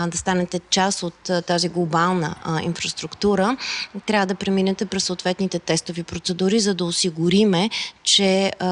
[0.08, 3.58] да станете част от а, тази глобална а, инфраструктура,
[4.06, 7.70] трябва да преминете през съответните тестови процедури, за да осигуриме,
[8.04, 8.70] че а,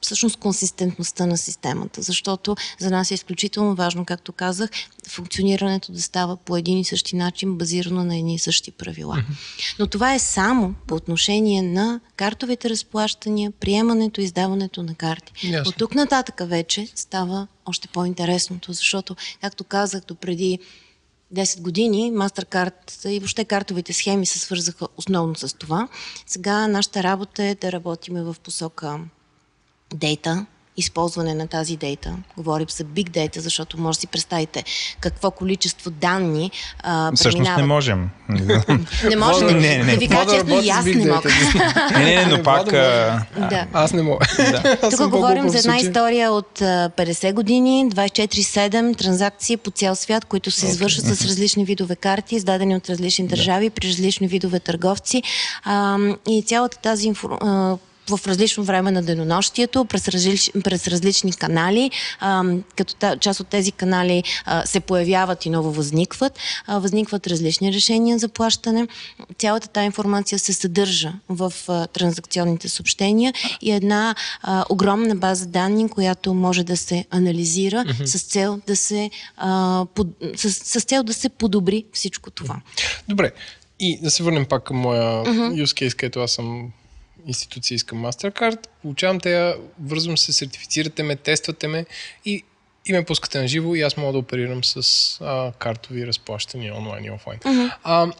[0.00, 4.70] всъщност консистентността на системата, защото за нас е изключително важно, както казах,
[5.08, 9.24] функционирането да става по един и същи начин, базирано на едни и същи правила.
[9.78, 15.32] Но това е само по отношение на картовите разплащания, приемането и издаването на карти.
[15.42, 15.68] Ясно.
[15.68, 20.58] От тук нататък вече става още по-интересното, защото, както казах, до преди
[21.34, 25.88] 10 години MasterCard и въобще картовите схеми се свързаха основно с това.
[26.26, 28.98] Сега нашата работа е да работиме в посока
[29.94, 30.46] дейта,
[30.78, 32.16] използване на тази дейта.
[32.36, 34.64] Говорим за big data, защото може да си представите
[35.00, 36.50] какво количество данни
[36.82, 37.68] а, Всъщност не преминават.
[37.68, 38.10] можем.
[39.08, 39.92] Не може да, Не, не, не.
[39.92, 41.30] да ви кажа да честно, и аз не мога.
[41.92, 42.70] Не, не, не, но пак...
[42.70, 43.66] Владо, а, да.
[43.72, 44.26] Аз не мога.
[44.82, 50.24] Аз Тук говорим за една история от а, 50 години, 24-7 транзакции по цял свят,
[50.24, 55.22] които се извършват с различни видове карти, издадени от различни държави, при различни видове търговци.
[55.64, 55.98] А,
[56.28, 57.78] и цялата тази информация
[58.08, 61.90] в различно време на денонощието, през, различ, през различни канали,
[62.20, 62.44] а,
[62.76, 67.72] като та, част от тези канали а, се появяват и ново възникват, а, възникват различни
[67.72, 68.88] решения за плащане.
[69.38, 75.88] Цялата тази информация се съдържа в а, транзакционните съобщения и една а, огромна база данни,
[75.88, 78.04] която може да се анализира mm-hmm.
[78.04, 82.60] с цел да се а, под, с, с цел да се подобри всичко това.
[83.08, 83.32] Добре.
[83.80, 86.70] И да се върнем пак към моя use case, където аз съм
[87.28, 88.66] институция, искам MasterCard.
[88.82, 91.86] Получавам те, вързвам се, сертифицирате ме, тествате ме
[92.24, 92.44] и,
[92.86, 94.82] и ме пускате на живо и аз мога да оперирам с
[95.20, 97.40] а, картови разплащания онлайн и офлайн.
[97.84, 98.12] А,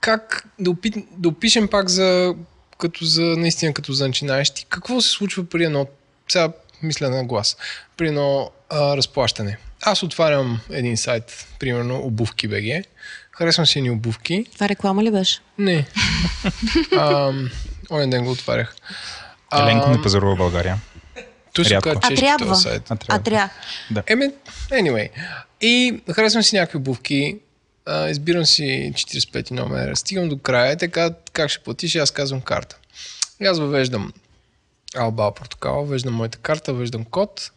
[0.00, 2.34] как да, опи, да опишем пак за,
[2.78, 5.86] като за, наистина като за начинаещи, какво се случва при едно,
[6.28, 6.52] сега
[6.82, 7.56] мисля на глас,
[7.96, 9.58] при едно а, разплащане.
[9.82, 12.86] Аз отварям един сайт, примерно обувки БГ,
[13.30, 15.40] харесвам си едни обувки, Това реклама ли беше?
[15.58, 15.86] не.
[16.96, 17.50] Ам,
[17.92, 18.74] Оня ден го отварях.
[19.54, 20.78] Еленко не пазарува в България.
[21.52, 21.88] Той се рядко.
[21.88, 22.56] казва А чешки трябва.
[22.56, 22.90] сайт.
[22.90, 23.24] А, А трябва.
[23.24, 23.50] трябва.
[24.06, 24.30] Еми,
[24.70, 25.08] anyway.
[25.60, 27.38] И харесвам си някакви обувки,
[27.86, 32.76] а, избирам си 45 номер, стигам до края, така как ще платиш, аз казвам карта.
[33.40, 34.12] И аз въвеждам
[34.96, 37.50] Алба протокола, въвеждам моята карта, въвеждам код,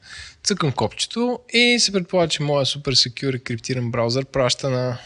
[0.43, 4.97] цъкам копчето и се предполага, че моя супер secure криптиран браузър праща на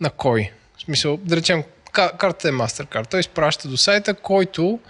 [0.00, 0.50] на кой.
[0.78, 3.10] В смисъл, да речем, картата е MasterCard.
[3.10, 4.80] Той изпраща до сайта, който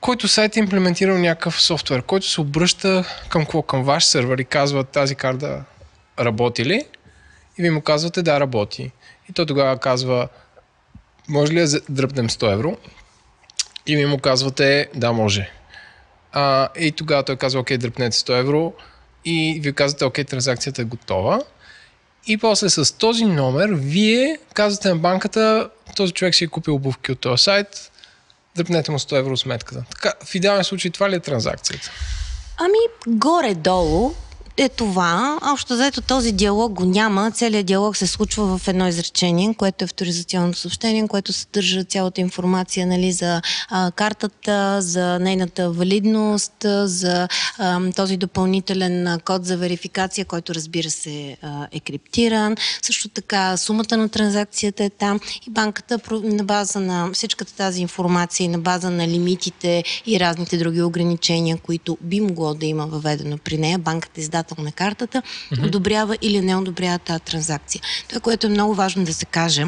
[0.00, 3.62] който сайт е имплементирал някакъв софтуер, който се обръща към какво?
[3.62, 5.64] Към ваш сервер и казва тази карта
[6.18, 6.84] работи ли?
[7.58, 8.90] И ви му казвате да, работи.
[9.30, 10.28] И той тогава казва
[11.28, 12.76] може ли да дръпнем 100 евро?
[13.86, 15.50] И ви му казвате да, може.
[16.32, 18.72] А, и тогава той казва окей, дръпнете 100 евро
[19.24, 21.40] и ви казвате окей, транзакцията е готова.
[22.26, 27.12] И после с този номер вие казвате на банката, този човек си е купил обувки
[27.12, 27.90] от този сайт,
[28.56, 29.84] дръпнете му 100 евро сметката.
[29.90, 31.90] Така, в идеален случай това ли е транзакцията?
[32.56, 32.78] Ами,
[33.18, 34.14] горе-долу,
[34.56, 35.38] е това.
[35.52, 37.30] Общо заето този диалог го няма.
[37.30, 42.86] Целият диалог се случва в едно изречение, което е авторизационното съобщение, което съдържа цялата информация
[42.86, 46.52] нали, за а, картата, за нейната валидност,
[46.84, 47.28] за
[47.58, 52.56] а, този допълнителен код за верификация, който разбира се а, е криптиран.
[52.82, 58.44] Също така сумата на транзакцията е там и банката на база на всичката тази информация
[58.44, 63.38] и на база на лимитите и разните други ограничения, които би могло да има въведено
[63.38, 65.66] при нея, банката издател на картата, mm-hmm.
[65.66, 67.82] одобрява или не одобрява тази транзакция.
[68.08, 69.66] Това, което е много важно да се каже,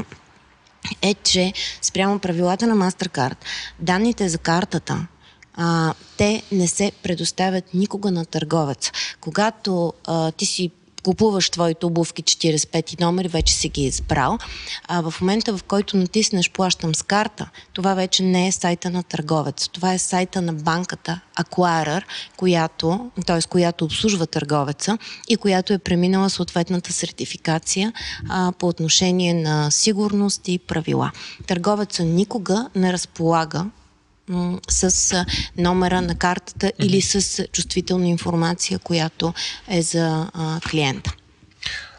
[1.02, 3.36] е, че спрямо правилата на MasterCard,
[3.78, 5.06] данните за картата,
[5.54, 8.92] а, те не се предоставят никога на търговец.
[9.20, 10.70] Когато а, ти си
[11.02, 14.38] купуваш твоите обувки 45 номер, вече си ги избрал.
[14.88, 19.02] А в момента, в който натиснеш плащам с карта, това вече не е сайта на
[19.02, 19.68] търговец.
[19.68, 22.02] Това е сайта на банката Acquirer,
[22.36, 23.42] която, т.е.
[23.48, 24.98] която обслужва търговеца
[25.28, 27.92] и която е преминала съответната сертификация
[28.28, 31.12] а, по отношение на сигурност и правила.
[31.46, 33.66] Търговеца никога не разполага
[34.32, 35.24] м, с
[35.58, 36.84] номера на картата mm-hmm.
[36.84, 39.34] или с чувствителна информация, която
[39.68, 41.12] е за а, клиента.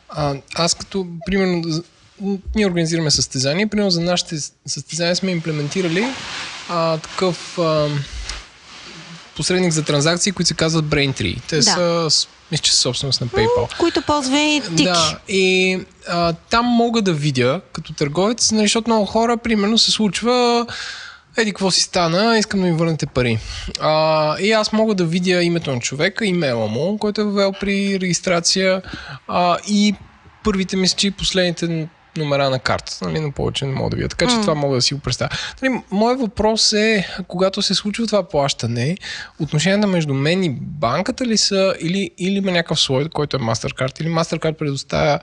[0.10, 1.84] А, аз като, примерно,
[2.56, 4.36] ние организираме състезания, примерно за нашите
[4.66, 6.06] състезания сме имплементирали
[6.70, 7.88] а, такъв а,
[9.36, 11.42] посредник за транзакции, които се казват Braintree.
[11.48, 11.64] Те Да.
[11.64, 13.78] са, мисля, че собственост на PayPal.
[13.80, 14.84] Които ползва и Тики.
[14.84, 19.92] Да, и а, там мога да видя като търговец, нали, защото много хора, примерно, се
[19.92, 20.66] случва
[21.38, 23.40] еди какво си стана, искам да ми върнете пари.
[23.80, 28.00] А, и аз мога да видя името на човека, имейла му, който е въвел при
[28.00, 28.82] регистрация
[29.28, 29.96] а, и
[30.44, 31.88] първите мисля, и последните
[32.18, 34.10] номера на картата, нали, но повече не мога да видя.
[34.10, 35.30] Така че това мога да си го представя.
[35.62, 38.98] Нали, моят въпрос е, когато се случва това плащане,
[39.40, 44.02] отношенията между мен и банката ли са или, или има някакъв слой, който е MasterCard,
[44.02, 45.20] или MasterCard предоставя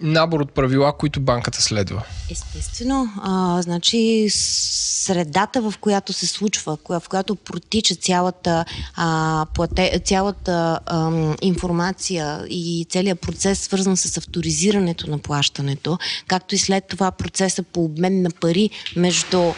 [0.00, 2.02] набор от правила, които банката следва.
[2.30, 8.64] Естествено, а, значи средата, в която се случва, коя, в която протича цялата,
[8.96, 16.58] а, плате, цялата ам, информация и целият процес, свързан с авторизирането на плащането, както и
[16.58, 19.52] след това процеса по обмен на пари между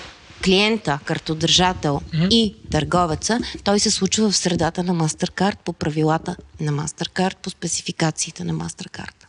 [0.44, 2.28] клиента, картодържател mm-hmm.
[2.28, 8.44] и търговеца, той се случва в средата на MasterCard по правилата на MasterCard, по спецификациите
[8.44, 9.25] на MasterCard.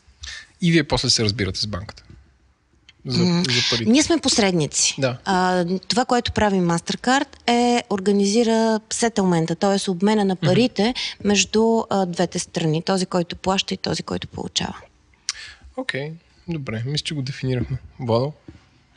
[0.62, 2.04] И вие после се разбирате с банката.
[3.06, 3.90] За, за парите.
[3.90, 4.96] Ние сме посредници.
[4.98, 5.18] Да.
[5.26, 9.92] А, това, което прави MasterCard е организира сетълмента, т.е.
[9.92, 11.26] обмена на парите mm-hmm.
[11.28, 12.84] между а, двете страни.
[12.84, 14.76] Този, който плаща и този, който получава.
[15.78, 16.12] Окей,
[16.48, 16.84] добре.
[16.86, 17.78] Мисля, че го дефинирахме.
[18.00, 18.34] Владо?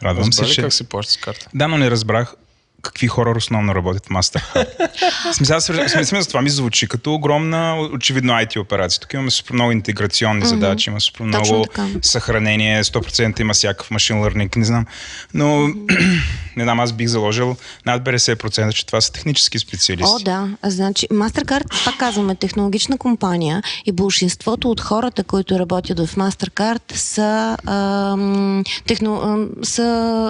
[0.02, 0.62] Радвам се, разбра ли че...
[0.62, 1.48] как се плаща с карта?
[1.54, 2.34] Да, но не разбрах
[2.82, 5.32] какви хора основно работят в Mastercard.
[5.32, 9.00] Смисъл, смисъл, това ми звучи като огромна, очевидно IT операция.
[9.00, 11.64] Тук имаме супер много интеграционни задачи, има супер много
[12.02, 14.86] съхранение, 100% има всякакъв машин learning, не знам.
[15.34, 15.68] Но
[16.56, 20.12] не знам, аз бих заложил над 50%, че това са технически специалисти.
[20.14, 20.48] О, да.
[20.64, 27.56] Значи, MasterCard, пак казваме, технологична компания и большинството от хората, които работят в MasterCard са,
[27.66, 29.82] ам, техно, ам, са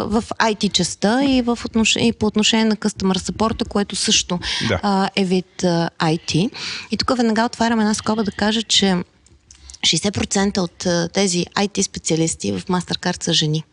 [0.06, 1.97] в IT частта и, в отнош...
[2.01, 4.38] и по отношение на Customer Support, което също
[4.68, 4.80] Да.
[4.82, 6.50] а, е вид а, IT.
[6.90, 8.96] И тук веднага отварям една скоба да кажа, че
[9.86, 13.64] 60% от а, тези IT специалисти в MasterCard са жени.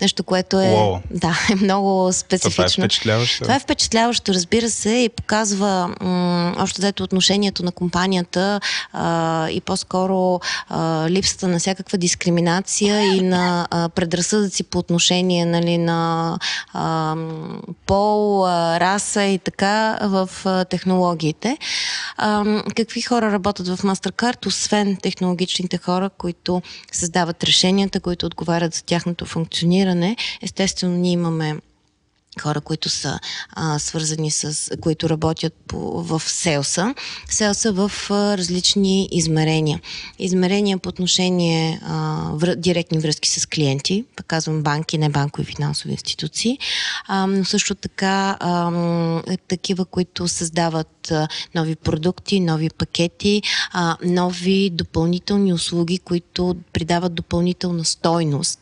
[0.00, 2.50] Нещо, което е, да, е много специфично.
[2.50, 3.42] Това е впечатляващо.
[3.42, 8.60] Това е впечатляващо, разбира се, и показва м- още взето отношението на компанията
[8.92, 15.78] а, и по-скоро а, липсата на всякаква дискриминация и на а, предразсъдъци по отношение нали,
[15.78, 16.38] на
[16.72, 17.16] а,
[17.86, 21.56] пол, а, раса и така в а, технологиите.
[22.16, 26.62] А, какви хора работят в MasterCard, освен технологичните хора, които
[26.92, 29.69] създават решенията, които отговарят за тяхното функциониране?
[30.42, 31.56] Естествено, ние имаме
[32.40, 33.18] хора, които са
[33.50, 36.94] а, свързани с, които работят по, в селса.
[37.28, 39.80] Селса в а, различни измерения.
[40.18, 45.92] Измерения по отношение а, връ, директни връзки с клиенти, пък казвам банки, не банкови финансови
[45.92, 46.58] институции,
[47.08, 48.70] а, но също така а,
[49.48, 50.99] такива, които създават
[51.54, 53.42] нови продукти, нови пакети,
[54.04, 58.60] нови допълнителни услуги, които придават допълнителна стойност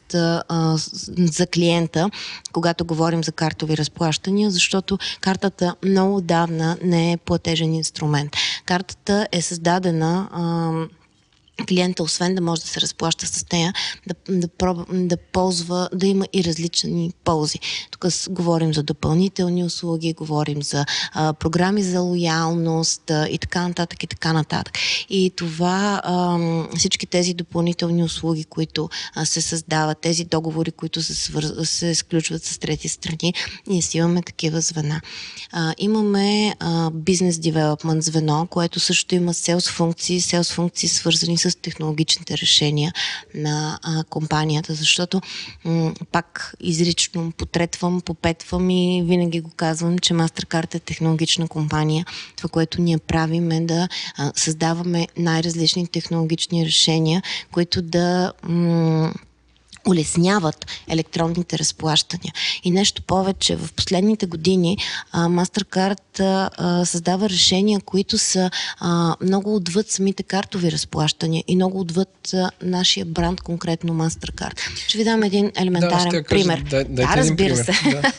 [1.18, 2.10] за клиента,
[2.52, 8.32] когато говорим за картови разплащания, защото картата много отдавна не е платежен инструмент.
[8.66, 10.28] Картата е създадена
[11.66, 13.72] клиента, освен да може да се разплаща с нея,
[14.06, 17.58] да, да, пробва, да ползва, да има и различни ползи.
[17.90, 24.02] Тук говорим за допълнителни услуги, говорим за а, програми за лоялност а, и така нататък
[24.02, 24.78] и така нататък.
[25.10, 26.38] И това, а,
[26.76, 31.44] всички тези допълнителни услуги, които а, се създават, тези договори, които се, свър...
[31.64, 33.34] се сключват с трети страни,
[33.66, 35.00] ние си имаме такива звена.
[35.52, 36.54] А, имаме
[36.92, 42.92] бизнес девелопмент звено, което също има селс функции, селс функции свързани с технологичните решения
[43.34, 45.20] на а, компанията, защото
[45.64, 52.06] м- пак изрично потретвам, попетвам и винаги го казвам, че MasterCard е технологична компания.
[52.36, 57.22] Това, което ние правим е да а, създаваме най-различни технологични решения,
[57.52, 59.12] които да м-
[59.88, 62.32] улесняват електронните разплащания.
[62.64, 64.78] И нещо повече, в последните години
[65.12, 66.20] а, MasterCard
[66.58, 72.50] а, създава решения, които са а, много отвъд самите картови разплащания и много отвъд а,
[72.62, 74.60] нашия бранд, конкретно MasterCard.
[74.88, 76.64] Ще ви дам един елементарен ще пример.
[76.64, 77.64] Кажа, да, един разбира пример.
[77.64, 77.72] се.
[77.90, 78.12] Да.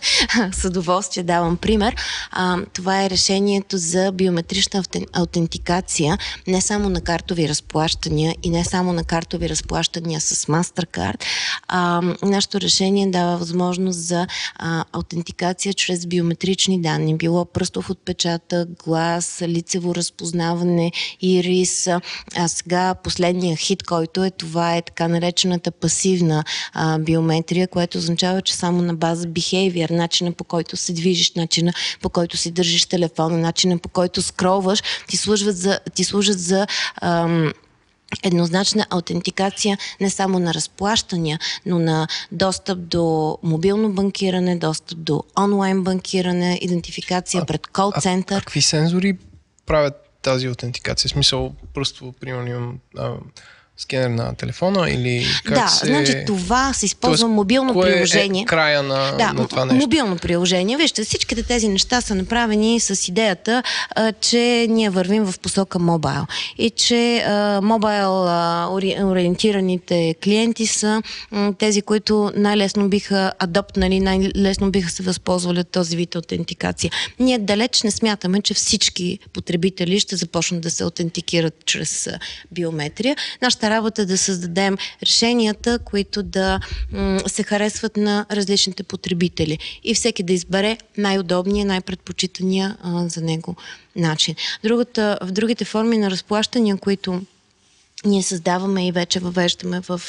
[0.61, 1.95] С удоволствие давам пример.
[2.31, 4.83] А, това е решението за биометрична
[5.13, 6.17] аутентикация
[6.47, 11.23] не само на картови разплащания и не само на картови разплащания с MasterCard.
[11.68, 17.15] А, нашето решение дава възможност за а, аутентикация чрез биометрични данни.
[17.15, 20.91] Било пръстов отпечатък, глас, лицево разпознаване,
[21.22, 21.88] ирис.
[22.36, 28.41] А сега последния хит, който е, това е така наречената пасивна а, биометрия, което означава,
[28.41, 32.86] че само на база behavior, начина по който се движиш, начина по който си държиш
[32.86, 36.68] телефона, начина по който скролваш, ти служат за, ти служат за
[37.02, 37.53] ам,
[38.23, 45.84] еднозначна аутентикация не само на разплащания, но на достъп до мобилно банкиране, достъп до онлайн
[45.84, 49.18] банкиране, идентификация пред кол А какви сензори
[49.65, 51.07] правят тази аутентикация?
[51.07, 53.14] В смисъл, просто, примерно, имам а,
[53.80, 55.85] скенер на телефона или как да, се...
[55.85, 58.41] значи това се използва Тоест, мобилно кое приложение.
[58.41, 59.80] Е края на, Да, на това нещо.
[59.80, 60.77] мобилно приложение.
[60.77, 63.64] Вижте, всичките тези неща са направени с идеята,
[63.95, 66.26] а, че ние вървим в посока мобайл.
[66.57, 71.01] И че а, мобайл а, ори- ориентираните клиенти са
[71.31, 76.91] м, тези, които най-лесно биха адоптнали, най-лесно биха се възползвали от този вид аутентикация.
[77.19, 82.10] Ние далеч не смятаме, че всички потребители ще започнат да се аутентикират чрез
[82.51, 83.15] биометрия.
[83.41, 86.59] Нашата работа да създадем решенията, които да
[87.27, 92.77] се харесват на различните потребители и всеки да избере най-удобния, най-предпочитания
[93.07, 93.55] за него
[93.95, 94.35] начин.
[94.63, 97.21] Другата, в другите форми на разплащания, които
[98.05, 100.01] ние създаваме и вече въвеждаме в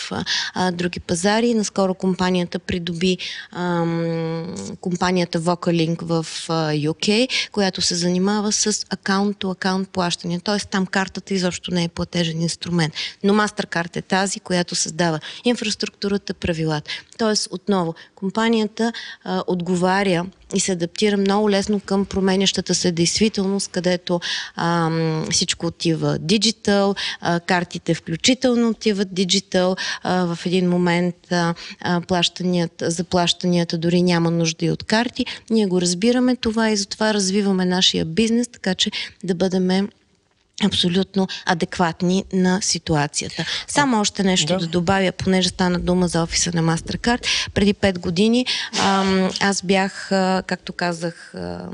[0.54, 1.54] а, други пазари.
[1.54, 3.18] Наскоро компанията придоби
[3.52, 10.40] ам, компанията Vocalink в а, UK, която се занимава с акаунт-то-акаунт плащания.
[10.40, 12.94] Тоест там картата изобщо не е платежен инструмент.
[13.24, 16.90] Но MasterCard е тази, която създава инфраструктурата, правилата.
[17.20, 18.92] Тоест отново, компанията
[19.24, 24.20] а, отговаря и се адаптира много лесно към променящата се действителност, където
[24.56, 32.00] ам, всичко отива диджитал, а, картите включително отиват диджитал, а, в един момент а, а,
[32.00, 35.26] плащанията, за плащанията дори няма нужда и от карти.
[35.50, 38.90] Ние го разбираме това и затова развиваме нашия бизнес, така че
[39.24, 39.88] да бъдем
[40.64, 43.44] абсолютно адекватни на ситуацията.
[43.68, 44.66] Само още нещо да, Да.
[44.66, 47.26] добавя, понеже стана дума за офиса на MasterCard.
[47.54, 48.46] Преди 5 години
[48.82, 51.70] ам, аз бях, а, както казах, ам,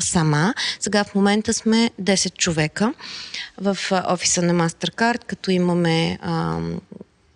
[0.00, 0.54] сама.
[0.80, 2.94] Сега в момента сме 10 човека
[3.58, 3.76] в
[4.08, 6.80] офиса на MasterCard, като имаме ам,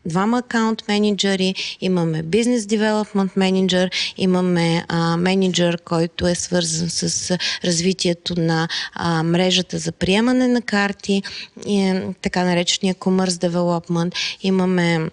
[0.07, 8.41] двама акаунт менеджери, имаме бизнес девелопмент менеджер, имаме а, менеджер, който е свързан с развитието
[8.41, 11.23] на а, мрежата за приемане на карти,
[11.67, 15.11] и, така наречения commerce development, имаме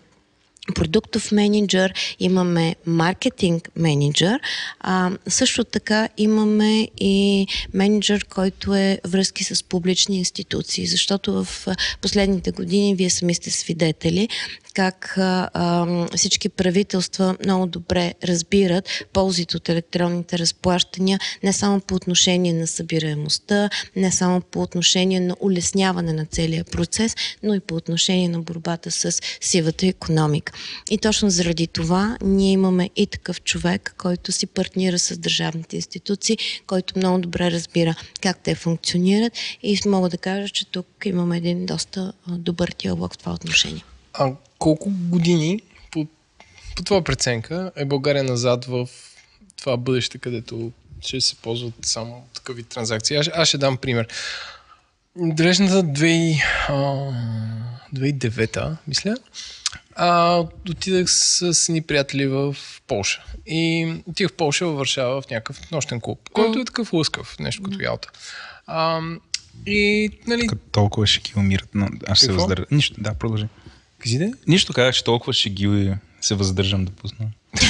[0.75, 4.39] продуктов менеджер, имаме маркетинг менеджер,
[4.79, 11.67] а, също така имаме и менеджер, който е връзки с публични институции, защото в
[12.01, 14.29] последните години вие сами сте свидетели
[14.73, 22.53] как а, всички правителства много добре разбират ползите от електронните разплащания, не само по отношение
[22.53, 28.27] на събираемостта, не само по отношение на улесняване на целия процес, но и по отношение
[28.27, 30.53] на борбата с сивата економика.
[30.89, 36.37] И точно заради това ние имаме и такъв човек, който си партнира с държавните институции,
[36.67, 39.33] който много добре разбира как те функционират
[39.63, 43.83] и мога да кажа, че тук имаме един доста добър диалог в това отношение.
[44.13, 44.31] А
[44.61, 45.61] колко години
[45.91, 46.07] по,
[46.75, 48.87] по твоя преценка е България назад в
[49.57, 50.71] това бъдеще, където
[51.01, 53.17] ще се ползват само такъв вид транзакции?
[53.17, 54.07] Аз, аз ще дам пример.
[55.15, 59.15] Далечната 2009-та, мисля,
[59.95, 60.39] а,
[60.69, 62.55] отидах с, с ни приятели в
[62.87, 63.23] Полша.
[63.45, 67.63] И отидах в Полша, във Варшава, в някакъв нощен клуб, който е такъв лъскав, нещо
[67.63, 68.11] като Ялта.
[68.67, 69.01] А,
[69.65, 72.41] и, нали, Като толкова ще ги умират, но аз ще се Какво?
[72.41, 72.65] въздържа.
[72.71, 73.47] Нищо, да, продължи.
[74.01, 74.31] Кажи де?
[74.47, 77.25] Нищо казах, че толкова ще ги се въздържам да пусна.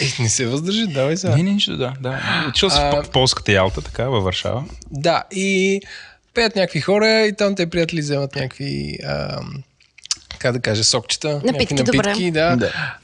[0.00, 1.36] Е, не се въздържи, давай сега.
[1.36, 1.94] Не, не, нищо, да.
[2.00, 2.44] да.
[2.48, 4.64] Отишъл си А- в полската Ялта, така, във Варшава.
[4.90, 5.80] Да, и
[6.34, 9.40] пеят някакви хора и там те приятели вземат някакви а,
[10.38, 12.40] как да кажа, сокчета, Напитки, някакви напитки, добре.
[12.40, 12.56] да.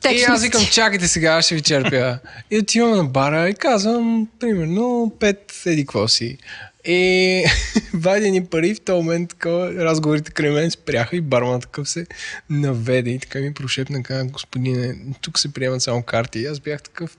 [0.03, 0.13] Да.
[0.13, 2.19] И аз викам, чакайте сега, ще ви черпя.
[2.51, 6.39] И отивам на бара и казвам, примерно, пет еди си.
[6.87, 7.45] И
[7.95, 12.07] вадя ни пари, в този момент такова, разговорите край мен спряха и бармана такъв се
[12.51, 16.39] наведе и така ми прошепна, каза, господине, тук се приемат само карти.
[16.39, 17.17] И аз бях такъв,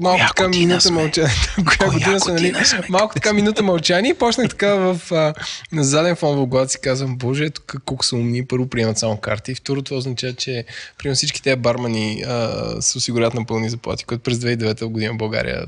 [0.00, 1.30] малко Коя така минута мълчание.
[1.78, 2.54] Коя, година сме, нали?
[2.64, 2.80] сме?
[2.88, 5.34] Малко така минута мълчание и почнах така в, а,
[5.72, 9.16] на заден фон в главата си казвам, боже, как- колко са умни, първо приемат само
[9.16, 9.52] карти.
[9.52, 10.64] И второ това означава, че
[10.98, 15.16] примерно всички тези бармани а, се осигурят на пълни заплати, което през 2009 година в
[15.16, 15.66] България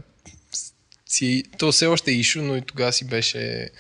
[1.11, 3.71] си, то все още е ишу, но и тогава си беше,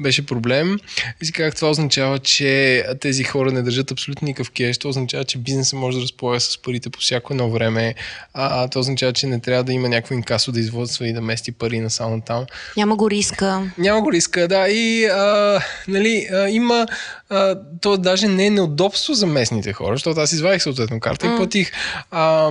[0.00, 0.78] беше проблем.
[1.22, 4.78] И си казах, това означава, че тези хора не държат абсолютно никакъв кеш.
[4.78, 7.94] Това означава, че бизнесът може да разполага с парите по всяко едно време.
[8.34, 11.20] А, а това означава, че не трябва да има някакво инкасо да изводства и да
[11.20, 12.46] мести пари на само там.
[12.76, 13.70] Няма го риска.
[13.78, 14.68] Няма го риска, да.
[14.68, 16.86] И а, нали, а, има.
[17.28, 21.36] А, то даже не е неудобство за местните хора, защото аз извадих съответно карта и
[21.36, 21.72] платих.
[22.10, 22.50] А,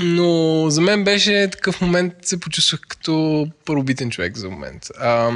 [0.00, 4.86] но за мен беше такъв момент, се почувствах като първобитен човек за момент.
[5.00, 5.30] А,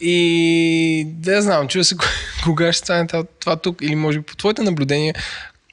[0.00, 1.96] и да знам, чува се
[2.44, 3.06] кога ще стане
[3.40, 5.14] това, тук, или може би по твоите наблюдения,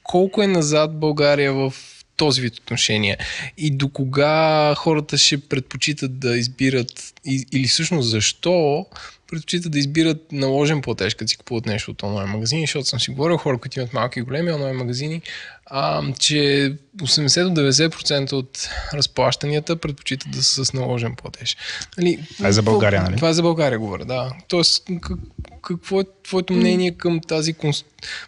[0.04, 1.74] колко е назад България в
[2.18, 3.18] този вид отношения
[3.58, 7.14] и до кога хората ще предпочитат да избират
[7.52, 8.86] или всъщност защо
[9.32, 13.12] предпочитат да избират наложен платеж, като си купуват нещо от онлайн магазини, защото съм си
[13.12, 15.22] говорил хора, които имат малки и големи онлайн магазини,
[15.66, 21.58] а, че 80 до 90% от разплащанията предпочитат да са с наложен платеж.
[21.98, 23.16] Нали, Това е за България, нали?
[23.16, 24.32] Това е за България, говоря, да.
[24.48, 25.18] Тоест, как,
[25.62, 27.84] какво е твоето мнение към тази, конс...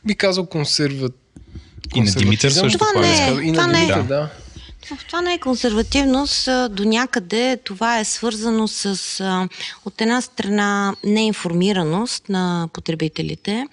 [0.05, 1.15] би казал, консерват...
[1.95, 2.77] И на Димитър също.
[2.77, 3.49] Това не е.
[3.49, 3.85] И Това на не е.
[3.85, 4.29] Димитър,
[4.89, 4.97] да.
[5.07, 6.49] Това не е консервативност.
[6.69, 9.47] До някъде това е свързано с
[9.85, 13.67] от една страна неинформираност на потребителите,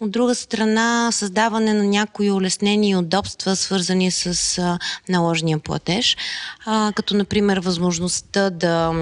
[0.00, 4.78] от друга страна създаване на някои улеснения и удобства, свързани с
[5.08, 6.16] наложния платеж,
[6.94, 8.92] като например възможността да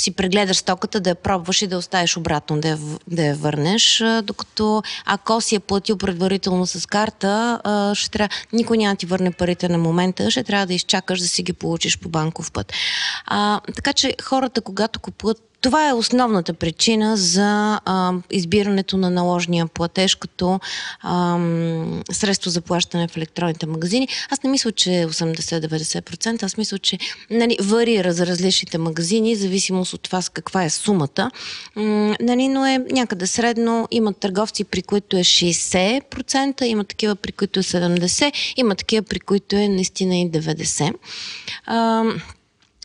[0.00, 4.02] си прегледаш стоката, да я пробваш и да оставиш обратно, да я, да я върнеш,
[4.22, 7.60] докато ако си е платил предварително с карта,
[7.94, 11.42] ще трябва, никой няма ти върне парите на момента, ще трябва да изчакаш да си
[11.42, 12.72] ги получиш по банков път.
[13.26, 19.66] А, така че хората, когато купуват това е основната причина за а, избирането на наложния
[19.66, 20.60] платеж като
[21.04, 24.08] ам, средство за плащане в електронните магазини.
[24.30, 26.98] Аз не мисля, че е 80-90%, аз мисля, че
[27.30, 31.30] нали, варира за различните магазини, зависимост от това каква е сумата.
[32.20, 33.88] Нали, но е някъде средно.
[33.90, 39.20] Има търговци, при които е 60%, има такива, при които е 70%, има такива, при
[39.20, 40.94] които е наистина и 90%.
[41.66, 42.20] Ам,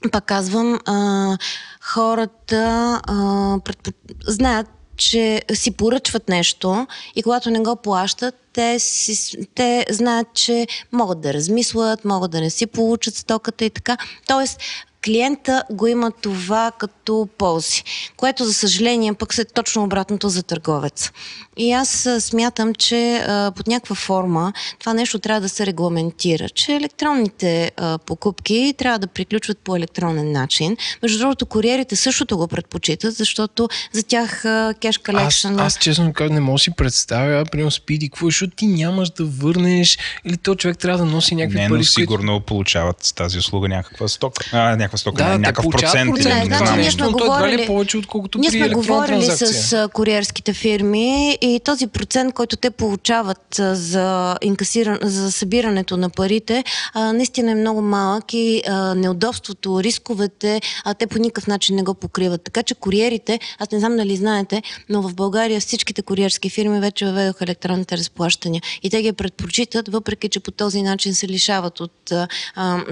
[0.09, 1.37] пак казвам, а,
[1.81, 3.91] хората а, предпо...
[4.27, 4.67] знаят,
[4.97, 11.21] че си поръчват нещо и когато не го плащат, те, си, те знаят, че могат
[11.21, 13.97] да размислят, могат да не си получат стоката и така.
[14.27, 14.59] Тоест,
[15.05, 17.83] клиента го има това като ползи,
[18.17, 21.11] което за съжаление пък се е точно обратното за търговец.
[21.57, 26.73] И аз смятам, че а, под някаква форма това нещо трябва да се регламентира, че
[26.75, 30.77] електронните а, покупки трябва да приключват по електронен начин.
[31.03, 34.41] Между другото, куриерите същото го предпочитат, защото за тях
[34.81, 35.61] кеш Аз, collection...
[35.61, 39.25] аз честно казвам, не мога да си представя, примерно спиди, какво, защото ти нямаш да
[39.25, 41.77] върнеш или то човек трябва да носи някакви Не, пари.
[41.77, 44.45] но с които- сигурно получават с тази услуга някаква стока.
[44.51, 45.91] А, някаква стока, Да, някакъв процент.
[45.91, 46.75] процент, или Не, не значи знам.
[46.75, 46.97] ние нещо.
[46.97, 51.05] сме е говорили- повече, отколкото Ние сме говорили с куриерските фирми
[51.41, 56.63] и този процент, който те получават за, инкасиран, за събирането на парите,
[56.93, 61.83] а, наистина е много малък и а, неудобството, рисковете, а, те по никакъв начин не
[61.83, 62.41] го покриват.
[62.43, 67.05] Така че куриерите, аз не знам дали знаете, но в България всичките куриерски фирми вече
[67.05, 72.11] въведоха електронните разплащания и те ги предпочитат, въпреки че по този начин се лишават от,
[72.11, 72.27] а,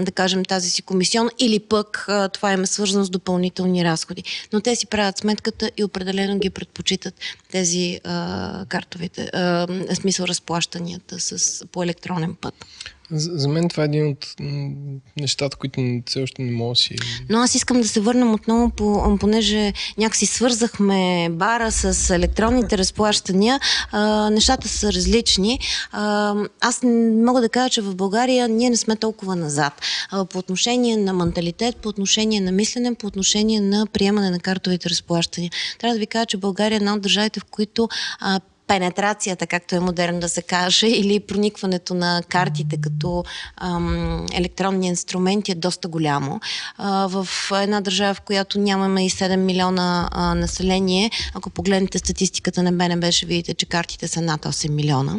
[0.00, 1.93] да кажем, тази си комисион или пък
[2.32, 4.24] това им е свързано с допълнителни разходи.
[4.52, 7.14] Но те си правят сметката и определено ги предпочитат
[7.50, 12.54] тези а, картовите, а, смисъл разплащанията с, по електронен път.
[13.10, 14.34] За, мен това е един от
[15.20, 16.94] нещата, които все още не мога да си...
[17.28, 23.60] Но аз искам да се върнем отново, по, понеже някакси свързахме бара с електронните разплащания.
[23.92, 25.58] А, нещата са различни.
[25.92, 26.82] А, аз
[27.24, 29.80] мога да кажа, че в България ние не сме толкова назад.
[30.10, 34.90] А, по отношение на менталитет, по отношение на мислене, по отношение на приемане на картовите
[34.90, 35.50] разплащания.
[35.78, 37.88] Трябва да ви кажа, че България е една от държавите, в които
[38.20, 43.24] а, пенетрацията, както е модерно да се каже, или проникването на картите като
[43.56, 46.40] ам, електронни инструменти е доста голямо.
[46.78, 47.28] А, в
[47.62, 53.12] една държава, в която нямаме и 7 милиона а, население, ако погледнете статистиката на БНБ,
[53.12, 55.12] ще видите, че картите са над 8 милиона.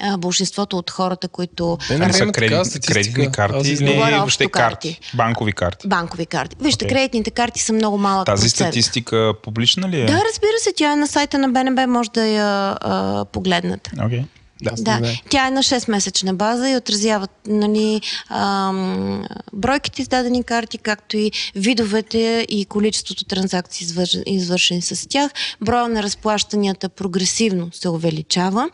[0.00, 4.88] А, большинството от хората, които Те не са такава кредит, кредитни карти или въобще карти?
[4.88, 5.00] карти.
[5.14, 5.88] Банкови карти.
[5.88, 6.56] банкови карти.
[6.60, 6.94] Вижте, Окей.
[6.96, 8.54] кредитните карти са много малък Тази процент.
[8.68, 10.04] статистика публична ли е?
[10.04, 13.90] Да, разбира се, тя е на сайта на БНБ, може да я а, погледнете.
[14.04, 14.24] Окей.
[14.62, 14.72] Да.
[14.78, 15.00] Да,
[15.30, 22.46] тя е на 6-месечна база и отразява нали, ам, бройките издадени карти, както и видовете
[22.48, 25.32] и количеството транзакции извършени, извършени с тях.
[25.60, 28.70] Броя на разплащанията прогресивно се увеличава.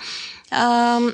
[0.51, 1.13] Ам,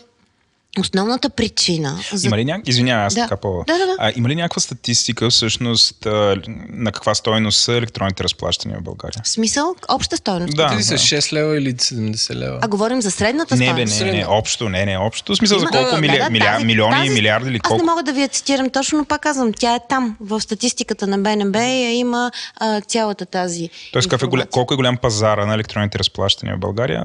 [0.78, 2.60] основната причина за Има ли ня...
[2.66, 3.22] Извинявай, аз Да.
[3.22, 3.64] така по...
[3.66, 3.96] Да, да, да.
[3.98, 6.36] А, има ли някаква статистика всъщност а,
[6.68, 9.22] на каква стойност са електронните разплащания в България?
[9.24, 10.56] в смисъл обща стойност.
[10.56, 10.68] Да.
[10.68, 12.58] Дали са 6 лева или 70 лева?
[12.62, 14.00] А говорим за средната Не, бе, стойност.
[14.00, 15.32] не, не, общо, не, не, общо.
[15.32, 16.18] В смисъл за Има- колко Да, мили...
[16.18, 16.52] да, милиар...
[16.54, 17.84] тази- милиони, тази- милиарди или Аз колко?
[17.84, 21.06] не мога да ви я цитирам точно, но пак казвам, тя е там, в статистиката
[21.06, 25.46] на БНБ и я има а, цялата тази Тоест, е голям, колко е голям пазара
[25.46, 27.04] на електронните разплащания в България?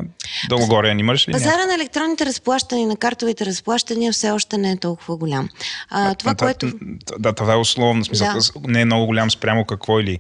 [0.50, 1.32] Долу-горе, имаш ли?
[1.32, 5.50] Пазара на електронните разплащания, на картовите разплащания все още не е толкова голям.
[5.90, 6.72] А, това, М, та- което...
[7.20, 8.68] Да, това е условно, смисъл, Да.
[8.68, 10.20] не е много голям спрямо какво или...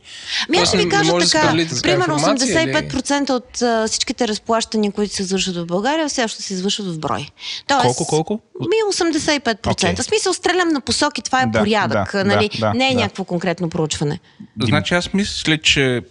[0.49, 1.51] Ми аз ще ви кажа да така.
[1.81, 6.53] Примерно информация, 85% от а, всичките разплащания, които се извършват в България, все още се
[6.53, 7.27] извършват в брой.
[7.67, 8.39] Тоест, Колко, колко?
[8.59, 9.71] Ми 85%.
[9.71, 9.95] Окей.
[9.95, 12.11] В смисъл, стрелям на посоки, това е Да, порядък.
[12.11, 12.49] да, нали?
[12.53, 12.99] да, да, не е да.
[12.99, 14.19] някакво конкретно проучване.
[14.61, 16.01] Значи аз мисля, че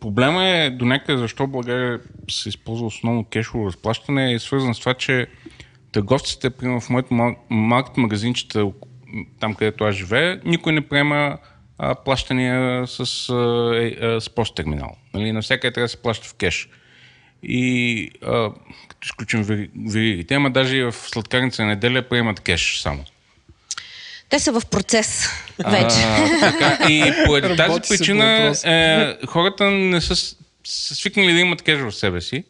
[0.00, 2.00] проблема е до някъде защо България
[2.30, 5.26] се използва основно кешово разплащане е свързан с това, че
[5.94, 8.66] търговците, примерно в моите мал- малките магазинчета,
[9.40, 11.38] там където аз живея, никой не приема
[11.78, 14.96] а, плащания с, а, е, а, с посттерминал.
[15.14, 15.32] Нали?
[15.32, 16.68] Навсякъде трябва да се плаща в кеш.
[17.42, 18.50] И а,
[18.88, 23.04] като изключим вери- веригите, ама даже и в сладкарница на неделя приемат кеш само.
[24.28, 25.28] Те са в процес
[25.70, 25.96] вече.
[26.02, 30.16] А, така, и поради тази причина е, хората не са,
[30.64, 32.44] са свикнали да имат кеш в себе си.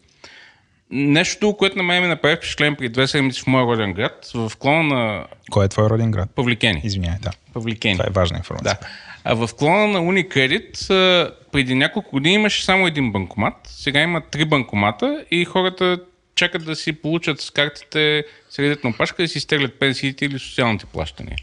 [0.97, 4.53] Нещо, което на мен ми направи впечатление преди две седмици в моя роден град, в
[4.59, 6.31] клона на Кой е твой роден град?
[6.35, 6.81] Павликени.
[6.85, 7.31] Извинявай, да.
[7.55, 7.95] Павликени.
[7.95, 8.79] Това е важна информация.
[8.81, 8.89] Да.
[9.25, 13.55] А в клона на Unicredit преди няколко години имаше само един банкомат.
[13.65, 15.99] Сега има три банкомата и хората
[16.35, 20.87] чакат да си получат с картите средят на опашка да си изтеглят пенсиите или социалните
[20.87, 21.37] плащания.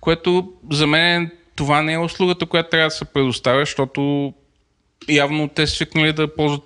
[0.00, 4.32] Което за мен това не е услугата, която трябва да се предоставя, защото
[5.08, 6.62] явно те са свикнали да ползват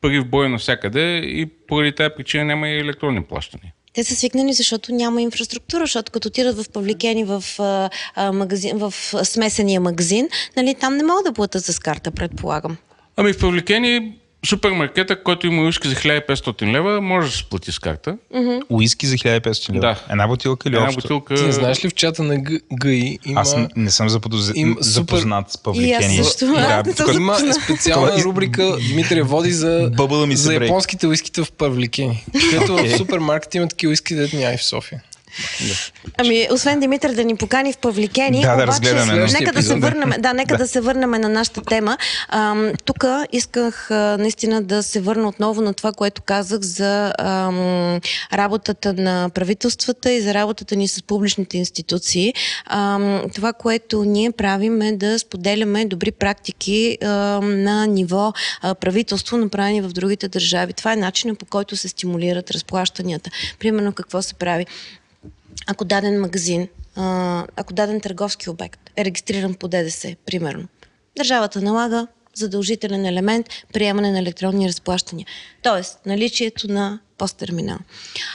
[0.00, 3.72] пари в бой навсякъде и поради тази причина няма и електронни плащания.
[3.92, 8.92] Те са свикнали, защото няма инфраструктура, защото като отидат в Павликени в, а, магазин, в
[9.24, 12.76] смесения магазин, нали, там не могат да платят с карта, предполагам.
[13.16, 17.78] Ами в Павликени супермаркета, който има уиски за 1500 лева, може да се плати с
[17.78, 18.16] карта.
[18.68, 19.80] Уиски за 1500 лева.
[19.80, 20.00] Да.
[20.10, 21.00] Една бутилка или Една общо?
[21.00, 21.34] бутилка...
[21.34, 23.40] Ти не знаеш ли в чата на Г- ГИ има...
[23.40, 24.52] Аз не съм заподоз...
[24.54, 26.18] Им запознат с И Павликени.
[26.18, 26.46] аз също.
[26.46, 30.62] Да, тук- Има специална рубрика, Димитрия води за, Бъбъла ми се за брейк.
[30.62, 32.24] японските уиските в Павликени.
[32.50, 35.02] Където в супермаркет има такива уиски, дето няма и в София.
[36.18, 38.94] Ами, освен Димитър да ни покани в Павликени, Да, да обаче,
[39.32, 39.80] нека да се да.
[39.80, 40.68] върнем, да, нека да.
[40.68, 41.98] се върнем на нашата тема.
[42.84, 48.00] Тук исках а, наистина да се върна отново на това, което казах за ам,
[48.32, 52.34] работата на правителствата и за работата ни с публичните институции.
[52.66, 58.32] Ам, това, което ние правим е да споделяме добри практики ам, на ниво
[58.62, 60.72] а, правителство, направени в другите държави.
[60.72, 63.30] Това е начинът по който се стимулират разплащанията.
[63.58, 64.66] Примерно какво се прави?
[65.66, 66.68] Ако даден магазин,
[67.56, 70.68] ако даден търговски обект е регистриран по ДДС, примерно,
[71.16, 75.26] държавата налага задължителен елемент приемане на електронни разплащания.
[75.62, 77.78] Тоест, наличието на посттерминал.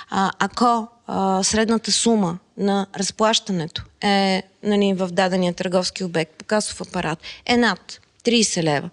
[0.09, 6.81] А, ако а, средната сума на разплащането е нали, в дадения търговски обект по касов
[6.81, 8.89] апарат е над 30 лева,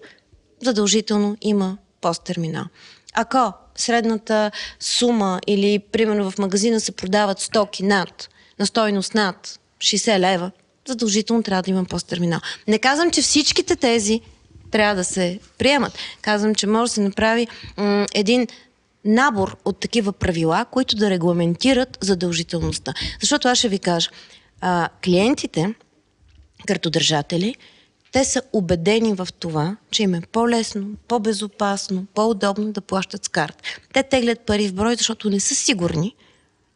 [0.63, 2.65] задължително има посттерминал.
[3.15, 8.29] Ако средната сума или примерно в магазина се продават стоки над,
[8.59, 10.51] на стойност над 60 лева,
[10.89, 12.41] задължително трябва да има посттерминал.
[12.69, 14.21] Не казвам, че всичките тези
[14.71, 15.99] трябва да се приемат.
[16.23, 18.47] Казвам, че може да се направи м- един
[19.05, 22.95] набор от такива правила, които да регламентират задължителността.
[23.21, 24.11] Защото аз ще ви кажа,
[24.61, 25.75] а, клиентите,
[26.67, 27.55] картодържатели,
[28.13, 33.63] те са убедени в това, че им е по-лесно, по-безопасно, по-удобно да плащат с карта.
[33.93, 36.15] Те теглят пари в брой, защото не са сигурни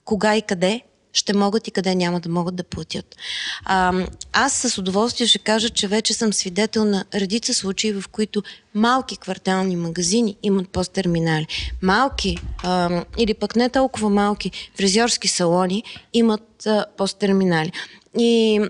[0.04, 0.82] кога и къде
[1.12, 3.16] ще могат и къде няма да могат да платят.
[3.64, 3.92] А,
[4.32, 8.42] аз с удоволствие ще кажа, че вече съм свидетел на редица случаи, в които
[8.74, 11.46] малки квартални магазини имат посттерминали.
[11.82, 15.82] Малки а, или пък не толкова малки фризьорски салони
[16.12, 17.72] имат а, посттерминали.
[18.18, 18.60] И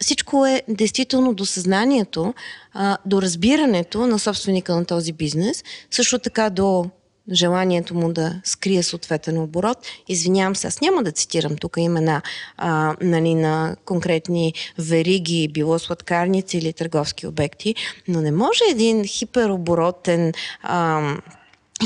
[0.00, 2.34] всичко е действително до съзнанието,
[2.72, 6.90] а, до разбирането на собственика на този бизнес, също така до
[7.32, 9.78] желанието му да скрие съответен оборот.
[10.08, 12.22] Извинявам се, аз няма да цитирам тук имена
[12.56, 17.74] а, нали, на конкретни вериги, било сладкарници или търговски обекти,
[18.08, 21.16] но не може един хипероборотен а,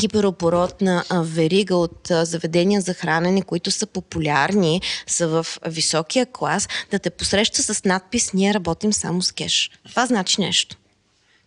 [0.01, 6.99] хипероборотна а, верига от заведения за хранене, които са популярни, са в високия клас, да
[6.99, 9.71] те посреща с надпис «Ние работим само с кеш».
[9.89, 10.77] Това значи нещо.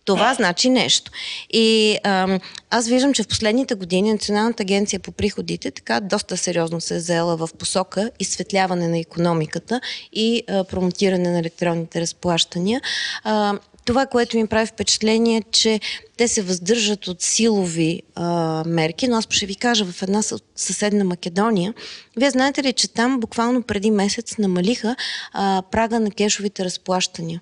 [0.06, 1.10] Това значи нещо.
[1.50, 2.40] И ам,
[2.70, 7.00] аз виждам, че в последните години Националната агенция по приходите така доста сериозно се е
[7.00, 9.80] заела в посока изсветляване на економиката
[10.12, 12.80] и а, промотиране на електронните разплащания.
[13.24, 15.80] А, това, което ми прави впечатление, е, че
[16.16, 20.22] те се въздържат от силови а, мерки, но аз ще ви кажа в една
[20.56, 21.74] съседна Македония.
[22.16, 24.96] Вие знаете ли, че там буквално преди месец намалиха
[25.32, 27.40] а, прага на кешовите разплащания?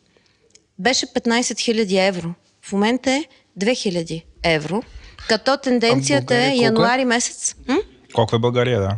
[0.78, 2.34] Беше 15 000 евро.
[2.62, 3.24] В момента е
[3.60, 4.82] 2000 евро,
[5.28, 7.54] като тенденцията е януари месец.
[7.68, 7.76] М?
[8.14, 8.96] Колко е България, да?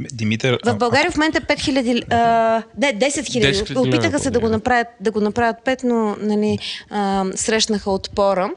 [0.00, 0.58] Димитър...
[0.64, 3.52] В България в момента е 5000, а, не, 10 000.
[3.52, 6.58] 10 000 Опитаха се да го направят, да го направят 5, но нали,
[6.90, 8.50] а, срещнаха отпора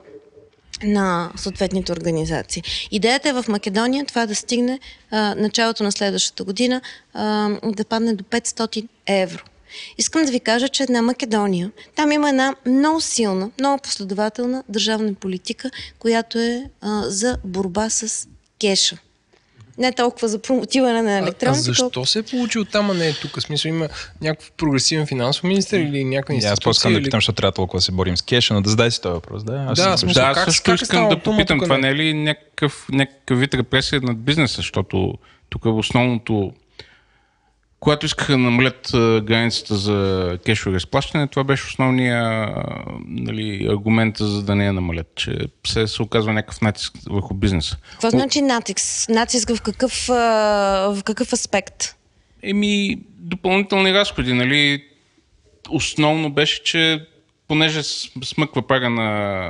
[0.83, 2.63] на съответните организации.
[2.91, 4.79] Идеята е в Македония това да стигне
[5.11, 6.81] а, началото на следващата година
[7.13, 9.43] а, да падне до 500 евро.
[9.97, 15.13] Искам да ви кажа, че една Македония, там има една много силна, много последователна държавна
[15.13, 18.27] политика, която е а, за борба с
[18.59, 18.97] кеша.
[19.77, 21.61] Не толкова за промотиване на А, а електронните.
[21.61, 23.37] защо се е получил там, а не е тук?
[23.37, 23.89] В смисъл има
[24.21, 26.63] някакъв прогресивен финансов министр или някаква И аз институция?
[26.63, 29.01] по-искам да питам, защото трябва толкова да се борим с кеша, но да задай си
[29.01, 29.43] този въпрос.
[29.43, 31.95] Да, аз Да, смисъл, Да, как- също как е искам да попитам, това не е
[31.95, 35.13] ли някакъв, някакъв вид репресия над бизнеса, защото
[35.49, 36.51] тук е основното
[37.79, 38.89] когато искаха да намалят
[39.23, 42.49] границата за кешово разплащане, това беше основния
[43.07, 45.37] нали, аргумент за да не я намалят, че
[45.67, 47.77] се, се оказва някакъв натиск върху бизнеса.
[47.91, 49.09] Какво значи натиск?
[49.09, 51.95] Натиск в какъв, в какъв аспект?
[52.43, 54.83] Еми, допълнителни разходи, нали?
[55.69, 57.07] Основно беше, че
[57.47, 57.83] понеже
[58.23, 59.49] смъква прага на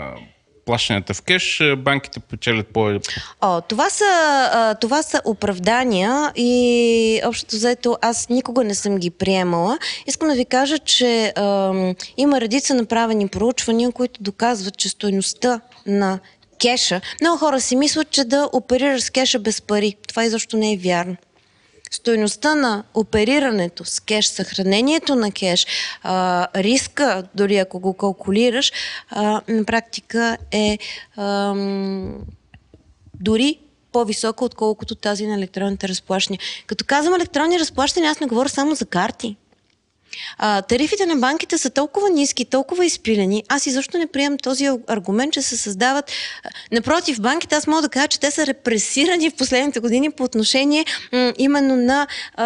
[0.67, 2.99] плащанията в кеш, банките печелят по...
[3.41, 9.77] О, това са, това са оправдания и общо взето аз никога не съм ги приемала.
[10.07, 16.19] Искам да ви кажа, че ам, има редица направени проучвания, които доказват, че стойността на
[16.59, 19.95] кеша, много хора си мислят, че да оперираш с кеша без пари.
[20.07, 21.15] Това изобщо не е вярно.
[21.91, 25.67] Стойността на оперирането с кеш, съхранението на кеш,
[26.03, 28.71] а, риска, дори ако го калкулираш,
[29.09, 30.79] а, на практика е
[31.17, 32.15] ам,
[33.19, 33.59] дори
[33.91, 36.39] по-висока, отколкото тази на електронните разплащания.
[36.67, 39.35] Като казвам електронни разплащания, аз не говоря само за карти.
[40.37, 43.43] А, тарифите на банките са толкова ниски, толкова изпилени.
[43.49, 46.11] Аз изобщо не приемам този аргумент, че се създават.
[46.71, 50.85] Напротив, банките, аз мога да кажа, че те са репресирани в последните години по отношение
[51.13, 52.45] м- именно на а,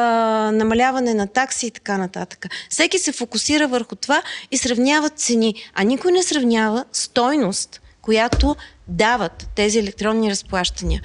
[0.53, 2.45] намаляване на такси и така нататък.
[2.69, 4.21] Всеки се фокусира върху това
[4.51, 8.55] и сравнява цени, а никой не сравнява стойност, която
[8.87, 11.01] дават тези електронни разплащания.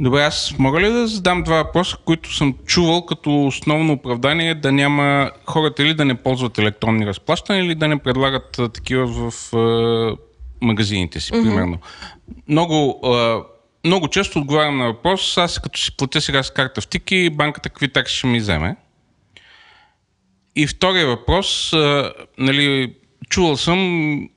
[0.00, 4.72] Добре, аз мога ли да задам два въпроса, които съм чувал като основно оправдание да
[4.72, 9.54] няма хората или да не ползват електронни разплащания, или да не предлагат а, такива в
[9.56, 10.16] а,
[10.60, 11.78] магазините си, примерно.
[12.48, 13.42] Много, а,
[13.84, 17.68] много често отговарям на въпрос, аз като си платя сега с карта в Тики, банката
[17.68, 18.76] какви такси ще ми вземе?
[20.56, 22.94] И втория въпрос, а, нали,
[23.28, 23.78] чувал съм,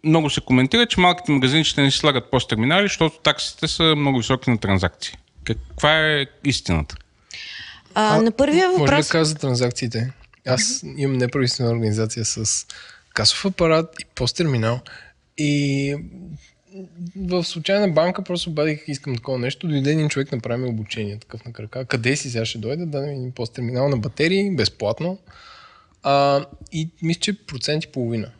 [0.03, 4.17] много се коментира, че малките магазини ще не си слагат пост-терминали, защото таксите са много
[4.17, 5.13] високи на транзакции.
[5.43, 6.95] Каква е истината?
[7.93, 9.07] А, на първия Може въпрос...
[9.07, 10.13] да кажа за транзакциите?
[10.47, 12.65] Аз имам неправителствена организация с
[13.13, 14.79] касов апарат и посттерминал
[15.37, 15.95] и
[17.15, 21.53] в случайна банка просто обадих, искам такова нещо, дойде един човек, направи обучение такъв на
[21.53, 21.85] крака.
[21.85, 22.85] Къде си сега ще дойде?
[22.85, 25.17] Да ми един посттерминал на батерии, безплатно.
[26.03, 28.31] А, и мисля, че процент и половина.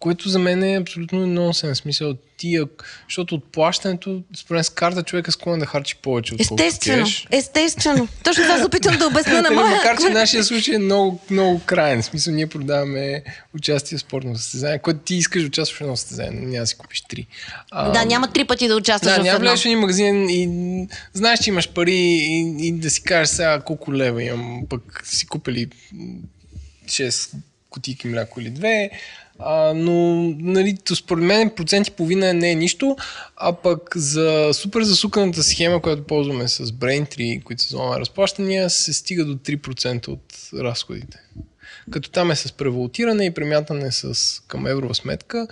[0.00, 1.78] Което за мен е абсолютно нонсенс.
[1.78, 2.64] Смисъл, тия,
[3.08, 6.34] защото от плащането, според мен с карта човек е склонен да харчи повече.
[6.34, 7.26] отколкото Естествено, кеш.
[7.30, 8.08] естествено.
[8.24, 11.60] Точно това се опитвам да обясня на моя Макар, че нашия случай е много, много
[11.66, 12.02] крайен.
[12.02, 13.22] В смисъл, ние продаваме
[13.54, 16.76] участие в спортно състезание, което ти искаш да участваш в едно състезание, няма да си
[16.76, 17.26] купиш три.
[17.70, 19.48] А, Да, няма три пъти да участваш да, в няма едно.
[19.48, 23.60] влезеш в един магазин и знаеш, че имаш пари и, и да си кажеш сега
[23.60, 25.66] колко лева имам, пък си купили
[26.86, 27.30] 6
[27.70, 28.90] кутийки мляко или две.
[29.44, 32.96] А, но, нали, според мен процент и половина не е нищо,
[33.36, 38.92] а пък за супер засуканата схема, която ползваме с Braintree, които са за разплащания, се
[38.92, 40.22] стига до 3% от
[40.54, 41.18] разходите.
[41.90, 44.14] Като там е с превалутиране и премятане с,
[44.48, 45.46] към еврова сметка,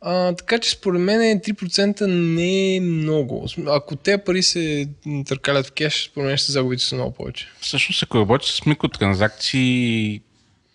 [0.00, 3.48] а, така че според мен 3% не е много.
[3.66, 4.88] Ако те пари се
[5.26, 7.48] търкалят в кеш, според мен ще загубите са много повече.
[7.60, 10.20] Всъщност, ако работиш с микротранзакции,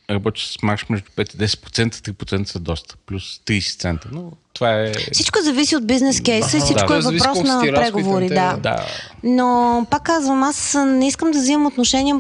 [0.10, 4.10] работиш с марш между 5 и 10%, 3% са доста, плюс 30 цента.
[4.12, 4.94] Но това е...
[5.12, 6.98] Всичко зависи от бизнес кейса и всичко да.
[6.98, 8.30] е въпрос на преговори.
[8.30, 8.58] Да.
[8.64, 8.86] Да,
[9.24, 12.16] Но пак казвам, аз не искам да взимам отношение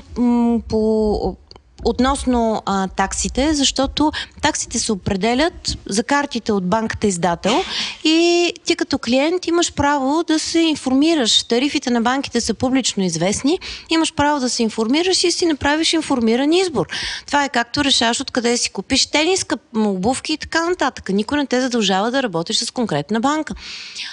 [0.70, 1.38] по
[1.86, 4.12] относно а, таксите, защото
[4.42, 7.64] таксите се определят за картите от банката издател
[8.04, 11.44] и ти като клиент имаш право да се информираш.
[11.44, 16.54] Тарифите на банките са публично известни, имаш право да се информираш и си направиш информиран
[16.54, 16.88] избор.
[17.28, 21.10] Това е както решаваш откъде си купиш тениска, обувки и така нататък.
[21.10, 23.56] Никой не те задължава да работиш с конкретна банка.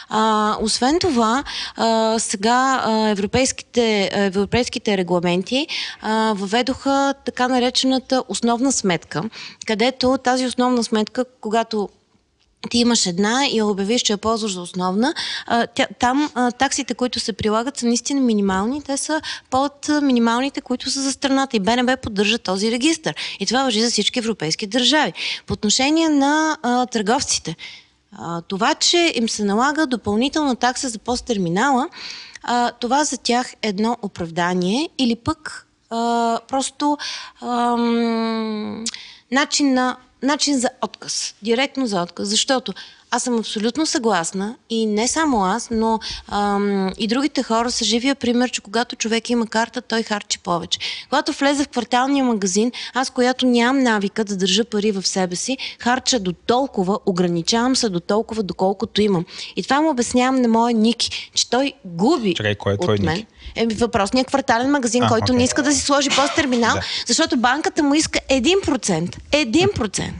[0.08, 1.44] А, освен това,
[1.76, 5.66] а, сега а, европейските, европейските регламенти
[6.02, 9.22] а, въведоха така наречената основна сметка,
[9.66, 11.88] където тази основна сметка, когато
[12.70, 15.14] ти имаш една и обявиш, че я ползваш за основна,
[15.98, 18.82] там таксите, които се прилагат, са наистина минимални.
[18.82, 19.20] Те са
[19.50, 21.56] под минималните, които са за страната.
[21.56, 23.14] И БНБ поддържа този регистр.
[23.40, 25.12] И това въжи за всички европейски държави.
[25.46, 26.56] По отношение на
[26.92, 27.56] търговците,
[28.48, 31.88] това, че им се налага допълнителна такса за посттерминала,
[32.80, 36.98] това за тях е едно оправдание или пък а, просто
[37.42, 38.84] ам,
[39.30, 41.34] начин, на, начин за отказ.
[41.42, 42.28] Директно за отказ.
[42.28, 42.72] Защото
[43.10, 45.98] аз съм абсолютно съгласна и не само аз, но
[46.28, 50.78] ам, и другите хора са живия пример, че когато човек има карта, той харчи повече.
[51.08, 55.58] Когато влезе в кварталния магазин, аз, която нямам навика да държа пари в себе си,
[55.78, 59.24] харча до толкова, ограничавам се до толкова, доколкото имам.
[59.56, 62.98] И това му обяснявам на моя Ники, че той губи Чакай, кой е от твой
[62.98, 63.14] мен.
[63.14, 63.26] Ники?
[63.56, 65.36] Еми, въпросният квартален магазин, А, който окей.
[65.36, 66.80] не иска да си сложи посттерминал, Да.
[67.06, 69.16] защото банката му иска 1%.
[69.32, 70.10] 1%.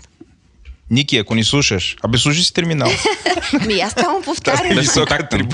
[0.90, 2.88] Ники, ако ни слушаш, абе служи си терминал.
[3.66, 4.76] Ми аз само повтарям.
[4.76, 5.48] безконтактен.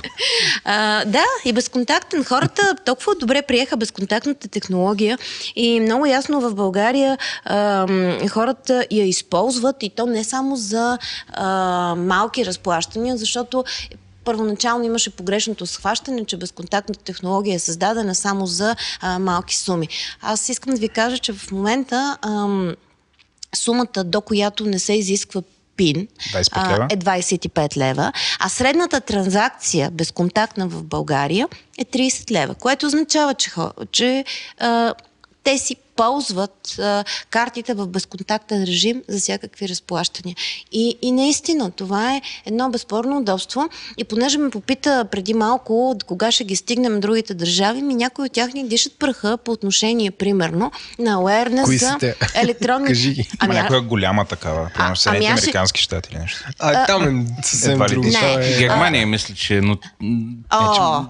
[0.64, 2.24] А, да, и безконтактен.
[2.24, 5.18] Хората толкова добре приеха безконтактната технология
[5.56, 7.86] и много ясно в България а,
[8.28, 10.98] хората я използват и то не само за
[11.32, 11.46] а,
[11.94, 13.64] малки разплащания, защото
[14.24, 19.88] първоначално имаше погрешното схващане, че безконтактната технология е създадена само за а, малки суми.
[20.20, 22.74] Аз искам да ви кажа, че в момента ам,
[23.54, 25.42] сумата, до която не се изисква
[25.76, 26.86] ПИН, 25 лева?
[26.90, 33.50] е 25 лева, а средната транзакция безконтактна в България е 30 лева, което означава, че,
[33.92, 34.24] че
[34.58, 34.94] а,
[35.44, 40.36] те си ползват а, картите в безконтактен режим за всякакви разплащания.
[40.72, 43.68] И, и наистина, това е едно безспорно удобство.
[43.98, 48.26] И понеже ме попита преди малко от кога ще ги стигнем другите държави, ми някои
[48.26, 52.86] от тях ни дишат пръха по отношение, примерно, на awareness електронни...
[52.92, 54.70] Кажи Ами, а- някоя голяма такава.
[54.74, 56.44] Примерно А- Съединените ами аз ще- американски щати или нещо.
[56.58, 58.08] А, там е съвсем Едва ли друго.
[58.08, 59.60] е- Германия, мисля, че...
[59.60, 59.76] Но...
[60.50, 61.04] О,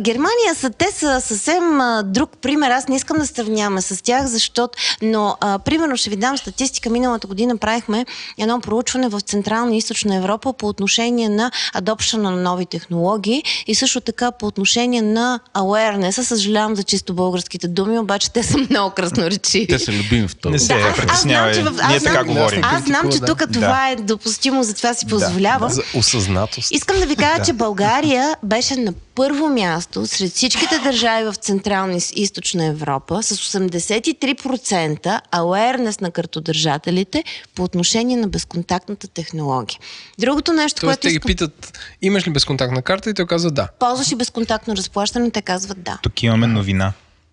[0.00, 1.62] Германия са, те са съвсем
[2.04, 2.70] друг пример.
[2.70, 6.90] Аз не искам да сравняваме с тях, защото, но а, примерно ще ви дам статистика.
[6.90, 8.06] Миналата година правихме
[8.38, 13.74] едно проучване в Централна и Източна Европа по отношение на адопшена на нови технологии и
[13.74, 16.10] също така по отношение на awareness.
[16.22, 19.66] Съжалявам за чисто българските думи, обаче те са много красноречиви.
[19.66, 20.52] Те са любими в този.
[20.52, 22.60] Не се Да, аз- знам, че в- аз Ние знам- така говорим.
[22.64, 23.26] Аз знам, че Да.
[23.26, 25.70] тук това е допустимо, затова си позволявам.
[25.70, 26.70] За осъзнатост.
[26.70, 31.94] Искам да ви кажа, че България беше на първо място сред всичките държави в Централна
[31.94, 37.24] и Източна Европа с 83% awareness на картодържателите
[37.54, 39.78] по отношение на безконтактната технология.
[40.18, 41.28] Другото нещо, Тоест което те ги искам...
[41.28, 43.68] питат, имаш ли безконтактна карта и той казва да.
[43.78, 45.30] Ползваш ли безконтактно разплащане?
[45.30, 45.98] Те казват да.
[46.02, 46.92] Тук имаме новина.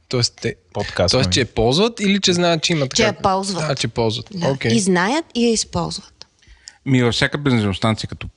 [0.09, 1.11] Тоест, те, Подкаст.
[1.11, 2.95] тоест че я ползват или че знаят, че има така?
[2.95, 3.67] Че я ползват.
[3.67, 4.27] Да, че ползват.
[4.31, 4.47] Да.
[4.47, 4.71] Окей.
[4.71, 6.27] И знаят и я използват.
[6.85, 8.27] Ми във всяка бензиностанция, като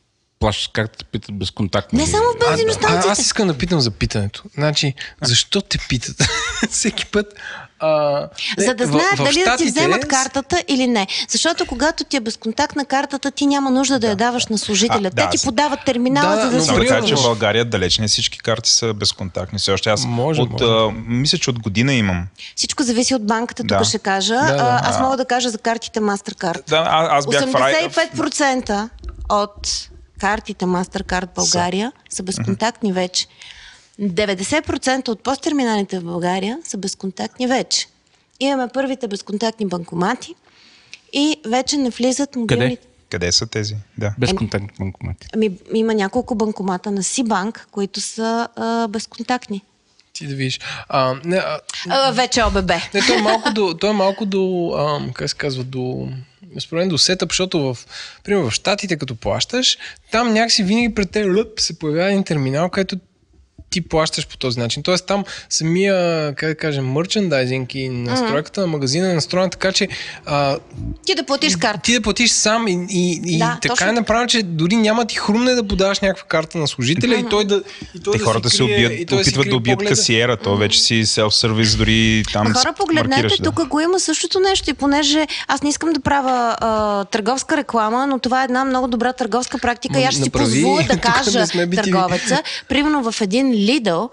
[0.41, 1.99] плащаш с карта, питат безконтактно.
[1.99, 3.09] Не само в бензиностанциите.
[3.09, 4.43] аз искам да питам за питането.
[4.55, 6.17] Значи, защо те питат?
[6.71, 7.27] Всеки път.
[7.79, 8.21] А,
[8.59, 11.07] не, За да в- знаят в дали да ти вземат картата или не.
[11.29, 14.97] Защото когато ти е безконтактна картата, ти няма нужда да, я даваш на служителя.
[14.99, 17.19] А, да, Те ти с- подават терминала, Да, за да си да кажа, че в
[17.19, 19.59] в- България далеч не всички карти са безконтактни.
[19.59, 20.65] Все още аз Може, от, може.
[20.65, 22.27] А, мисля, че от година имам.
[22.57, 23.85] всичко зависи от банката, тук Да.
[23.85, 24.35] ще кажа.
[24.35, 24.55] Да, да.
[24.55, 26.69] А, аз мога да кажа за картите MasterCard.
[26.69, 27.75] Да, а, аз бях в рай...
[27.75, 28.89] 85%
[29.29, 29.89] от
[30.21, 33.27] картите MasterCard България са безконтактни вече.
[34.01, 37.87] 90% от посттерминалите в България са безконтактни вече.
[38.41, 40.35] Имаме първите безконтактни банкомати
[41.13, 42.87] и вече не влизат мобилните.
[43.11, 43.77] Къде са тези?
[43.99, 44.15] Да.
[44.19, 45.29] Безконтактни банкомати.
[45.35, 49.63] Ами, има няколко банкомата на Сибанк, които са а, безконтактни.
[50.13, 50.61] Ти да видиш.
[50.89, 52.71] А, не, а, А, вече ОББ.
[52.95, 56.09] не, то е малко до, то е малко до ам, как се казва, до
[56.61, 57.79] според мен до сетъп, защото в,
[58.25, 59.79] примерно в Штатите, като плащаш,
[60.11, 62.97] там някакси винаги пред теб лъп, се появява един терминал, където
[63.71, 64.83] ти плащаш по този начин.
[64.83, 65.95] Тоест там самия,
[66.35, 69.89] как да кажем, мерчендайзинг и настройката на магазина е настроена така, че
[70.27, 70.59] а,
[71.07, 71.81] Ти да платиш карта.
[71.81, 75.07] ти да платиш сам и, и, и Да, така точно е направено, че дори няма
[75.07, 77.63] ти хрумне да подаваш някаква карта на служителя и той да
[77.95, 79.79] и той Те да хората си се крие, и убият, той си опитват да убият
[79.79, 79.95] погледа.
[79.95, 80.37] касиера.
[80.37, 83.45] То вече си селф-сервис, дори там Хора, си погледнете, маркираш, да.
[83.45, 88.07] тук го има същото нещо и понеже аз не искам да правя а, търговска реклама,
[88.07, 91.01] но това е една много добра търговска практика и аз ще си направи, позволя да
[91.01, 92.43] кажа търговеца.
[92.69, 94.09] Примерно в един Lidl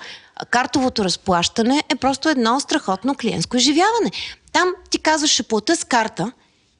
[0.52, 4.11] картовото разплащане е просто едно страхотно клиентско изживяване.
[4.52, 6.32] Там ти казваш, ще плата с карта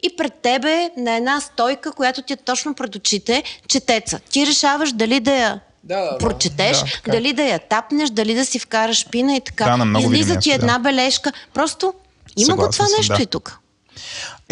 [0.04, 4.20] и пред тебе на една стойка, която ти е точно пред очите, четеца.
[4.30, 7.12] Ти решаваш дали да я Да, да, прочетеш, Да, така.
[7.12, 9.66] дали да я тапнеш, дали да си вкараш пина и така.
[9.66, 10.80] Да, на много видими Излиза ти една да.
[10.80, 11.32] бележка.
[11.54, 11.94] Просто
[12.38, 13.24] има го Съгласен това съм, нещо да.
[13.24, 13.60] и тук.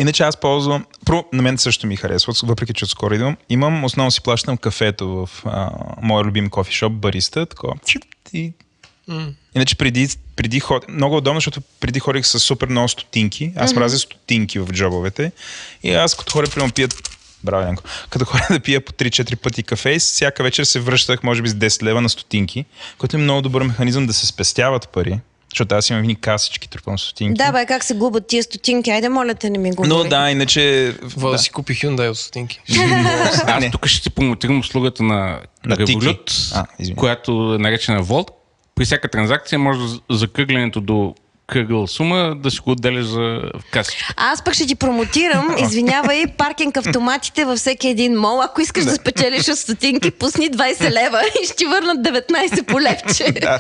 [0.01, 0.85] Иначе аз ползвам...
[1.05, 3.37] Про, на мен също ми харесва, въпреки че отскоро идвам.
[3.49, 5.71] Имам, основно си плащам кафето в а,
[6.01, 7.73] моя любим кофишоп, бариста, такова.
[8.33, 8.53] И...
[9.55, 10.89] Иначе преди, преди ход...
[10.89, 13.53] Много удобно, защото преди ходих с супер много стотинки.
[13.55, 15.31] Аз мразя стотинки в джобовете.
[15.83, 17.09] И аз като хора, примерно, пият
[17.43, 17.83] Браво, Янко.
[18.09, 21.53] Като хора да пия по 3-4 пъти кафе всяка вечер се връщах, може би, с
[21.53, 22.65] 10 лева на стотинки,
[22.97, 25.19] което е много добър механизъм да се спестяват пари.
[25.51, 27.37] Защото аз имам едни касички, трупам стотинки.
[27.37, 28.91] Да, бе, как се губят тия стотинки?
[28.91, 30.95] Айде, моля те, не ми го Но да, иначе...
[31.03, 31.37] Вода да.
[31.37, 32.61] си купи Hyundai от стотинки.
[33.47, 35.77] Аз тук ще ти промотирам услугата на, На.
[35.77, 38.27] Revolut, А, която е наречена Volt.
[38.75, 39.79] При всяка транзакция може
[40.09, 41.15] за кръглянето до
[41.51, 43.41] кръгъл сума да си го отделяш за
[43.71, 44.13] касичка.
[44.17, 48.41] Аз пък ще ти промотирам, извинявай, паркинг автоматите във всеки един мол.
[48.41, 52.81] Ако искаш да, спечелиш от стотинки, пусни 20 лева и ще ти върнат 19 по
[52.81, 53.25] левче.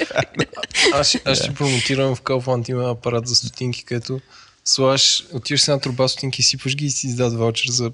[0.93, 4.19] Аз, ще- аз ще промотирам в Kaufland има апарат за стотинки, където
[4.65, 7.91] слагаш, отиваш с една труба стотинки, сипаш ги и си издават ваучер за,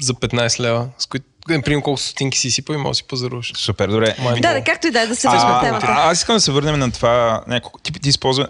[0.00, 3.52] за 15 лева, с които, например, колко стотинки си сипа и може да си пазаруваш.
[3.56, 4.16] Супер, добре.
[4.18, 5.86] Май- да, да, както и да е, да се вършим А, темата.
[5.88, 7.44] а, аз искам да се върнем на това.
[7.48, 8.48] Няколко, ти, ти използва.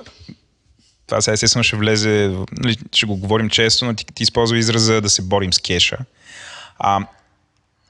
[1.12, 5.00] Това сега естествено ще влезе, нали, ще го говорим често, но ти, ти използва израза
[5.00, 5.98] да се борим с кеша.
[6.78, 7.06] А,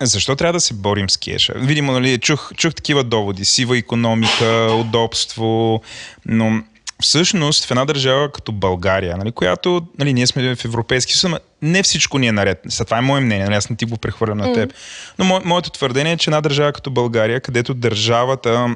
[0.00, 1.52] защо трябва да се борим с кеша?
[1.56, 3.44] Видимо, нали, чух, чух такива доводи.
[3.44, 5.82] Сива економика, удобство,
[6.26, 6.62] но
[7.02, 11.82] всъщност в една държава като България, нали, която нали, ние сме в Европейски съюз, не
[11.82, 12.60] всичко ни е наред.
[12.68, 14.72] Сега, това е мое мнение, нали, аз не ти го прехвърлям на теб.
[15.18, 18.74] Но мо, моето твърдение е, че една държава като България, където държавата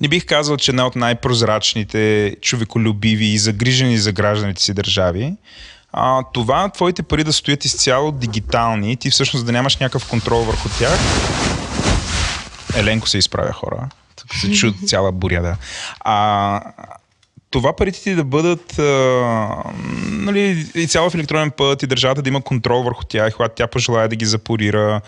[0.00, 5.34] не бих казал, че една от най-прозрачните, човеколюбиви и загрижени за гражданите си държави.
[5.92, 10.68] А, това твоите пари да стоят изцяло дигитални, ти всъщност да нямаш някакъв контрол върху
[10.78, 10.98] тях.
[12.76, 13.88] Еленко се изправя хора.
[14.16, 15.56] Тук се чуят цяла буря, да.
[16.00, 16.60] А,
[17.50, 19.48] това парите ти да бъдат а,
[20.10, 23.66] нали, и цяло в електронен път и държавата да има контрол върху тях, когато тя
[23.66, 25.00] пожелая да ги запорира.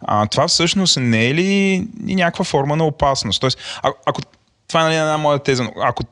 [0.00, 3.40] А, това всъщност не е ли някаква форма на опасност?
[3.40, 4.20] Тоест, а, ако
[4.68, 6.02] това е нали, една моя теза, но ако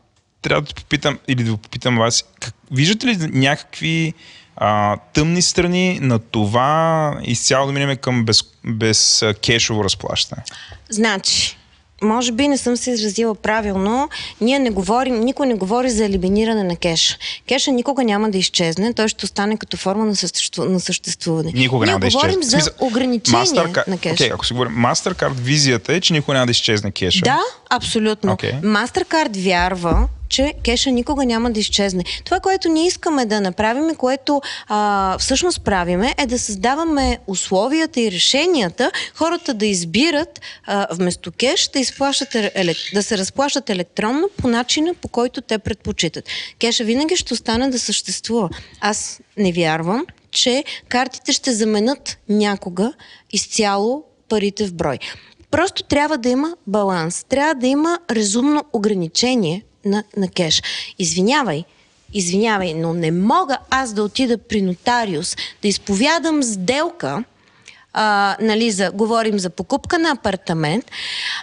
[0.42, 4.14] трябва да попитам или да попитам вас, как, виждате ли някакви
[4.56, 10.42] а, тъмни страни на това изцяло да минем към без, без кешово разплащане?
[10.88, 11.56] Значи,
[12.02, 14.08] може би не съм се изразила правилно.
[14.40, 17.16] Ние не говорим, никой не говори за елиминиране на кеша.
[17.48, 21.52] Кеша никога няма да изчезне, той ще остане като форма на, съществу, на съществуване.
[21.54, 22.28] Никога Ние няма да изчезне.
[22.28, 24.14] говорим за ограничение Mastercard- на кеша.
[24.14, 27.20] Окей, ако си говорим, MasterCard визията е, че никога няма да изчезне кеша.
[27.24, 27.38] Да,
[27.70, 28.32] абсолютно.
[28.32, 28.52] Окей.
[28.52, 32.04] Mastercard вярва, че кеша никога няма да изчезне.
[32.24, 38.12] Това, което ние искаме да направим което а, всъщност правиме, е да създаваме условията и
[38.12, 42.36] решенията хората да избират а, вместо кеш да, изплащат,
[42.94, 46.24] да се разплащат електронно по начина, по който те предпочитат.
[46.58, 48.50] Кеша винаги ще остане да съществува.
[48.80, 52.92] Аз не вярвам, че картите ще заменят някога
[53.32, 54.98] изцяло парите в брой.
[55.50, 57.24] Просто трябва да има баланс.
[57.24, 60.62] Трябва да има разумно ограничение на, на кеш.
[60.98, 61.64] Извинявай,
[62.12, 67.24] извинявай, но не мога аз да отида при нотариус да изповядам сделка,
[67.94, 70.84] а, нали, за, говорим за покупка на апартамент,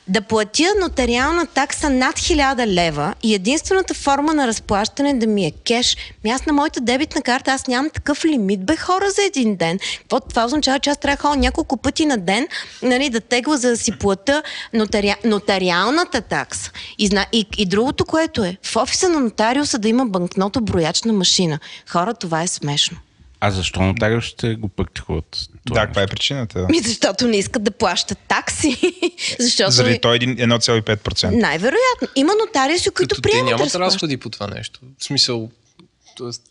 [0.08, 5.52] да платя нотариална такса над 1000 лева и единствената форма на разплащане да ми е
[5.52, 5.98] кеш.
[6.24, 9.80] Ми аз на моята дебитна карта, аз нямам такъв лимит, бе хора, за един ден.
[10.00, 12.48] Какво това означава, че аз трябва да ходя няколко пъти на ден,
[12.82, 15.16] нали, да тегла, за да си плата нотари...
[15.26, 16.72] нотариалната такса.
[16.98, 17.26] И, зна...
[17.32, 21.60] и, и другото, което е, в офиса на нотариуса да има банкнота броячна машина.
[21.90, 22.98] Хора, това е смешно.
[23.42, 25.26] А защо нотариус ще го практикуват?
[25.66, 26.60] това Да, каква е причината?
[26.60, 26.68] Да.
[26.68, 28.78] Ми, защото не искат да плащат такси.
[29.40, 31.30] защото Заради той е един- 1,5%.
[31.32, 32.08] Най-вероятно.
[32.16, 33.86] Има нотариуси, които Като те приемат нямат разплащане.
[33.86, 34.80] разходи по това нещо.
[35.00, 35.50] В смисъл,
[36.16, 36.42] тоест,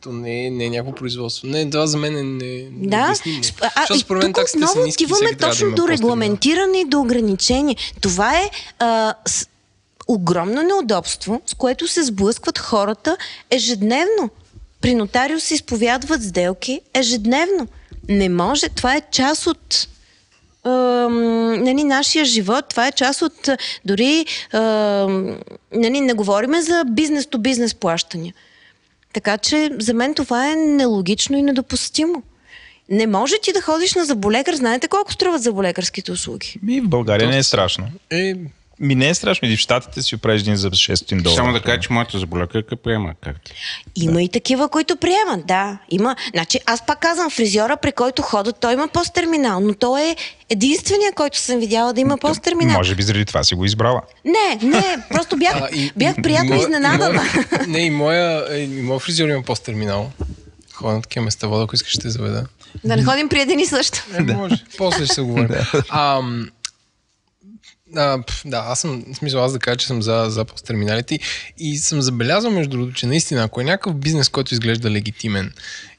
[0.00, 1.46] то не е, не е някакво производство.
[1.46, 3.38] Не, това за мен е не, Да, необяснимо.
[3.38, 6.84] Сп- а, Защото според мен тук отново ниски отиваме да точно има до регламентиране и
[6.84, 7.76] до ограничение.
[8.00, 9.46] Това е а, с,
[10.08, 13.16] огромно неудобство, с което се сблъскват хората
[13.50, 14.30] ежедневно.
[14.80, 17.68] При нотариус се изповядват сделки ежедневно.
[18.08, 18.68] Не може.
[18.68, 19.88] Това е част от
[20.64, 22.64] нали, нашия живот.
[22.68, 23.48] Това е част от
[23.84, 24.26] дори
[25.72, 28.34] нали, не говориме за бизнес-то-бизнес плащания.
[29.12, 32.22] Така че за мен това е нелогично и недопустимо.
[32.90, 34.54] Не може ти да ходиш на заболекар.
[34.54, 36.58] Знаете колко струват заболекарските услуги?
[36.62, 37.86] Ми в България не е страшно.
[38.10, 38.34] Е,
[38.80, 39.48] Ми не е страшно.
[39.48, 41.36] И в Штатите си оправиш един за 600 долара.
[41.36, 43.52] Само да кажа, че моята заболекарка приема карти.
[43.96, 45.78] Има и такива, които приемат, да.
[45.90, 46.16] Има.
[46.30, 50.16] Значи, аз пак казвам, фризьора, при който ходят, той има посттерминал, но той е
[50.50, 52.76] единствения, който съм видяла да има посттерминал.
[52.76, 54.02] Може би заради това си го избрала.
[54.24, 57.22] Не, не, просто бях, а, и- бях приятно и изненадана.
[57.66, 60.10] и Не, и моя, е, и моя фризьор има посттерминал.
[60.72, 62.46] Ходя на такива места, вода, ако искаш ще те заведа.
[62.84, 64.02] да не ходим при един и същ.
[64.14, 64.64] Е, може.
[64.78, 65.48] После ще се говорим.
[67.96, 71.18] а, да, аз съм, в смисъл аз да кажа, че съм за, за посттерминалите
[71.58, 75.52] и съм забелязал между другото, че наистина, ако е някакъв бизнес, който изглежда легитимен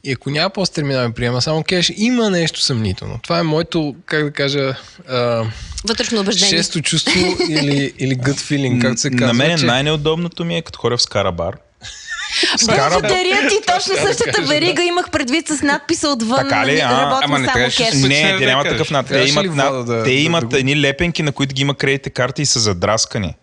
[0.04, 3.20] и ако няма посттерминал и приема само кеш, има нещо съмнително.
[3.24, 4.76] Това е моето, как да кажа,
[5.08, 5.46] а,
[5.88, 6.58] Вътрешно убеждение.
[6.58, 9.28] шесто чувство или, или gut feeling, както се казва.
[9.28, 9.66] На мен че...
[9.66, 11.58] най-неудобното ми е като хора в Скарабар.
[12.66, 16.38] Благодаря ти, точно същата верига имах предвид с надписа отвън.
[16.38, 16.72] Така ли?
[16.72, 18.72] нали, А, ама не само трябваше Не, те кажеш.
[18.72, 19.08] такъв над.
[20.04, 23.36] Те имат, едни лепенки, на които ги има кредитните карти и са задраскани.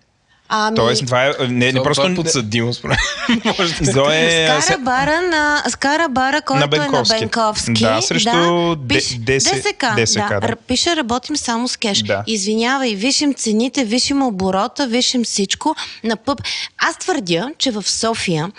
[0.49, 1.33] Ами, Тоест, това е...
[1.41, 2.07] Не, не просто...
[2.07, 2.99] е подсъдимо, според
[3.29, 3.43] мен.
[3.59, 4.49] Може да То е...
[4.63, 7.15] Скара бара на, скара бара, който Бенковски.
[7.15, 7.73] е на Бенковски.
[7.73, 9.85] Да, срещу пише- Д- ДС- ДСК.
[9.97, 10.49] ДСК, да.
[10.49, 11.99] Р- Пише работим само с кеш.
[11.99, 12.25] Да.
[12.27, 15.75] Извинявай, вишим цените, вишим оборота, вишим всичко
[16.05, 16.41] на пъп.
[16.79, 18.51] Аз твърдя, че в София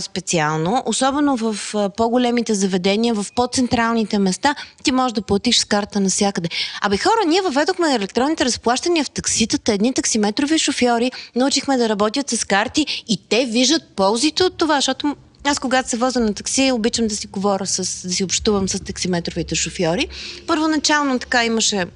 [0.00, 6.48] специално, особено в по-големите заведения, в по-централните места, ти можеш да платиш с карта навсякъде.
[6.82, 9.72] Абе хора, ние въведохме електронните разплащания в такситата.
[9.72, 15.16] Едни таксиметрови шофьори научихме да работят с карти и те виждат ползите от това, защото
[15.44, 18.84] аз когато се возя на такси, обичам да си говоря с, да си общувам с
[18.84, 20.08] таксиметровите шофьори.
[20.46, 21.86] Първоначално така имаше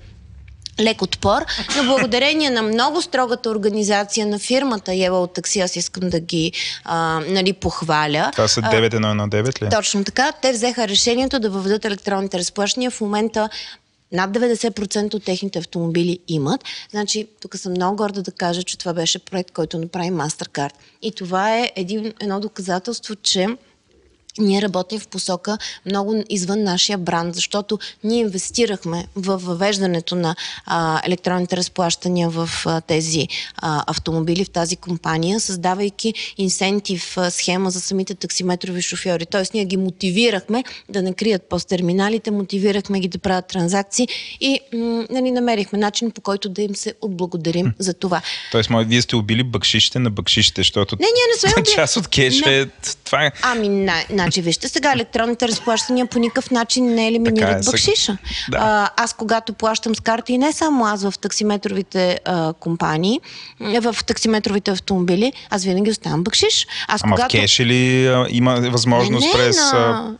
[0.80, 1.42] лек отпор,
[1.76, 6.52] но благодарение на много строгата организация на фирмата Ева от такси, аз искам да ги
[6.84, 8.30] а, нали, похваля.
[8.32, 9.70] Това са А, 9119 ли?
[9.70, 10.32] точно така.
[10.42, 12.90] Те взеха решението да въведат електронните разплащания.
[12.90, 13.48] В момента
[14.12, 16.64] над 90% от техните автомобили имат.
[16.90, 20.72] Значи, тук съм много горда да кажа, че това беше проект, който направи MasterCard.
[21.02, 23.46] И това е един, едно доказателство, че
[24.38, 30.36] ние работим в посока много извън нашия бранд, защото ние инвестирахме в въвеждането на
[30.66, 37.70] а, електронните разплащания в а, тези а, автомобили, в тази компания, създавайки инсентив а, схема
[37.70, 39.26] за самите таксиметрови шофьори.
[39.26, 44.08] Тоест ние ги мотивирахме да не крият посттерминалите, мотивирахме ги да правят транзакции
[44.40, 48.20] и м- нали, намерихме начин по който да им се отблагодарим за това.
[48.52, 52.08] Тоест, може, вие сте убили бъкшишите на бъкшишите, защото Не, ние не сме част от
[52.08, 52.58] кеш Не.
[52.58, 52.66] е...
[53.04, 53.32] Това е...
[53.42, 57.70] Ами, на, значи, вижте сега, електронните разплащания по никакъв начин не Така елиминират е, сега.
[57.72, 58.18] бакшиша.
[58.50, 58.58] Да.
[58.60, 63.20] А, аз, когато плащам с карта и не само аз в таксиметровите а, компании,
[63.60, 66.66] а, в таксиметровите автомобили, аз винаги оставам бакшиш.
[66.88, 67.36] Аз, Ама когато...
[67.36, 69.56] в кеш или а, има възможност не, през...
[69.56, 69.70] на,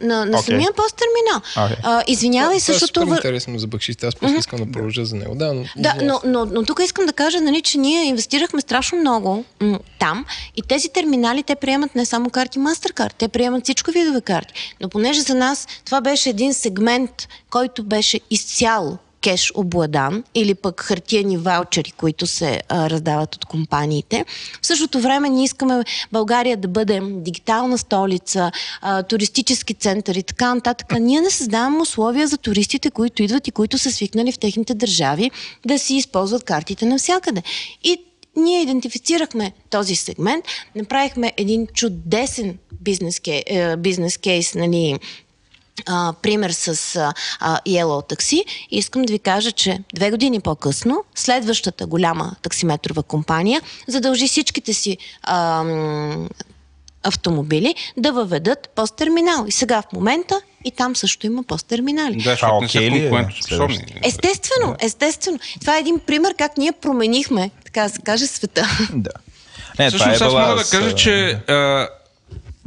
[0.01, 0.43] а, на, на окей.
[0.43, 1.40] самия посттерминал.
[1.82, 3.01] А, извинявай, Това е същото...
[3.01, 4.06] супер вър- интересно за бакшите.
[4.06, 5.35] Аз просто искам да продължа за него.
[5.35, 8.98] Да, но, Да, но, но, но тук искам да кажа, нали, че ние инвестирахме страшно
[8.98, 10.24] много м- там
[10.56, 14.75] и тези терминали те приемат не само карти MasterCard, те приемат всичко видове карти.
[14.81, 20.81] Но понеже за нас това беше един сегмент, който беше изцяло кеш обладан или пък
[20.81, 24.25] хартияни ваучери, които се а, раздават от компаниите.
[24.62, 30.55] В същото време ние искаме България да бъде дигитална столица, а, туристически център и така
[30.55, 30.87] нататък.
[31.01, 35.31] Ние не създаваме условия за туристите, които идват и които са свикнали в техните държави
[35.67, 37.43] да си използват картите навсякъде.
[37.85, 37.99] И
[38.41, 40.45] ние идентифицирахме този сегмент,
[40.77, 44.99] направихме един чудесен бизнес, ке, е, бизнес кейс, нали,
[45.87, 46.97] а, пример с
[47.41, 48.45] а, Yellow Taxi.
[48.71, 54.73] И искам да ви кажа, че две години по-късно следващата голяма таксиметрова компания задължи всичките
[54.75, 55.65] си а,
[57.03, 59.45] автомобили да въведат посттерминал.
[59.49, 62.17] И сега в момента и там също има посттерминали.
[62.17, 62.91] Да, защото не са е?
[62.91, 63.85] конкурентоспособни.
[64.05, 65.39] Естествено, естествено.
[65.61, 68.68] Това е един пример как ние променихме, така да се каже, света.
[68.92, 69.10] Да.
[69.78, 71.88] Не, това Всъщност е аз мога да кажа, че а,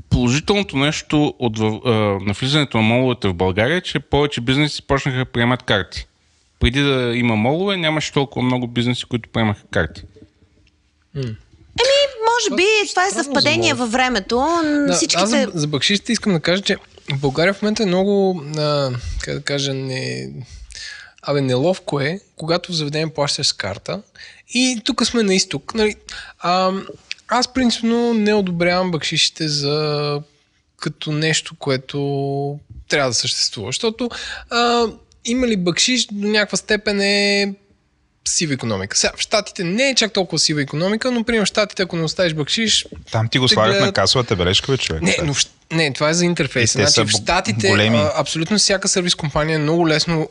[0.10, 1.92] положителното нещо от а,
[2.26, 6.08] навлизането на моловете в България е, че повече бизнеси почнаха да приемат карти.
[6.60, 10.04] Преди да има молове, нямаше толкова много бизнеси, които приемаха карти.
[11.16, 14.36] Може би това е странно съвпадение за във времето.
[14.64, 15.26] Да, аз Всичките...
[15.26, 16.78] за, за бакшишите искам да кажа, че
[17.14, 20.30] в България в момента е много, а, как да кажа, не...
[21.24, 24.02] Абе, неловко е, когато в заведение плащаш с карта.
[24.50, 25.74] И тук сме на изток.
[25.74, 25.96] Нали,
[26.40, 26.72] а,
[27.28, 30.20] аз принципно не одобрявам бакшишите за
[30.80, 32.60] като нещо, което
[32.90, 33.68] трябва да съществува.
[33.68, 34.10] Защото
[34.50, 34.86] а,
[35.26, 37.54] има ли бакшиш до някаква степен е
[38.28, 38.98] сива економика.
[38.98, 42.04] Сега, в Штатите не е чак толкова сива економика, но, примерно, в Штатите, ако не
[42.04, 45.02] оставиш бакшиш, Там ти го слагат на касовата бележка, бе, човек.
[45.02, 46.88] не, но в, не, това е за интерфейса.
[46.88, 47.98] Значи, в Штатите големи.
[47.98, 50.30] а, абсолютно всяка сервис компания е много лесно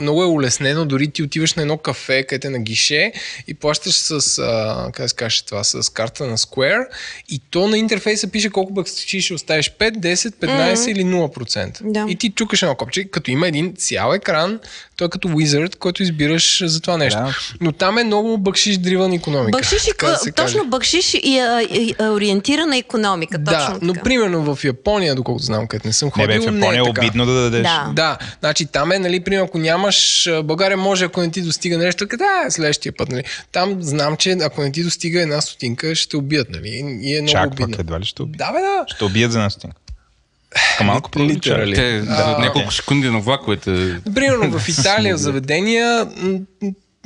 [0.00, 3.12] много е улеснено, дори ти отиваш на едно кафе, където е на гише
[3.48, 6.86] и плащаш с, а, как да се каже това, с карта на Square
[7.28, 10.90] и то на интерфейса пише колко бакшиш ще оставиш 5, 10, 15 mm-hmm.
[10.90, 11.92] или 0%.
[11.92, 12.06] Да.
[12.08, 14.60] И ти чукаш едно копче, като има един цял екран,
[14.96, 17.20] той е като Wizard, който избираш за това нещо.
[17.20, 17.36] Да.
[17.60, 19.58] Но там е много бакшиш дриван економика.
[19.58, 23.38] Бакшиш, и, така да точно бакшиш и, а, и а, ориентирана економика.
[23.38, 24.04] Да, точно но така.
[24.04, 26.80] примерно в Япония, доколкото знам, където не съм Не, ходил, бе, в Япония не е
[26.80, 27.00] е така.
[27.00, 27.62] обидно да дадеш.
[27.62, 27.90] Да.
[27.94, 29.87] Да, значи там е, нали, примерно, ако нямаш,
[30.26, 33.24] а, България може, ако не ти достига нещо, така, да, следващия път, нали.
[33.52, 37.32] Там знам, че ако не ти достига една стотинка, ще убият, нали, и е много
[37.32, 37.76] Чак обидно.
[37.78, 38.38] едва ли ще убият.
[38.38, 38.84] Да, бе, да.
[38.86, 39.80] Ще убият за една стотинка.
[40.70, 41.74] Така малко Literally.
[41.74, 44.00] Те за няколко секунди на влаковете.
[44.14, 46.06] Примерно в Италия в заведения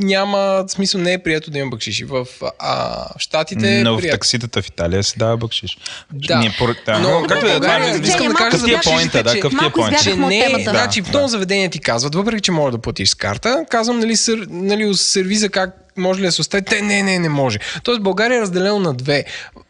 [0.01, 2.05] няма, смисъл не е прието да има бакшиши.
[2.05, 2.27] В,
[2.59, 2.75] а,
[3.19, 5.79] в Штатите е Но в такситата в Италия се дава бъкшиш.
[6.13, 6.39] Да.
[6.39, 6.77] Ние, поред...
[6.87, 9.33] да, Но но, както да е, България- не- искам да кажа за е поинта, да,
[9.33, 10.03] какъв ти е поинта.
[10.03, 13.15] че не, значи Да, в много заведения ти казват, въпреки че може да платиш с
[13.15, 16.65] карта, казвам, нали, сър, нали сервиза как може ли да се остави?
[16.65, 17.59] Те, не, не, не може.
[17.83, 19.25] Тоест България е разделено на две.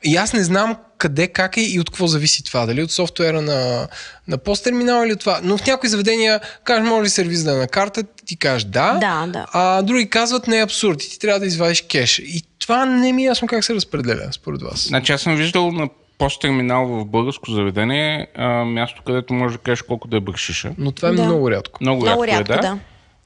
[0.04, 2.66] И аз не знам къде, как е и от какво зависи това.
[2.66, 3.88] Дали от софтуера на,
[4.28, 5.40] на посттерминал или от това.
[5.42, 8.98] Но в някои заведения кажеш, може ли сервиз да е на карта, ти кажеш да.
[9.00, 9.46] Да, да.
[9.52, 12.18] А други казват, не е абсурд и ти трябва да извадиш кеш.
[12.18, 14.86] И това не ми е ясно как се разпределя, според вас.
[14.88, 15.88] Значи аз съм виждал на
[16.18, 20.72] посттерминал в българско заведение а, място, където може да кажеш колко да е бършиша.
[20.78, 21.22] Но това е Да.
[21.24, 21.78] много рядко.
[21.80, 22.62] Много, Много рядко, рядко, е, да.
[22.62, 22.78] да.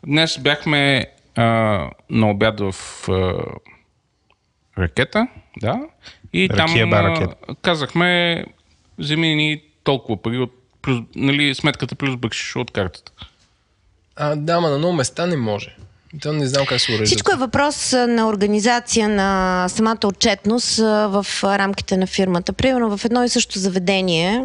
[0.06, 1.06] Днес бяхме
[1.36, 1.44] а,
[2.10, 2.74] на обяд в
[3.08, 3.34] а,
[4.78, 5.28] ракета,
[5.60, 5.80] да.
[6.32, 7.34] И Ракия там бар а, ракета.
[7.62, 8.44] казахме,
[8.98, 10.52] вземи ни толкова пари от
[10.82, 13.12] плюс, нали, сметката плюс бъкшиш от картата.
[14.16, 15.76] А, да, ма на много места не може.
[16.22, 17.06] Там не знам как се урежда.
[17.06, 22.52] Всичко е въпрос на организация на самата отчетност в рамките на фирмата.
[22.52, 24.44] Примерно в едно и също заведение,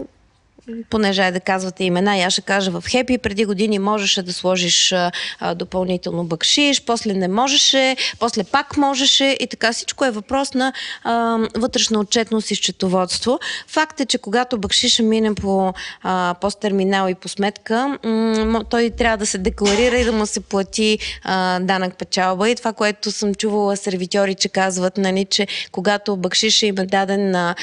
[0.89, 4.91] понеже е да казвате имена, аз ще кажа в Хепи, преди години можеше да сложиш
[4.91, 5.11] а,
[5.55, 10.73] допълнително бъкшиш, после не можеше, после пак можеше и така всичко е въпрос на
[11.03, 13.39] а, вътрешна отчетност и счетоводство.
[13.67, 15.73] Факт е, че когато бъкшиша мине по
[16.03, 20.39] а, посттерминал и по сметка, м- той трябва да се декларира и да му се
[20.39, 22.49] плати а, данък печалба.
[22.49, 27.35] И това, което съм чувала сервитьори, че казват, нали, че когато бъкшиша им е даден
[27.35, 27.55] а,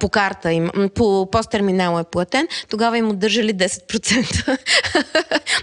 [0.00, 4.58] по карта, им, по посттерминал е платен, тогава им удържали 10%.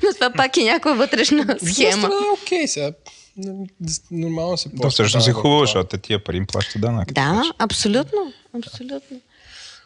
[0.03, 1.91] Но това пак е някаква вътрешна схема.
[1.91, 2.10] Схема.
[2.34, 2.91] Окей, сега.
[3.38, 3.65] н-
[4.11, 7.14] Нормално се плаща всъщност е хубаво, защото тия пари им плащат данък.
[7.14, 8.34] Да, абсолютно.
[8.57, 9.18] Абсолютно.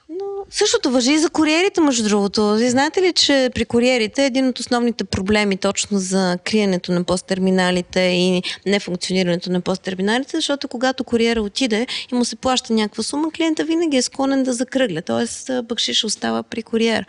[0.10, 2.56] Но същото въжи и за куриерите, между другото.
[2.56, 8.00] Вие знаете ли, че при куриерите един от основните проблеми точно за криенето на посттерминалите
[8.00, 13.66] и нефункционирането на посттерминалите, защото когато куриера отиде и му се плаща някаква сума, клиента
[13.66, 15.02] винаги е склонен да закръгля.
[15.02, 17.06] Тоест, бъкшиш остава при куриер.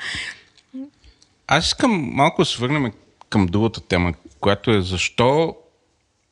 [1.46, 2.92] Аз искам малко да се върнем
[3.30, 5.56] към другата тема, която е защо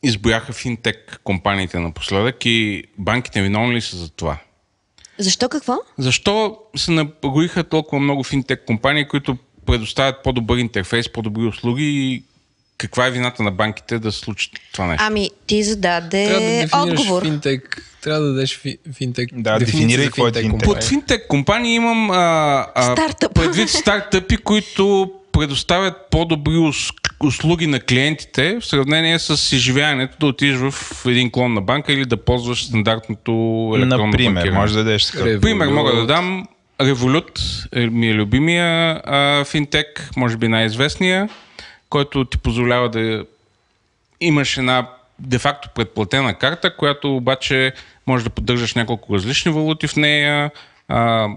[0.03, 4.39] избояха финтек компаниите напоследък и банките виновни ли са за това?
[5.19, 5.79] Защо какво?
[5.99, 9.37] Защо се наброиха толкова много финтек компании, които
[9.67, 12.23] предоставят по-добър интерфейс, по-добри услуги и
[12.79, 15.05] каква е вината на банките да се случи това нещо?
[15.07, 17.23] Ами, ти зададе Трябва да дефинираш отговор.
[17.23, 17.83] финтек.
[18.03, 19.29] Трябва да дадеш фи, финтек.
[19.33, 20.65] Да, дефинирай какво е финтек финтек.
[20.65, 23.35] Под финтек компании имам а, а, Стартъп.
[23.35, 26.57] предвид стартъпи, които предоставят по-добри
[27.25, 32.05] услуги на клиентите в сравнение с изживяването да отидеш в един клон на банка или
[32.05, 33.33] да ползваш стандартното
[33.77, 34.59] електронно Например, банкиране.
[34.59, 35.41] може да дадеш такъв.
[35.41, 36.47] Пример мога да дам.
[36.81, 37.41] Revolut
[37.73, 41.29] е ми е любимия а, финтек, може би най-известния,
[41.89, 43.25] който ти позволява да
[44.21, 44.89] имаш една
[45.19, 47.73] де-факто предплатена карта, която обаче
[48.07, 50.51] може да поддържаш няколко различни валути в нея,
[50.89, 51.29] а,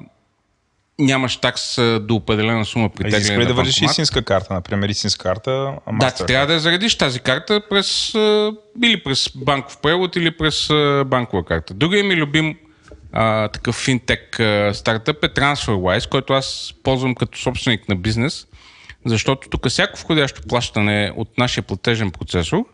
[1.00, 5.24] нямаш такс до определена сума при тегляне ли на да вържиш истинска карта, например истинска
[5.24, 8.14] карта, Да, ти трябва да я заредиш тази карта през,
[8.84, 10.68] или през банков превод, или през
[11.06, 11.74] банкова карта.
[11.74, 12.56] Другия ми любим
[13.12, 18.48] а, такъв финтек а, стартъп е TransferWise, който аз ползвам като собственик на бизнес,
[19.06, 22.66] защото тук всяко входящо плащане от нашия платежен процесор,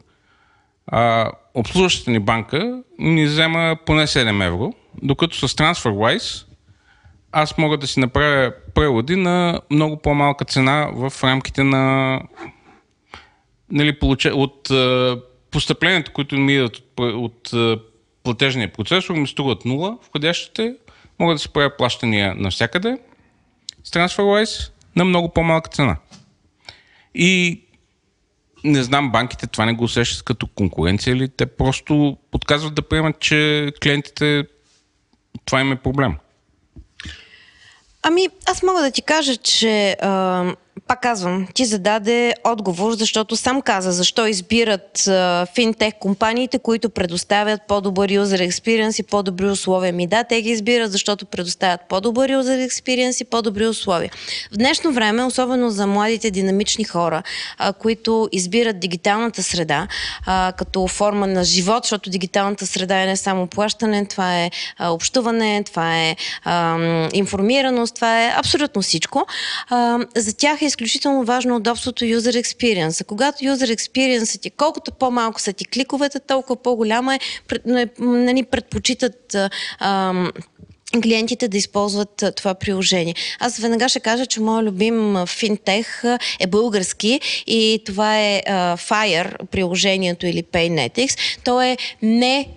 [0.88, 4.74] а, обслужващата ни банка ни взема поне 7 евро,
[5.04, 6.46] докато с TransferWise
[7.38, 12.22] аз мога да си направя преводи на много по-малка цена в рамките на
[13.72, 15.18] нали, получа, от а,
[15.52, 17.80] постъпленията, които ми идват от, от а,
[18.24, 20.76] платежния процесор, ми струват нула входящите,
[21.20, 22.98] мога да си правя плащания навсякъде
[23.84, 25.98] с TransferWise на много по-малка цена.
[27.16, 27.62] И
[28.64, 33.20] не знам, банките това не го усещат като конкуренция или те просто подказват да приемат,
[33.20, 34.48] че клиентите
[35.46, 36.16] това им е проблем.
[38.08, 40.44] Ами, аз мога да ти кажа, че а,
[40.88, 45.10] пак казвам, ти зададе отговор, защото сам каза защо избират
[45.56, 49.94] финтех компаниите, които предоставят по-добър юзер експириенс и по-добри условия.
[49.94, 54.12] Ми да, те ги избират, защото предоставят по-добър юзер експириенс и по-добри условия.
[54.52, 57.24] В днешно време, особено за младите динамични хора,
[57.58, 59.88] а, които избират дигиталната среда
[60.26, 64.90] а, като форма на живот, защото дигиталната среда е не само плащане, това е а,
[64.90, 66.78] общуване, това е а,
[67.14, 69.26] информираност, това е абсолютно всичко.
[69.70, 73.06] А, за тях е изключително важно удобството user experience.
[73.06, 77.20] Когато user experience ти, колкото по-малко са ти кликовете, толкова по-голяма е,
[77.66, 79.36] не- нали, предпочитат
[79.80, 80.32] ам,
[81.04, 83.16] клиентите да използват това приложение.
[83.40, 86.04] Аз веднага ще кажа, че моят любим финтех
[86.40, 88.42] е български и това е
[88.78, 91.18] Fire приложението или Paynetics.
[91.44, 92.50] То е не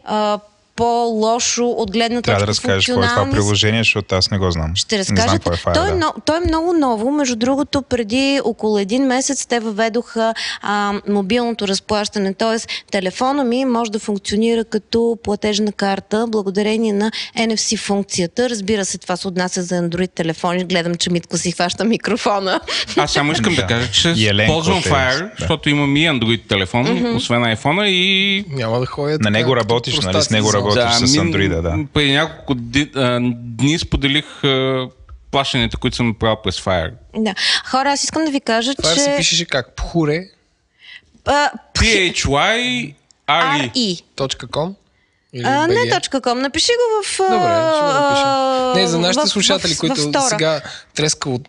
[0.78, 4.50] по-лошо от гледна Трябва точка да разкажеш какво е това приложение, защото аз не го
[4.50, 4.72] знам.
[4.74, 5.22] Ще Не разкажа.
[5.22, 5.96] знам какво е Fire, той, е да.
[5.96, 7.10] много, той е много ново.
[7.10, 12.34] Между другото, преди около един месец те въведоха а, мобилното разплащане.
[12.34, 18.50] Тоест, телефона ми може да функционира като платежна карта, благодарение на NFC функцията.
[18.50, 20.64] Разбира се, това се отнася за Android телефони.
[20.64, 22.60] Гледам, че Митко си хваща микрофона.
[22.96, 23.66] Аз само искам да, Да.
[23.66, 25.30] кажа, че Еленко ползвам Fire, да.
[25.38, 29.20] защото имам и Android телефон, освен iPhone и Няма да ходят.
[29.20, 30.22] На него работиш, нали?
[30.22, 31.08] С него за- работиш.
[31.08, 31.78] с ми- Android, да.
[31.94, 34.86] Преди няколко ди, а, дни споделих а,
[35.30, 36.92] плащанията, които съм направил през Fire.
[37.16, 37.34] Да.
[37.66, 39.00] Хора, аз искам да ви кажа, Това че...
[39.00, 39.76] се пишеше как?
[39.76, 40.28] Пхуре.com
[41.26, 42.94] А, P-H-Y-R-E.
[43.28, 44.74] RE.
[45.32, 46.32] Или А, не точка.com.
[46.34, 47.16] Напиши го в...
[47.18, 48.82] Добре, ще го а, напишем.
[48.82, 50.20] Не, за нашите в- слушатели, в- в които стора.
[50.22, 50.60] сега
[50.94, 51.48] треска от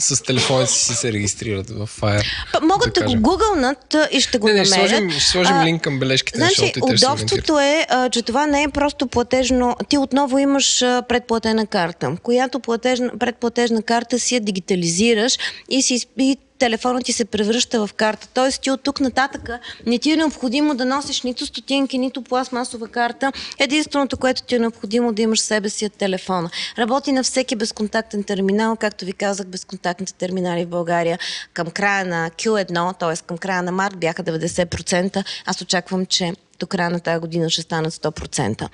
[0.00, 2.24] с телефоните си се регистрират в Fire.
[2.52, 3.22] П- Могат да, кажем.
[3.22, 4.90] го гугълнат и ще го Не, не, ще намерят.
[4.90, 8.62] сложим, ще сложим А, линк към бележките, Значи, ще удобството е, а, че това не
[8.62, 9.76] е просто платежно.
[9.88, 16.06] Ти отново имаш а, предплатена карта, която платежна, предплатежна карта си я дигитализираш и, си,
[16.18, 18.28] и телефонът ти се превръща в карта.
[18.34, 19.48] Тоест ти от тук нататък
[19.86, 23.32] не ти е необходимо да носиш нито стотинки, нито пластмасова карта.
[23.58, 26.50] Единственото, което ти е необходимо да имаш себе си е телефона.
[26.78, 31.18] Работи на всеки безконтактен терминал, както ви казах, безконтактните терминали в България
[31.52, 33.26] към края на Q1, т.е.
[33.26, 35.24] към края на март бяха 90%.
[35.46, 38.68] Аз очаквам, че до края на тази година ще станат 100%.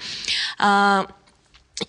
[0.58, 1.04] А,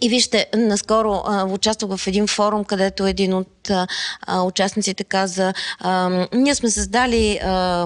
[0.02, 6.28] и вижте, наскоро а, участвах в един форум, където един от а, участниците каза, а,
[6.34, 7.86] ние сме създали а,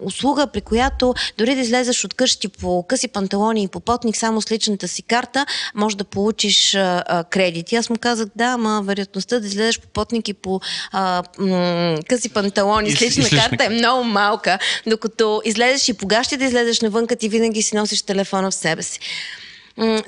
[0.00, 4.42] услуга, при която дори да излезеш от къщи по къси панталони и по потник само
[4.42, 7.72] с личната си карта, може да получиш а, а, кредит.
[7.72, 10.60] И аз му казах, да, ама вероятността да излезеш по потник и по
[10.92, 15.88] а, м, къси панталони И с лична и лична карта е много малка, докато излезеш
[15.88, 19.00] и по гащи да излезеш навънка, ти винаги си носиш телефона в себе си.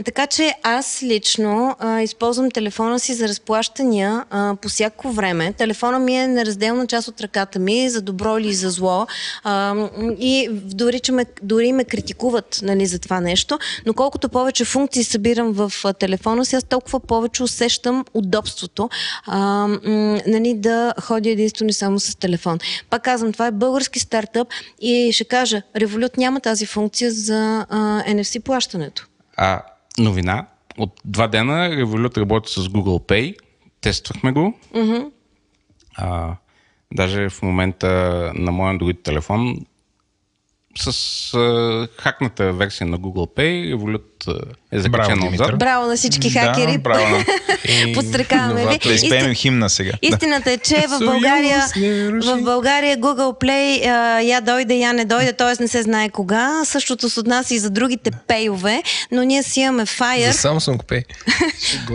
[0.04, 5.52] Така че аз лично а, използвам телефона си за разплащания а, по всяко време.
[5.52, 9.06] Телефона ми е неразделна част от ръката ми, за добро или за зло.
[9.44, 9.74] А,
[10.18, 15.04] и дори, че ме, дори ме критикуват нали, за това нещо, но колкото повече функции
[15.04, 18.88] събирам в телефона си, аз толкова повече усещам удобството
[19.26, 19.66] а,
[20.26, 22.58] нали, да ходя единствено само с телефон.
[22.90, 24.48] Пак казвам, това е български стартъп
[24.80, 29.06] и ще кажа, Revolut няма тази функция за а, NFC плащането.
[29.36, 29.62] А,
[29.98, 30.46] новина.
[30.76, 33.36] От два дена Revolut работи с Google Pay.
[33.80, 34.54] Тествахме го.
[34.74, 35.12] Мгм.
[35.96, 36.36] А,
[36.90, 39.66] даже в момента на моя Android телефон
[40.78, 40.88] с
[41.34, 43.74] а, хакната версия на Google Pay
[44.28, 44.32] а,
[44.72, 45.44] е закачена Димитър.
[45.44, 45.58] отзад.
[45.58, 46.72] Браво на всички хакери.
[46.72, 47.24] Да, браво.
[47.94, 48.78] Подстрекаваме ви.
[48.78, 49.92] Да изпеем Исти- химна сега.
[50.02, 51.64] Истината е, че в България,
[52.22, 55.62] в България Google Play а, я дойде, я не дойде, т.е.
[55.62, 56.64] не се знае кога.
[56.64, 58.82] Същото се отнася и за другите пейове,
[59.12, 60.30] но ние си имаме За Fire.
[60.32, 61.04] Samsung Pay.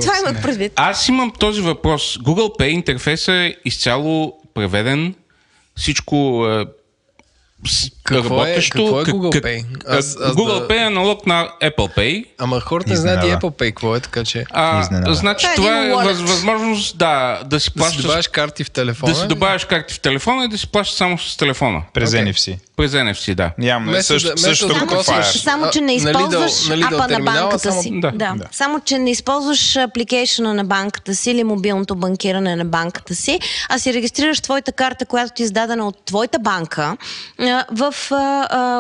[0.02, 0.72] Това имах предвид.
[0.76, 2.18] Аз имам този въпрос.
[2.18, 5.16] Google Pay интерфейсът е изцяло преведен.
[5.78, 6.46] Всичко
[7.66, 8.78] е Какво е- работещо.
[8.78, 9.66] какво е Google как- Pay?
[9.88, 12.26] Аз- аз Google да- Pay е аналог на Apple Pay.
[12.38, 13.28] Ама хората не знаят и.
[13.28, 17.08] Apple Pay какво е, така че А, значи Това е това е въз, възможност да,
[17.36, 19.14] да си да си плащаш, добавиш карти в телефона.
[19.14, 21.82] да си добавяш карти в телефона и да си плащаш само с телефона.
[21.94, 22.22] През Окей.
[22.24, 22.58] NFC.
[22.78, 23.52] През NFC, да.
[23.58, 25.38] Нямаме Вместо също, да- вместо същото да Fire.
[25.38, 27.92] Само, че не нали да- използваш нали да апа на банката само- си.
[27.94, 28.12] Да.
[28.12, 28.36] Да.
[28.52, 33.80] Само, че не използваш апликейшена на банката си или мобилното банкиране на банката си, а
[33.80, 36.98] си регистрираш твоята карта, която ти е издадена от твоята банка
[37.72, 37.94] в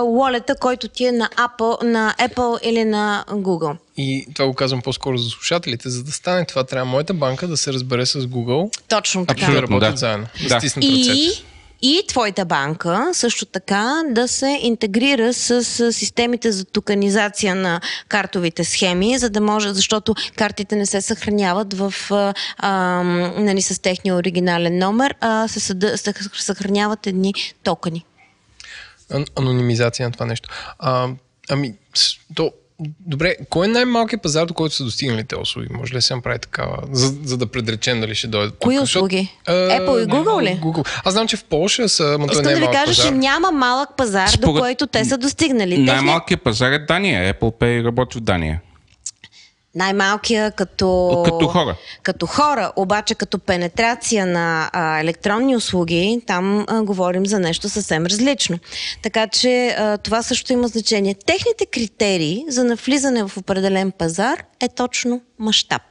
[0.05, 3.75] уолета, който ти е на Apple, на Apple или на Google.
[3.97, 5.89] И това го казвам по-скоро за слушателите.
[5.89, 9.41] За да стане това, трябва моята банка да се разбере с Google Точно така.
[9.41, 9.97] и да Абсолютно, работят да.
[9.97, 10.27] заедно.
[10.41, 10.59] Да, Да.
[10.59, 11.43] стиснат И, ръцете.
[11.81, 18.63] и твоята банка също така да се интегрира с, с системите за токенизация на картовите
[18.63, 22.71] схеми, за да може, защото картите не се съхраняват в, а, а,
[23.37, 25.75] нали, с техния оригинален номер, а се,
[26.33, 27.33] съхраняват едни
[27.63, 28.05] токени.
[29.11, 30.49] Ан- анонимизация на това нещо.
[30.79, 31.07] А,
[31.49, 31.73] ами,
[32.35, 32.51] то,
[32.99, 35.67] добре, кой е най-малкият пазар, до който са достигнали те услуги?
[35.71, 38.55] Може ли да се направи такава, за, за да предречем дали ще дойдат?
[38.59, 38.83] Кои тук?
[38.83, 39.37] услуги?
[39.45, 40.59] а, Apple и Google ли?
[40.63, 40.87] Google.
[41.05, 43.03] Аз знам, че в Польша са, той Искам е да ви кажа, пазар.
[43.03, 45.77] че няма малък пазар, до Според- който те са достигнали.
[45.77, 47.33] Най-малкият пазар е Дания.
[47.33, 48.61] Apple Pay работи в Дания.
[49.75, 51.21] Най-малкия като...
[51.25, 51.75] Като хора.
[52.03, 58.05] Като хора, обаче като пенетрация на а, електронни услуги, там а, говорим за нещо съвсем
[58.05, 58.59] различно.
[59.03, 61.15] Така че а, това също има значение.
[61.25, 65.81] Техните критерии за навлизане в определен пазар е точно мащаб.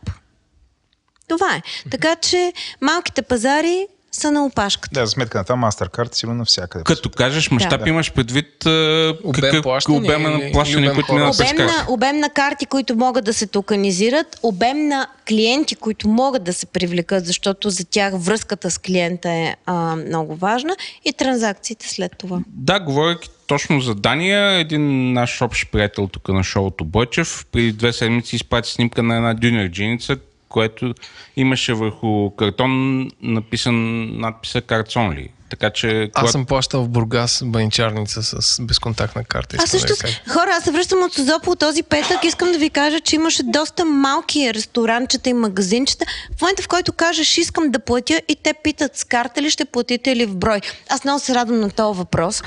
[1.29, 1.63] Това е.
[1.91, 3.87] Така че малките пазари
[4.19, 5.01] са на опашката.
[5.01, 6.85] Да, за сметка на това MasterCard сигурно навсякъде.
[6.85, 7.89] Като кажеш мащаб, Да.
[7.89, 11.85] имаш предвид а, Обем какъв плащане обема на плащане, обем които минават през Обем на,
[11.89, 16.67] обем на карти, които могат да се токанизират, обем на клиенти, които могат да се
[16.67, 22.39] привлекат, защото за тях връзката с клиента е а, много важна и транзакциите след това.
[22.47, 27.93] Да, говоряки точно за Дания, един наш общ приятел тук на шоуто Бойчев преди две
[27.93, 30.17] седмици изпрати снимка на една дюнер джиница,
[30.49, 30.95] което
[31.37, 35.29] имаше върху картон написан надписа Only.
[35.51, 36.33] Така че, Аз когато...
[36.33, 39.57] съм плащал в Бургас баничарница с безконтактна карта.
[39.59, 40.21] Аз да също, кажа.
[40.29, 42.25] хора, аз се връщам от Созопол този петък.
[42.25, 46.05] Искам да ви кажа, че имаше доста малки ресторанчета и магазинчета.
[46.39, 49.65] В момента, в който кажеш, искам да платя и те питат с карта ли ще
[49.65, 50.61] платите или в брой.
[50.89, 52.43] Аз много се радвам на този въпрос,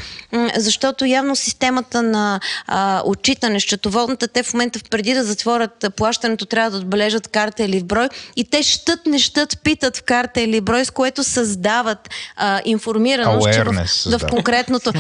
[0.57, 6.71] защото явно системата на а, отчитане, счетоводната, те в момента преди да затворят плащането, трябва
[6.71, 10.61] да отбележат карта или в брой и те щат, не щат, питат в карта или
[10.61, 12.61] брой, с което създават а,
[12.91, 14.93] информираност, че в, Awareness в конкретното...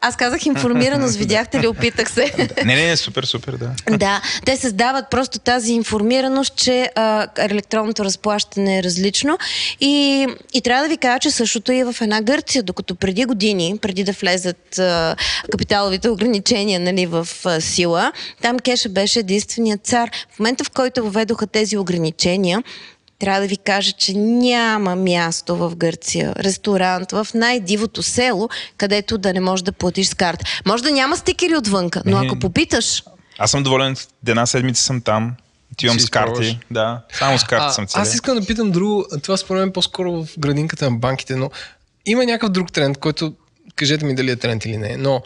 [0.00, 2.48] Аз казах информираност, видяхте ли, опитах се.
[2.64, 3.96] Не, не, не, супер, супер, да.
[3.96, 9.38] Да, те създават просто тази информираност, че а, електронното разплащане е различно.
[9.80, 13.24] И, и трябва да ви кажа, че същото е и в една Гърция, докато преди
[13.24, 15.16] години, преди да влезат а,
[15.52, 18.12] капиталовите ограничения нали, в а, сила,
[18.42, 20.10] там кеша беше единственият цар.
[20.30, 22.62] В момента, в който въведоха тези ограничения,
[23.18, 29.32] трябва да ви кажа, че няма място в Гърция, ресторант, в най-дивото село, където да
[29.32, 30.44] не можеш да платиш с карта.
[30.66, 33.02] Може да няма стикери отвънка, но ако попиташ,
[33.38, 33.96] Аз съм доволен,
[34.26, 35.34] една седмица съм там.
[35.72, 36.58] Отивам Си с карти.
[36.70, 38.02] Да, само с карти А, съм целия.
[38.02, 39.04] аз искам да питам друго.
[39.22, 41.50] Това според мен по-скоро в градинката на банките, но
[42.06, 43.34] има някакъв друг тренд, който
[43.76, 44.96] кажете ми дали е тренд или не.
[44.96, 45.22] Но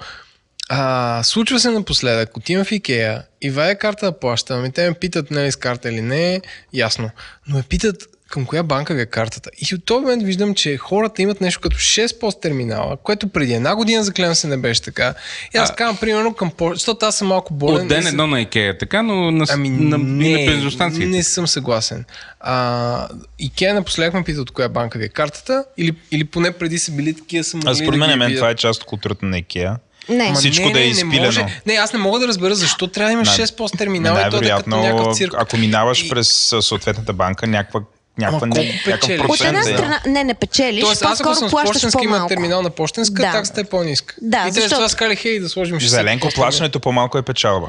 [0.75, 4.95] а, случва се напоследък, отивам в Икея и вая карта да плащам, и те ме
[4.95, 6.41] питат нали с карта или не,
[6.73, 7.11] ясно.
[7.47, 9.51] Но ме питат към коя банка ви е картата.
[9.59, 13.55] И от този момент виждам, че хората имат нещо като 6 пост терминала, което преди
[13.55, 15.15] една година заклевам се не беше така.
[15.55, 16.71] И аз А- казвам, примерно, към по...
[16.75, 17.83] защото аз съм малко болен.
[17.83, 22.05] От ден едно на Икея, така, но на, Ами, на, не, на не съм съгласен.
[22.41, 23.09] А,
[23.39, 26.93] Икея напоследък ме пита от коя банка ви е картата, или, или поне преди са
[26.93, 29.27] били такива са А могли според да мен, ги мен това е част от културата
[29.27, 29.77] на IKEA.
[30.09, 30.35] Не.
[30.35, 31.21] Всичко да е изпилено.
[31.21, 31.63] Не, може.
[31.67, 34.31] не, аз не мога да разбера защо трябва да имаш Най- 6 пост терминала и
[34.31, 35.35] то да е като някакъв цирк.
[35.39, 36.29] ако минаваш И- през
[36.61, 37.81] съответната банка, някаква,
[38.19, 39.31] някаква, Ама колко някакъв?
[39.31, 39.63] От една е.
[39.63, 42.71] страна, не, не печелиш, Тоест, аз ако по-скоро съм с плащаш почтенска има терминал на
[42.71, 43.33] почтенска, Да.
[43.33, 44.15] таксата е по-ниска.
[44.23, 47.69] Да, и те защото- това сказали, хей, да сложим 60 Зеленко, плащането по-малко е печалба.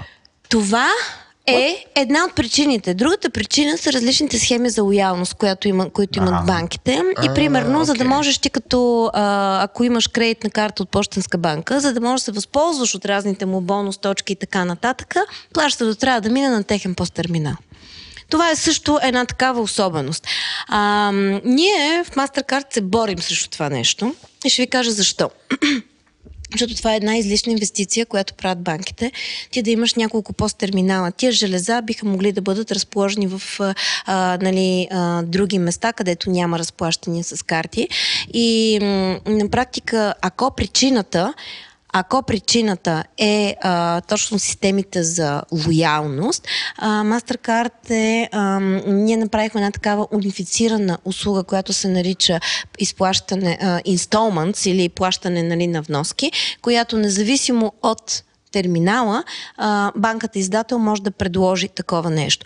[0.49, 0.88] Това
[1.47, 2.93] е една от причините.
[2.93, 6.43] Другата причина са различните схеми за лоялност, която има, които имат Ага.
[6.43, 7.01] банките.
[7.23, 11.37] И А, примерно, за да можеш ти като, а, ако имаш кредитна карта от почтенска
[11.37, 15.15] банка, за да можеш да се възползваш от разните му бонус точки и така нататък,
[15.53, 17.55] плащането трябва да мине на техен посттерминал.
[18.29, 20.27] Това е също една такава особеност.
[20.67, 21.11] А,
[21.45, 24.15] ние в MasterCard се борим срещу това нещо
[24.45, 25.29] и ще ви кажа защо.
[26.53, 29.11] Защото това е една излишна инвестиция, която правят банките.
[29.51, 31.11] Ти да имаш няколко посттерминала.
[31.11, 33.41] Тия железа биха могли да бъдат разположени в
[34.06, 37.88] а, нали, а, други места, където няма разплащания с карти.
[38.33, 41.33] И м- на практика, ако причината
[41.93, 46.47] ако причината е а, точно системите за лоялност,
[46.77, 48.30] а, MasterCard е...
[48.31, 52.39] А, ние направихме една такава унифицирана услуга, която се нарича
[52.80, 56.31] изплащане, а, installments или плащане нали, на вноски,
[56.61, 58.23] която независимо от
[58.53, 59.23] терминала,
[59.95, 62.45] банката издател може да предложи такова нещо.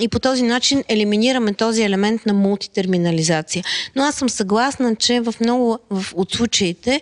[0.00, 3.64] И по този начин елиминираме този елемент на мултитерминализация.
[3.96, 5.78] Но аз съм съгласна, че в много
[6.14, 7.00] от случаите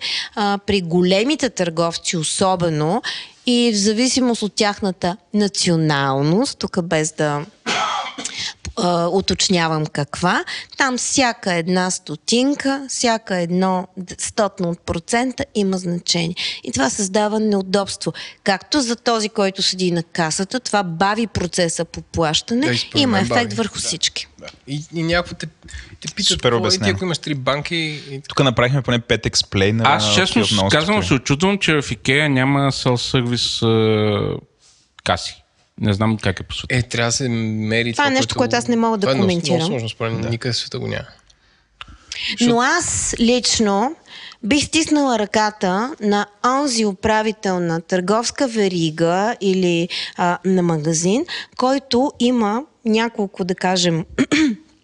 [0.66, 3.02] при големите търговци особено
[3.46, 7.44] и в зависимост от тяхната националност, тук без да
[8.76, 10.44] а, уточнявам каква.
[10.76, 13.88] Там всяка една стотинка, всяка едно
[14.18, 16.34] стотно от процента има значение.
[16.64, 18.12] И това създава неудобство.
[18.44, 23.30] Както за този, който седи на касата, това бави процеса по плащане Да, има ефект
[23.30, 23.54] бави.
[23.54, 24.26] върху всички.
[24.38, 24.46] Да.
[24.66, 25.46] И, и някакво те,
[26.00, 27.76] те питат, Супер и ти ако имаш три банки,
[28.10, 28.20] и...
[28.28, 29.88] Тук направихме поне 5 експлейнера.
[29.88, 34.38] Аз честно казвам, се очудвам, че в Икея няма а,
[35.04, 35.42] каси.
[35.80, 36.74] Не знам как е по света.
[36.74, 39.14] Е, трябва да се мери Това е нещо, което аз не мога да това е
[39.14, 39.56] много- коментирам.
[39.56, 41.04] Много сложно, според мен, никъде света го няма.
[42.40, 43.96] Но аз лично
[44.42, 51.24] бих стиснала ръката на онзи управител на търговска верига или а, на магазин,
[51.56, 54.04] който има няколко, да кажем,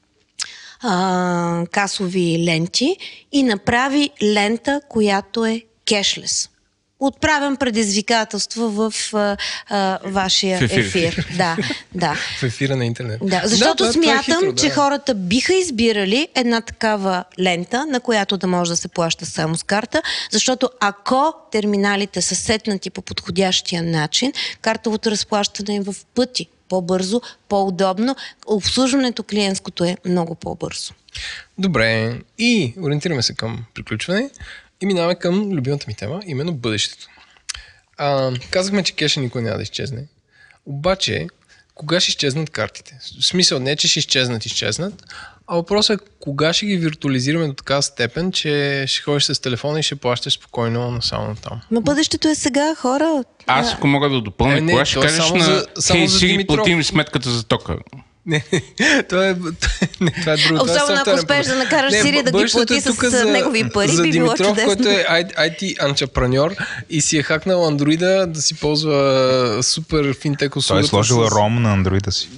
[0.81, 2.97] а, касови ленти
[3.33, 6.49] и направи лента, която е кешлес.
[7.05, 9.37] Отправям предизвикателство в а,
[9.69, 10.79] а, вашия В ефир.
[10.79, 11.29] ефир.
[11.37, 11.57] Да,
[11.95, 12.15] да.
[12.41, 13.19] В ефира на интернет.
[13.23, 14.75] Да, защото е смятам, хитро, че да.
[14.75, 19.63] хората биха избирали една такава лента, на която да може да се плаща само с
[19.63, 27.21] карта, защото ако терминалите са сетнати по подходящия начин, картовото разплащане е в пъти по-бързо,
[27.49, 28.17] по-удобно,
[28.47, 30.93] обслужването клиентското е много по-бързо.
[31.59, 34.31] Добре, и ориентираме се към приключване
[34.83, 37.07] и минаваме към любимата ми тема, именно бъдещето.
[37.99, 40.05] А, казахме, че кеша никой няма да изчезне.
[40.67, 41.27] Обаче,
[41.75, 42.99] кога ще изчезнат картите?
[43.21, 44.95] В смисъл не, че ще изчезнат, изчезнат,
[45.47, 49.81] а въпросът е кога ще ги виртуализираме до такава степен, че ще ходиш с телефона
[49.81, 51.61] и ще плащаш спокойно насам там.
[51.71, 53.25] Но бъдещето е сега, хора.
[53.47, 55.99] Аз, ако мога да допълня, Е, не, кога ще е кажеш само на за- само
[55.99, 56.57] Хей, за си Димитров.
[56.57, 57.77] плати ми сметката за тока.
[58.27, 58.45] Не,
[59.09, 59.35] това е,
[60.01, 60.59] не, това е друго.
[60.59, 63.25] това е Особено ако успееш да накараш Не, Сири да ги плати с тук а,
[63.25, 64.67] негови пари, за би било Димитров, чудесно.
[64.67, 65.05] който е
[65.39, 66.55] IT антрепреньор
[66.91, 69.19] и си е хакнал андроида да си ползва
[69.63, 70.81] супер финтек услугата.
[70.81, 72.29] Той е сложил с- ром на андроида си.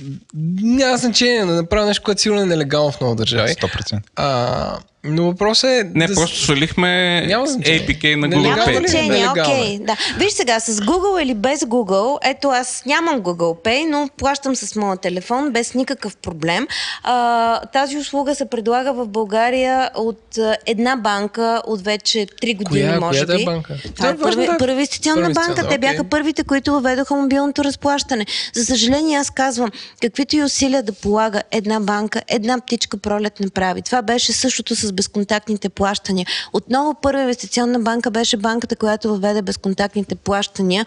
[0.54, 3.50] Няма значение, да направи нещо, което сигурно е нелегално в много държави.
[3.50, 3.98] 100%.
[4.16, 5.90] А, но въпросът е...
[5.94, 7.46] Не, да просто свалихме Няма.
[7.46, 8.78] APK на Google няма Pay.
[8.78, 9.28] значение, е.
[9.28, 9.78] окей.
[9.78, 9.96] Да.
[10.18, 14.76] Виж сега, с Google или без Google, ето аз нямам Google Pay, но плащам с
[14.76, 16.66] моя телефон без никакъв проблем.
[17.02, 23.00] А, тази услуга се предлага в България от една банка от вече 3 години, Коя-
[23.00, 23.44] може коя да е би.
[23.44, 23.74] банка?
[23.96, 24.58] Това е важно първи, да е.
[24.58, 25.54] първа инвестиционна банка.
[25.54, 25.78] Те окей.
[25.78, 28.26] бяха първите, които въведоха мобилното разплащане.
[28.54, 29.70] За съжаление, аз казвам,
[30.02, 33.82] каквито и усилия да полага една банка, една птичка пролет не прави.
[33.82, 36.26] Това беше същото с безконтактните плащания.
[36.52, 40.86] Отново първа инвестиционна банка беше банката, която въведе безконтактните плащания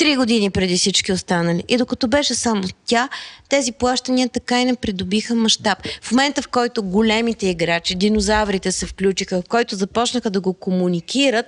[0.00, 1.64] три години преди всички останали.
[1.68, 3.08] И докато беше само тя,
[3.48, 5.78] тези плащания така и не придобиха мащаб.
[6.02, 11.46] В момента, в който големите играчи, динозаврите се включиха, в който започнаха да го комуникират,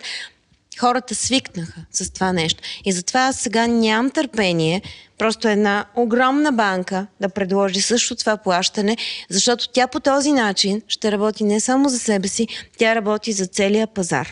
[0.80, 2.62] Хората свикнаха с това нещо.
[2.84, 4.82] И затова аз сега нямам търпение
[5.18, 8.96] просто една огромна банка да предложи също това плащане,
[9.30, 13.46] защото тя по този начин ще работи не само за себе си, тя работи за
[13.46, 14.28] целия пазар.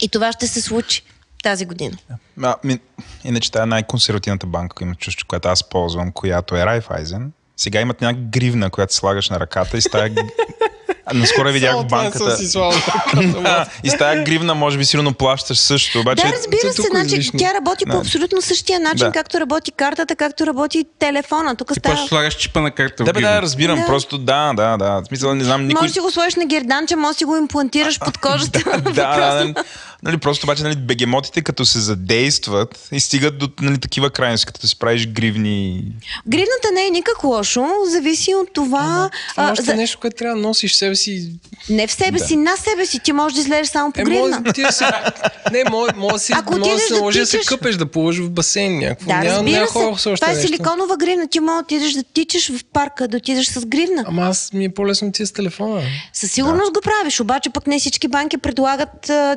[0.00, 1.02] И това ще се случи
[1.42, 1.96] тази година.
[2.42, 2.78] А, ми,
[3.24, 7.32] иначе тая най-консервативната банка, има чувство, която аз ползвам, която е Райфайзен.
[7.56, 10.22] Сега имат някаква гривна, която слагаш на ръката и с.
[11.10, 12.36] А, Наскоро видях в банката.
[13.42, 16.00] Да, и с тая гривна, може би, сигурно плащаш също.
[16.00, 19.12] Обаче, Да, разбира се, значи, тя работи по абсолютно същия начин, Да.
[19.12, 21.56] както работи картата, както работи телефона.
[21.56, 21.94] Тук Ти става...
[21.94, 23.78] просто слагаш чипа на карта Да, бе, да, разбирам.
[23.78, 23.86] Да.
[23.86, 25.00] Просто да, да, да.
[25.00, 25.82] В смисъл, не знам, никой...
[25.82, 28.60] Може да си го сложиш на герданче, може си го имплантираш под кожата.
[28.80, 29.64] да, да, да,
[30.02, 34.68] нали, просто обаче нали, бегемотите като се задействат и стигат до нали, такива крайности, като
[34.68, 35.84] си правиш гривни.
[36.26, 39.10] Гривната не е никак лошо, зависи от това.
[39.30, 41.32] Това а, още за- е нещо, което трябва да носиш в себе си.
[41.70, 42.24] Не в себе Да.
[42.24, 42.98] си, на себе си.
[42.98, 44.40] Ти можеш да излезеш само по Е, гривна.
[44.40, 44.84] може, ти да се...
[45.52, 48.16] Не, може, може, да си, Ако може да се да да се къпеш, да плуваш
[48.18, 49.06] в басейн някакво.
[49.06, 50.14] Да, няма, разбира няма се.
[50.14, 50.46] Това е нещо.
[50.46, 51.28] силиконова гривна.
[51.28, 54.04] Ти можеш да отидеш да тичаш в парка, да отидеш с гривна.
[54.06, 55.82] Ама аз ми е по-лесно ти с телефона.
[56.12, 59.36] Със сигурност го правиш, обаче пък не всички банки предлагат а,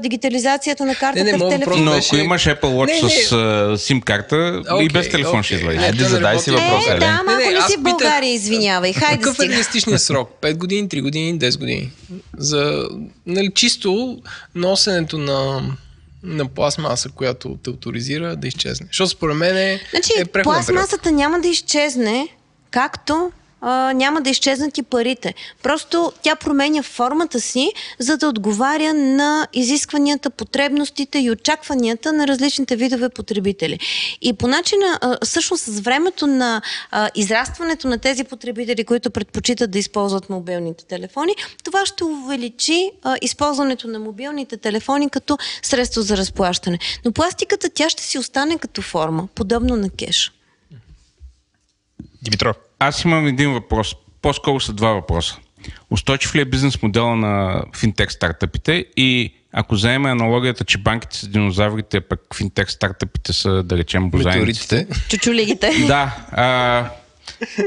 [0.52, 1.82] дигитализацията на картата Не, не, в телефона.
[1.82, 5.44] Но ако имаш Apple Watch Не, с а, сим карта и Окей, без телефон окей.
[5.44, 5.78] ще излезе.
[5.78, 8.34] Не, Айде, това не задай си въпроса, Е, да, ама ако не си в България,
[8.34, 8.94] извинявай.
[8.94, 10.32] Хайде Какъв е реалистичният срок?
[10.42, 11.92] 5 години, 3 години, 10 години?
[12.38, 12.90] За
[13.26, 14.22] нали, чисто
[14.56, 15.62] носенето на,
[16.24, 18.88] на пластмаса, която те авторизира да изчезне.
[18.88, 22.28] Защото според мен е, Значи, е пластмасата няма да изчезне,
[22.72, 23.32] както
[23.62, 25.34] а, няма да изчезнат и парите.
[25.64, 32.76] Просто тя променя формата си, за да отговаря на изискванията, потребностите и очакванията на различните
[32.76, 33.80] видове потребители.
[34.22, 39.72] И по начина, а, всъщност с времето на а, израстването на тези потребители, които предпочитат
[39.72, 46.18] да използват мобилните телефони, това ще увеличи а, използването на мобилните телефони като средство за
[46.18, 46.80] разплащане.
[47.06, 50.32] Но пластиката тя ще си остане като форма, подобно на кеш.
[52.22, 52.71] Димитров.
[52.82, 53.96] Аз имам един въпрос.
[54.22, 55.38] По-скоро са два въпроса.
[55.92, 61.28] Устойчив ли е бизнес модела на финтек стартъпите и ако вземем аналогията, че банките са
[61.28, 64.88] динозаврите, а пък финтек стартъпите са, да речем, бозайниците.
[65.10, 65.72] Чучулигите.
[65.88, 66.16] Да.
[66.32, 66.90] А,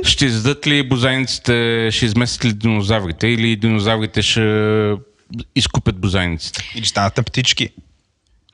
[0.03, 4.95] ще издадат ли бозайниците, ще изместят ли динозаврите или динозаврите ще
[5.55, 6.71] изкупят бозайниците?
[6.75, 7.69] Или станат на птички.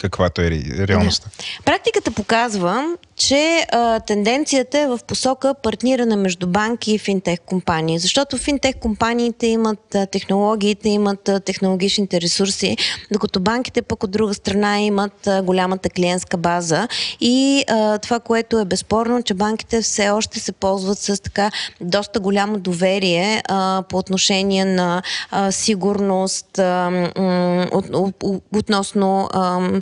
[0.01, 1.31] Каквато е ре- реалността.
[1.65, 2.85] Практиката показва,
[3.17, 9.47] че а, тенденцията е в посока партниране между банки и финтех компании, защото финтех компаниите
[9.47, 12.77] имат а, технологиите, имат а, технологичните ресурси,
[13.13, 16.89] докато банките пък от друга страна имат а, голямата клиентска база
[17.21, 22.21] и а, това, което е безспорно, че банките все още се ползват с така доста
[22.21, 29.79] голямо доверие а, по отношение на а, сигурност а, м, от, от, относно ам,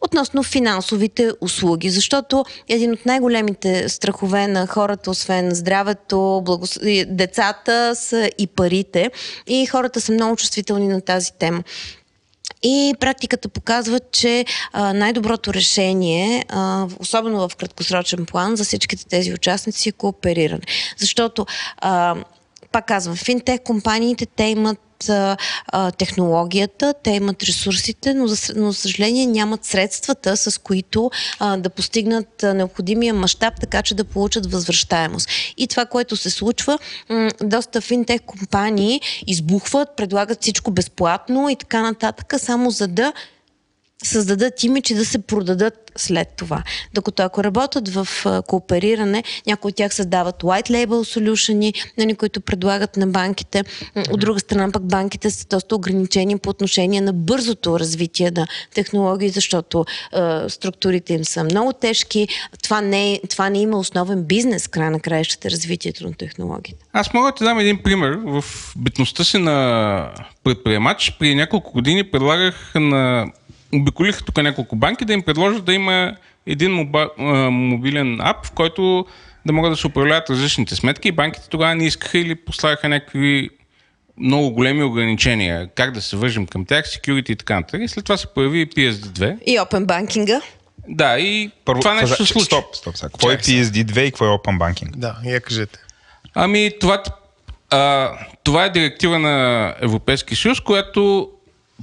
[0.00, 6.78] относно финансовите услуги, защото един от най-големите страхове на хората, освен здравето, благос...
[7.06, 9.10] децата, са и парите.
[9.46, 11.62] И хората са много чувствителни на тази тема.
[12.62, 19.32] И практиката показва, че а, най-доброто решение, а, особено в краткосрочен план, за всичките тези
[19.32, 20.62] участници е коопериране.
[20.96, 21.46] Защото,
[21.78, 22.16] а,
[22.72, 24.78] пак казвам, финтех компаниите, те имат
[25.08, 25.36] а,
[25.90, 31.70] технологията, те имат ресурсите, но за, но, за съжаление нямат средствата, с които а, да
[31.70, 35.28] постигнат необходимия мащаб, така че да получат възвръщаемост.
[35.56, 36.78] И това, което се случва,
[37.08, 43.12] м- доста финтех компании избухват, предлагат всичко безплатно и така нататък, само за да
[44.04, 46.62] създадат имидж и да се продадат след това.
[46.94, 48.08] Докато ако работят в
[48.46, 53.64] коопериране, някои от тях създават white label solution, нали, които предлагат на банките.
[54.10, 59.28] От друга страна пък банките са доста ограничени по отношение на бързото развитие на технологии,
[59.28, 62.28] защото а, структурите им са много тежки.
[62.62, 66.84] Това не, е- това не има основен бизнес, в края на краищата, развитието на технологиите.
[66.92, 68.18] Аз мога да ти дам един пример.
[68.24, 68.44] В
[68.76, 70.10] битността си на
[70.44, 73.26] предприемач, при няколко години предлагах на...
[73.74, 76.16] Обиколих тук няколко банки да им предложа да има
[76.46, 77.08] един моба...
[77.18, 79.06] а, мобилен ап, в който
[79.46, 83.50] да могат да се управляват различните сметки и банките тогава не искаха или поставяха някакви
[84.20, 85.68] много големи ограничения.
[85.74, 87.80] Как да се вържим към тях, security и така нататък.
[87.82, 89.42] И след това се появи PSD2.
[89.42, 90.40] И open банкинга.
[90.88, 92.44] Да, и Първо, това нещо се случи.
[92.44, 92.96] Стоп, стоп.
[92.96, 93.08] Сега.
[93.08, 93.84] Какво е Чакай сега.
[93.84, 94.96] PSD2 и какво е Open Banking?
[94.96, 95.78] Да, я кажете.
[96.34, 97.02] Ами, това,
[97.70, 98.12] а,
[98.44, 101.30] това е директива на Европейския съюз, която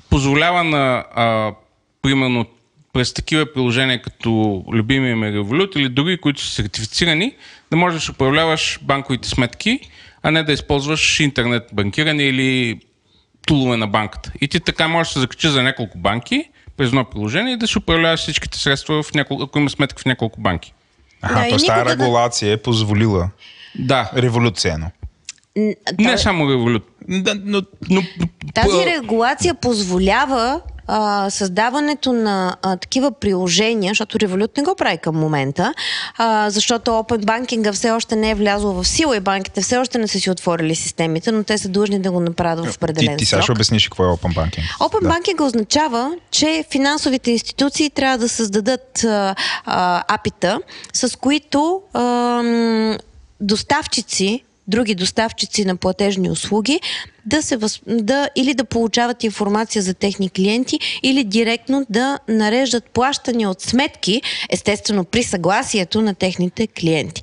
[0.09, 1.53] позволява на, а,
[2.05, 2.45] примерно,
[2.93, 7.35] през такива приложения като любимия ми Revolut или други, които са сертифицирани,
[7.71, 9.79] да можеш да управляваш банковите сметки,
[10.23, 12.79] а не да използваш интернет банкиране или
[13.47, 14.31] тулове на банката.
[14.41, 17.67] И ти така можеш да се закачиш за няколко банки, през едно приложение и да
[17.67, 20.73] си управляваш всичките средства, в няколко, ако има сметка в няколко банки.
[21.21, 21.67] Аха, Да, т.е.
[21.67, 23.29] тази регулация е позволила
[23.79, 24.91] Да, революционно.
[25.57, 26.83] Н- не само револют.
[27.09, 28.01] Да, но Но,
[28.53, 35.15] Тази регулация позволява а, създаването на а, такива приложения, защото Revolut не го прави към
[35.15, 35.73] момента,
[36.17, 39.97] а, защото Open Banking все още не е влязло в сила и банките все още
[39.97, 43.17] не са си отворили системите, но те са длъжни да го направят в определен ти,
[43.17, 43.43] ти сега срок.
[43.43, 44.77] ще обясниш какво е Open Banking.
[44.79, 45.09] Open да.
[45.09, 50.59] Banking означава, че финансовите институции трябва да създадат а, а, апита,
[50.93, 52.97] с които ам,
[53.41, 56.81] доставчици, други доставчици на платежни услуги,
[57.25, 57.81] да се въз...
[57.87, 64.21] да, или да получават информация за техни клиенти, или директно да нареждат плащания от сметки,
[64.49, 67.21] естествено при съгласието на техните клиенти.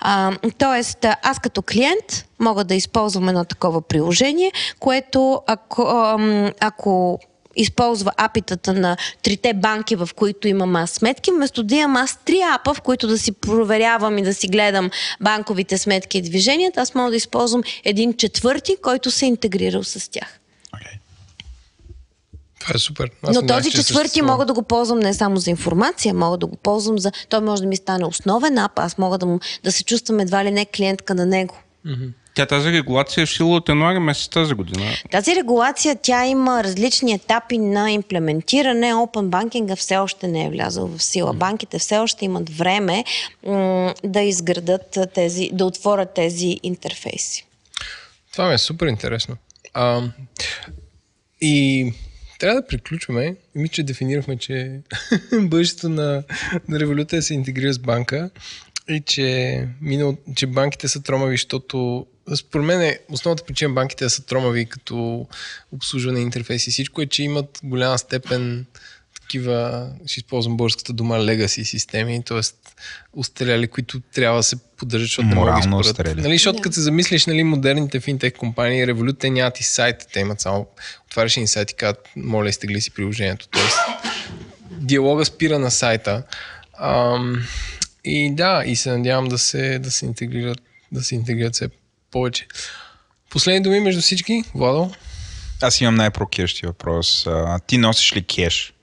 [0.00, 6.18] А, тоест, аз като клиент мога да използвам едно такова приложение, което ако,
[6.60, 7.18] ако
[7.56, 12.40] използва апитата на трите банки, в които имам аз сметки, вместо да имам аз три
[12.54, 16.94] апа, в които да си проверявам и да си гледам банковите сметки и движенията, аз
[16.94, 20.40] мога да използвам един четвърти, който се е интегрирал с тях.
[20.76, 20.98] Okay.
[22.60, 23.10] Това е супер.
[23.22, 24.32] Аз Но не този че четвърти съществува.
[24.32, 27.12] мога да го ползвам не само за информация, мога да го ползвам за...
[27.28, 30.44] Той може да ми стане основен ап, аз мога да, му, да се чувствам едва
[30.44, 31.56] ли не клиентка на него.
[32.34, 34.92] Тя тази регулация е в сила от януари месец тази година.
[35.10, 38.92] Тази регулация, тя има различни етапи на имплементиране.
[38.92, 41.32] Open Banking все още не е влязъл в сила.
[41.34, 43.04] Банките все още имат време
[43.46, 47.46] м- да изградат тези, да отворят тези интерфейси.
[48.32, 49.36] Това ми е супер интересно.
[49.74, 50.02] А,
[51.40, 51.92] и
[52.38, 53.36] трябва да приключваме.
[53.54, 54.80] Ми, че дефинирахме, че
[55.32, 56.22] бъдещето на,
[56.68, 58.30] на революта е да се интегрира с банка
[58.88, 62.06] и че, минал, че банките са тромави, защото
[62.36, 65.26] според мен е основната причина банките да са тромави като
[65.72, 66.70] обслужване интерфейси.
[66.70, 68.66] Всичко е, че имат голяма степен
[69.20, 72.40] такива, ще използвам българската дума, legacy системи, т.е.
[73.12, 76.16] устаряли, които трябва да се поддържат, защото не могат да спорят.
[76.16, 80.20] Нали, защото като се замислиш, нали, модерните финтех компании, Revolut, те нямат и сайт, те
[80.20, 80.66] имат само
[81.06, 83.48] отваряш един сайт и казват, моля, изтегли си приложението.
[83.48, 83.78] Тоест,
[84.70, 86.22] диалога спира на сайта.
[86.80, 87.42] Ам,
[88.04, 90.58] и да, и се надявам да се, да се интегрират,
[90.92, 91.68] да се интегрират все
[92.10, 92.46] повече.
[93.30, 94.90] Последни думи между всички, Владо?
[95.62, 97.26] Аз имам най-прокиращи въпрос.
[97.26, 98.74] А, ти носиш ли кеш?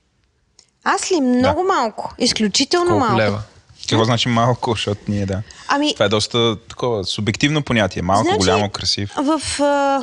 [0.84, 1.22] Аз ли?
[1.22, 2.14] Много малко.
[2.20, 3.18] Изключително Колко малко.
[3.18, 3.44] лева?
[3.90, 5.42] Какво значи малко, защото ние да.
[5.68, 8.02] Ами, Това е доста такова субективно понятие.
[8.02, 9.12] Малко, Значи- голямо, красив.
[9.18, 9.42] в...
[9.62, 10.02] А,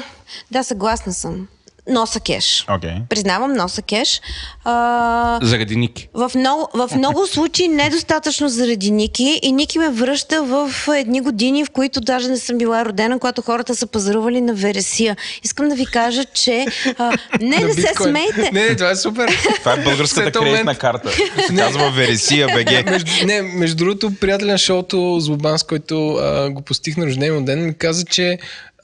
[0.51, 1.49] да, съгласна съм.
[1.89, 2.65] Носа кеш.
[2.71, 2.91] Окей.
[3.09, 4.21] Признавам, носа кеш.
[4.65, 6.09] А, Заради Ники.
[6.15, 11.65] В много, в много случаи недостатъчно заради Ники и Ники ме връща в едни години,
[11.65, 15.17] в които даже не съм била родена, когато хората са пазарували на Вересия.
[15.45, 16.67] Искам да ви кажа, че
[16.99, 18.51] а, не, не се смейте.
[18.53, 19.29] Не, не, това е супер.
[19.59, 21.11] Това е българската кредитна карта.
[21.47, 22.91] Се казва Вересия БГ.
[22.91, 27.45] между, не, между другото, приятеля на шоуто Злобан, с който а, го постих на рождения
[27.45, 28.39] ден, ми каза, че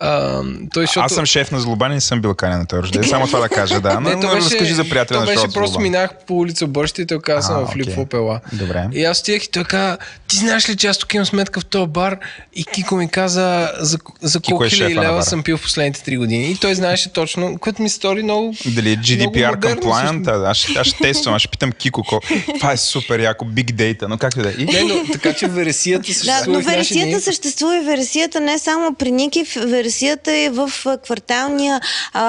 [0.04, 0.42] а,
[0.72, 1.00] той, защото...
[1.00, 3.04] Аз съм шеф на Злобан и не съм бил канен на този рожден.
[3.04, 3.94] Само това да кажа, да.
[3.94, 7.02] Но, Не, то но беше, разкажи за приятеля на беше просто минах по улица Бърща
[7.02, 7.94] и той каза съм в Лип окей.
[7.94, 8.40] в Опела.
[8.52, 8.88] Добре.
[8.92, 11.66] И аз стоях и той каза, ти знаеш ли, че аз тук имам сметка в
[11.66, 12.16] този бар
[12.54, 13.44] и Кико ми каза
[13.78, 16.44] за, за Кико колко е хиляди лева съм пил в последните три години.
[16.44, 18.54] И той знаеше точно, което ми стори много...
[18.66, 20.44] Дали е GDPR compliant?
[20.44, 22.02] Аз, ще- аз ще тествам, аз ще питам Кико.
[22.02, 22.20] ко-
[22.54, 24.54] Това е супер яко, big data, но както да е.
[24.54, 28.58] Не, но така че вересията Да, съществува но в наши вересията съществува и вересията не
[28.58, 29.56] само при Ники, в-
[29.94, 30.70] вересията е в
[31.04, 31.80] кварталния,
[32.12, 32.22] а,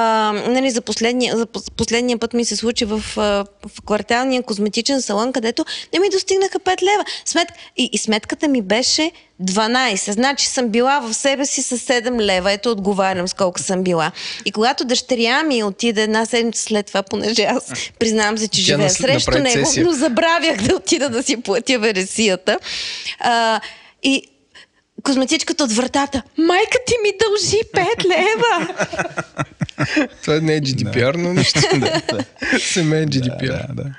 [0.48, 3.46] нали, за последния, за пос- последния път ми се случи в, в
[3.86, 7.06] кварталния козметичен салон, където не ми достигнаха 5 лева.
[7.26, 9.12] Смет, и, и сметката ми беше
[9.44, 10.12] 12.
[10.12, 12.52] Значи съм била в себе си с 7 лева.
[12.52, 14.12] Ето отговарям с колко съм била.
[14.46, 18.66] И когато дъщеря ми отиде една седмица след това, понеже аз признавам се, че Тя
[18.66, 22.60] живея срещу него, но забравях да отида да си платя вересията.
[23.20, 23.62] А,
[24.04, 24.28] и
[25.06, 26.22] козметичката от вратата.
[26.38, 28.68] Майка ти ми дължи 5 лева.
[30.22, 31.60] Това не е GDPR, но нищо.
[32.60, 33.92] Семейен GDPR.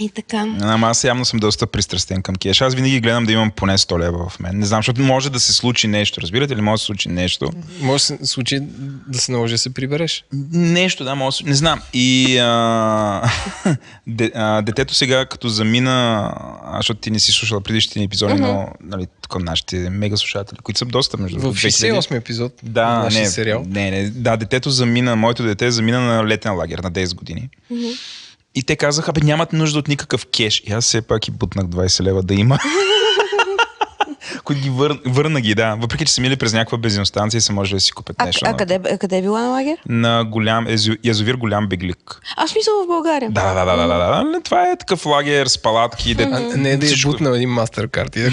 [0.00, 0.56] И така.
[0.60, 2.60] Ама аз явно съм доста пристрастен към кеш.
[2.60, 4.58] Аз винаги гледам да имам поне 100 лева в мен.
[4.58, 6.20] Не знам, защото може да се случи нещо.
[6.20, 6.60] Разбирате ли?
[6.60, 7.50] Може да се случи нещо.
[7.80, 8.58] Може да се случи
[9.08, 10.24] да се наложи да се прибереш.
[10.52, 11.44] Нещо, да, може.
[11.44, 11.80] Не знам.
[11.92, 13.30] И а,
[14.06, 16.30] де, а, детето сега, като замина,
[16.64, 20.58] а, защото ти не си слушала предишните ни епизоди, но нали, тук нашите мега слушатели,
[20.62, 23.64] които са доста между В другото, 68 епизод Да, на нашия не, сериал.
[23.68, 27.48] не, не, да, детето замина, моето дете замина на летен лагер на 10 години.
[28.54, 30.62] И те казаха, бе, нямат нужда от никакъв кеш.
[30.66, 32.58] И аз все пак и бутнах 20 лева да има.
[34.52, 35.00] които ги вър...
[35.06, 35.76] върна ги, да.
[35.78, 38.40] Въпреки, че са мили през някаква бензиностанция и са може да си купят А, нещо.
[38.46, 39.76] а на- къде, а къде е била на лагер?
[39.88, 40.66] На голям
[41.04, 42.20] язовир Голям Беглик.
[42.36, 43.30] А, в смисъл в България.
[43.30, 44.40] Да, да, да, да, да, да.
[44.40, 46.14] Това е такъв лагер с палатки.
[46.14, 46.22] Де...
[46.22, 48.16] А, не да е всичко- бутнал един мастеркарт.
[48.16, 48.30] Е,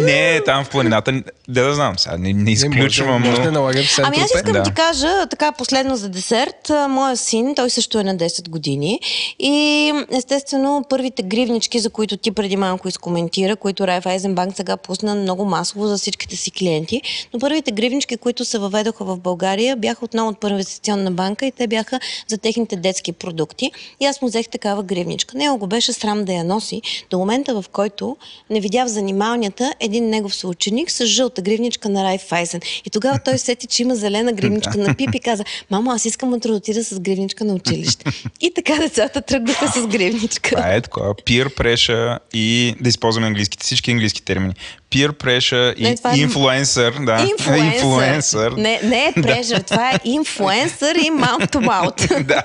[0.00, 1.12] не, там в планината.
[1.48, 2.16] Да, да знам сега.
[2.18, 3.52] Не, не изключвам, Може да но...
[3.52, 7.54] налагат в Ами аз искам да ти кажа, така последно за десерт, а, моя син,
[7.54, 9.00] той също е на 10 години
[9.38, 15.44] и естествено първите гривнички, за които ти преди малко изкоментира, които Райфайзенбанк сега пусна много
[15.60, 20.28] масово за всичките си клиенти, но първите гривнички, които се въведоха в България, бяха отново
[20.28, 23.70] от Първа инвестиционна банка и те бяха за техните детски продукти.
[24.00, 25.38] И аз му взех такава гривничка.
[25.38, 28.16] Него го беше срам да я носи до момента, в който
[28.50, 32.60] не видя в занималнята един негов съученик с жълта гривничка на Райфайзен.
[32.86, 36.32] И тогава той сети, че има зелена гривничка на Пип и каза, мамо, аз искам
[36.32, 38.04] утре да отида с гривничка на училище.
[38.40, 40.50] И така децата тръгнаха с гривничка.
[40.50, 41.14] Това е такова.
[41.14, 44.54] Peer pressure и да използваме английските, всички английски термини.
[44.90, 45.39] Peer pressure
[45.76, 46.92] и Не, това е- инфлуенсър.
[46.92, 47.26] Да.
[47.30, 47.74] Инфлуенсър.
[47.76, 48.52] Инфлуенсър.
[48.52, 52.22] Не, не е прежър, това е инфлуенсър и mouth to mouth.
[52.32, 52.42] да.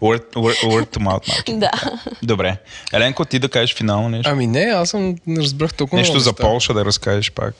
[0.00, 1.58] Word, word, word to mouth marketing.
[1.58, 1.70] да.
[2.22, 2.56] Добре.
[2.92, 4.30] Еленко, ти да кажеш финално нещо.
[4.30, 6.32] Ами не, аз съм не разбрах толкова нещо за.
[6.32, 7.54] Полша да разкажеш пак.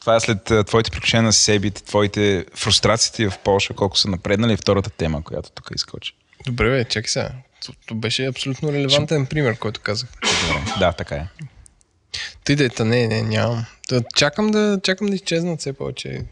[0.00, 4.56] Това е след твоите приключения на себе, твоите фрустрациите в Полша, колко са напреднали и
[4.56, 6.12] втората тема, която тук изкочи.
[6.46, 7.30] Добре, бе, чакай сега.
[7.66, 10.08] То, то беше абсолютно релевантен пример, който казах.
[10.48, 10.62] Добре.
[10.78, 11.26] Да, така е.
[12.44, 13.64] Ти дета, не, не, нямам.
[14.14, 16.24] Чакам, да, чакам да изчезнат все повече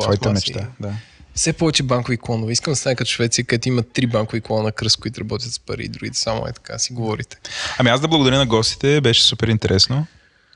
[0.00, 0.66] Твоята мечта.
[0.80, 0.92] Да.
[1.34, 2.52] Все повече банкови клонове.
[2.52, 5.58] Искам да стане като Швеция, където има три банкови клона на кръст, които работят с
[5.58, 7.36] пари и другите само е така си говорите.
[7.78, 10.06] Ами аз да благодаря на гостите, беше супер интересно.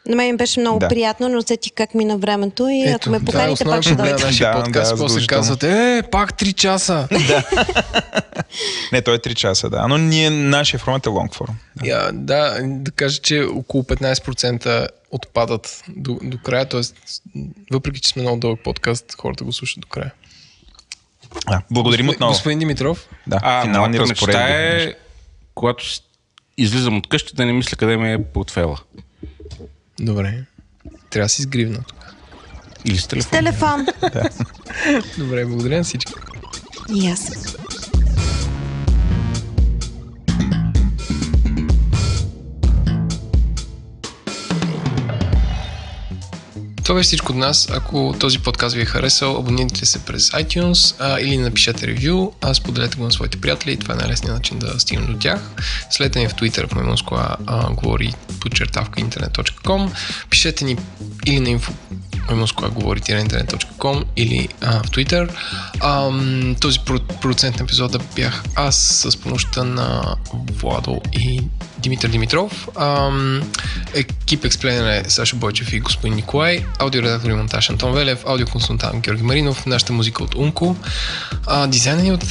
[0.08, 0.88] На мен беше много Да.
[0.88, 4.16] приятно, но усетих как мина времето и ако ме е поканите, пак ще дойда.
[4.40, 4.90] Да, подкаст.
[4.90, 7.08] да, После казвате, е, пак 3 часа.
[8.92, 9.88] Не, той е 3 часа, да.
[9.88, 11.50] Но ние, нашия формат е long form.
[11.84, 16.80] Я, да, да кажа, че около 15% отпадат до, до края, т.е.
[17.72, 20.10] въпреки, че сме много дълъг подкаст, хората го слушат до края.
[21.46, 22.32] А, благодарим отново.
[22.32, 24.42] Господин Димитров, Да, А, финални разпоредби.
[24.82, 24.94] е,
[25.54, 25.84] когато
[26.58, 28.78] излизам от къщи, да не мисля къде ми е портфела.
[30.00, 30.44] Добре.
[31.10, 32.04] Трябва да си сгривна тук.
[32.84, 33.86] Или с С телефон.
[34.00, 34.46] телефон.
[35.18, 36.12] Добре, благодаря на всички.
[36.94, 37.56] И аз.
[46.84, 47.68] Това беше всичко от нас.
[47.70, 52.54] Ако този подкаст ви е харесал, абонирайте се през iTunes а, или напишете ревю, а
[52.54, 53.76] споделете го на своите приятели.
[53.76, 55.40] Това е най-лесният начин да стигнем до тях.
[55.90, 57.36] Следете ни в Twitter в Маймунскоа
[57.70, 59.90] говори подчертавка интернет.com.
[60.30, 60.76] Пишете ни
[61.26, 61.70] или на info
[62.28, 65.30] Маймунскоа говори интернет.com или а, в Twitter.
[65.80, 66.10] А,
[66.60, 70.16] този про- продуцент на епизода бях аз с помощта на
[70.60, 71.42] Владо и
[71.84, 72.68] Димитър Димитров.
[72.76, 73.42] Ам,
[73.94, 76.64] екип експлейнер е Сашо Бойчев и господин Николай.
[76.78, 78.24] Аудиоредактор и монтаж Антон Велев.
[78.26, 79.66] Аудиоконсултант Георги Маринов.
[79.66, 80.76] Нашата музика от Унко.
[81.46, 82.24] А, дизайна ни от,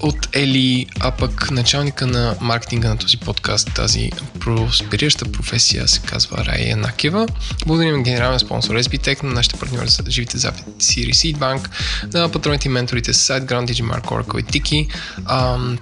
[0.00, 6.44] от Ели, а пък началника на маркетинга на този подкаст, тази просперираща професия се казва
[6.44, 7.28] Рая Накева.
[7.66, 11.68] Благодарим на генерален спонсор SBTech, на нашите партньори за живите записи Receipt Bank,
[12.14, 14.94] на патроните и менторите SiteGround, Digimark, Oracle и Tiki.
[15.26, 15.78] Ам,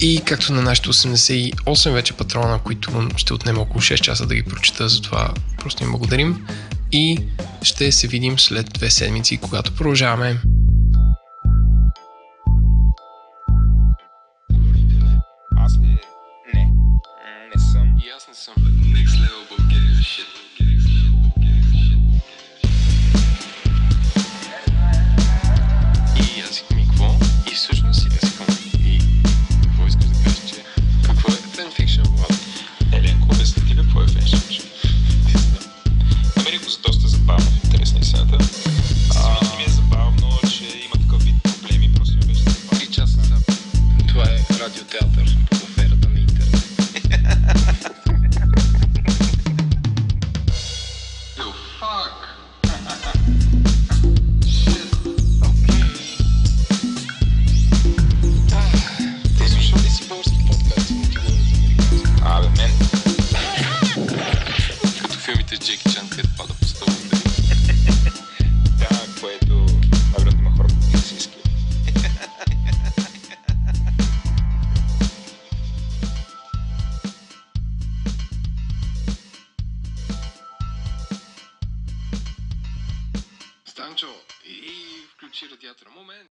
[0.00, 4.42] и както на нашите 88 вече патрона, които ще отнема около 6 часа да ги
[4.42, 6.46] прочета, затова просто им благодарим.
[6.92, 7.18] И
[7.62, 10.40] ще се видим след две седмици, когато продължаваме.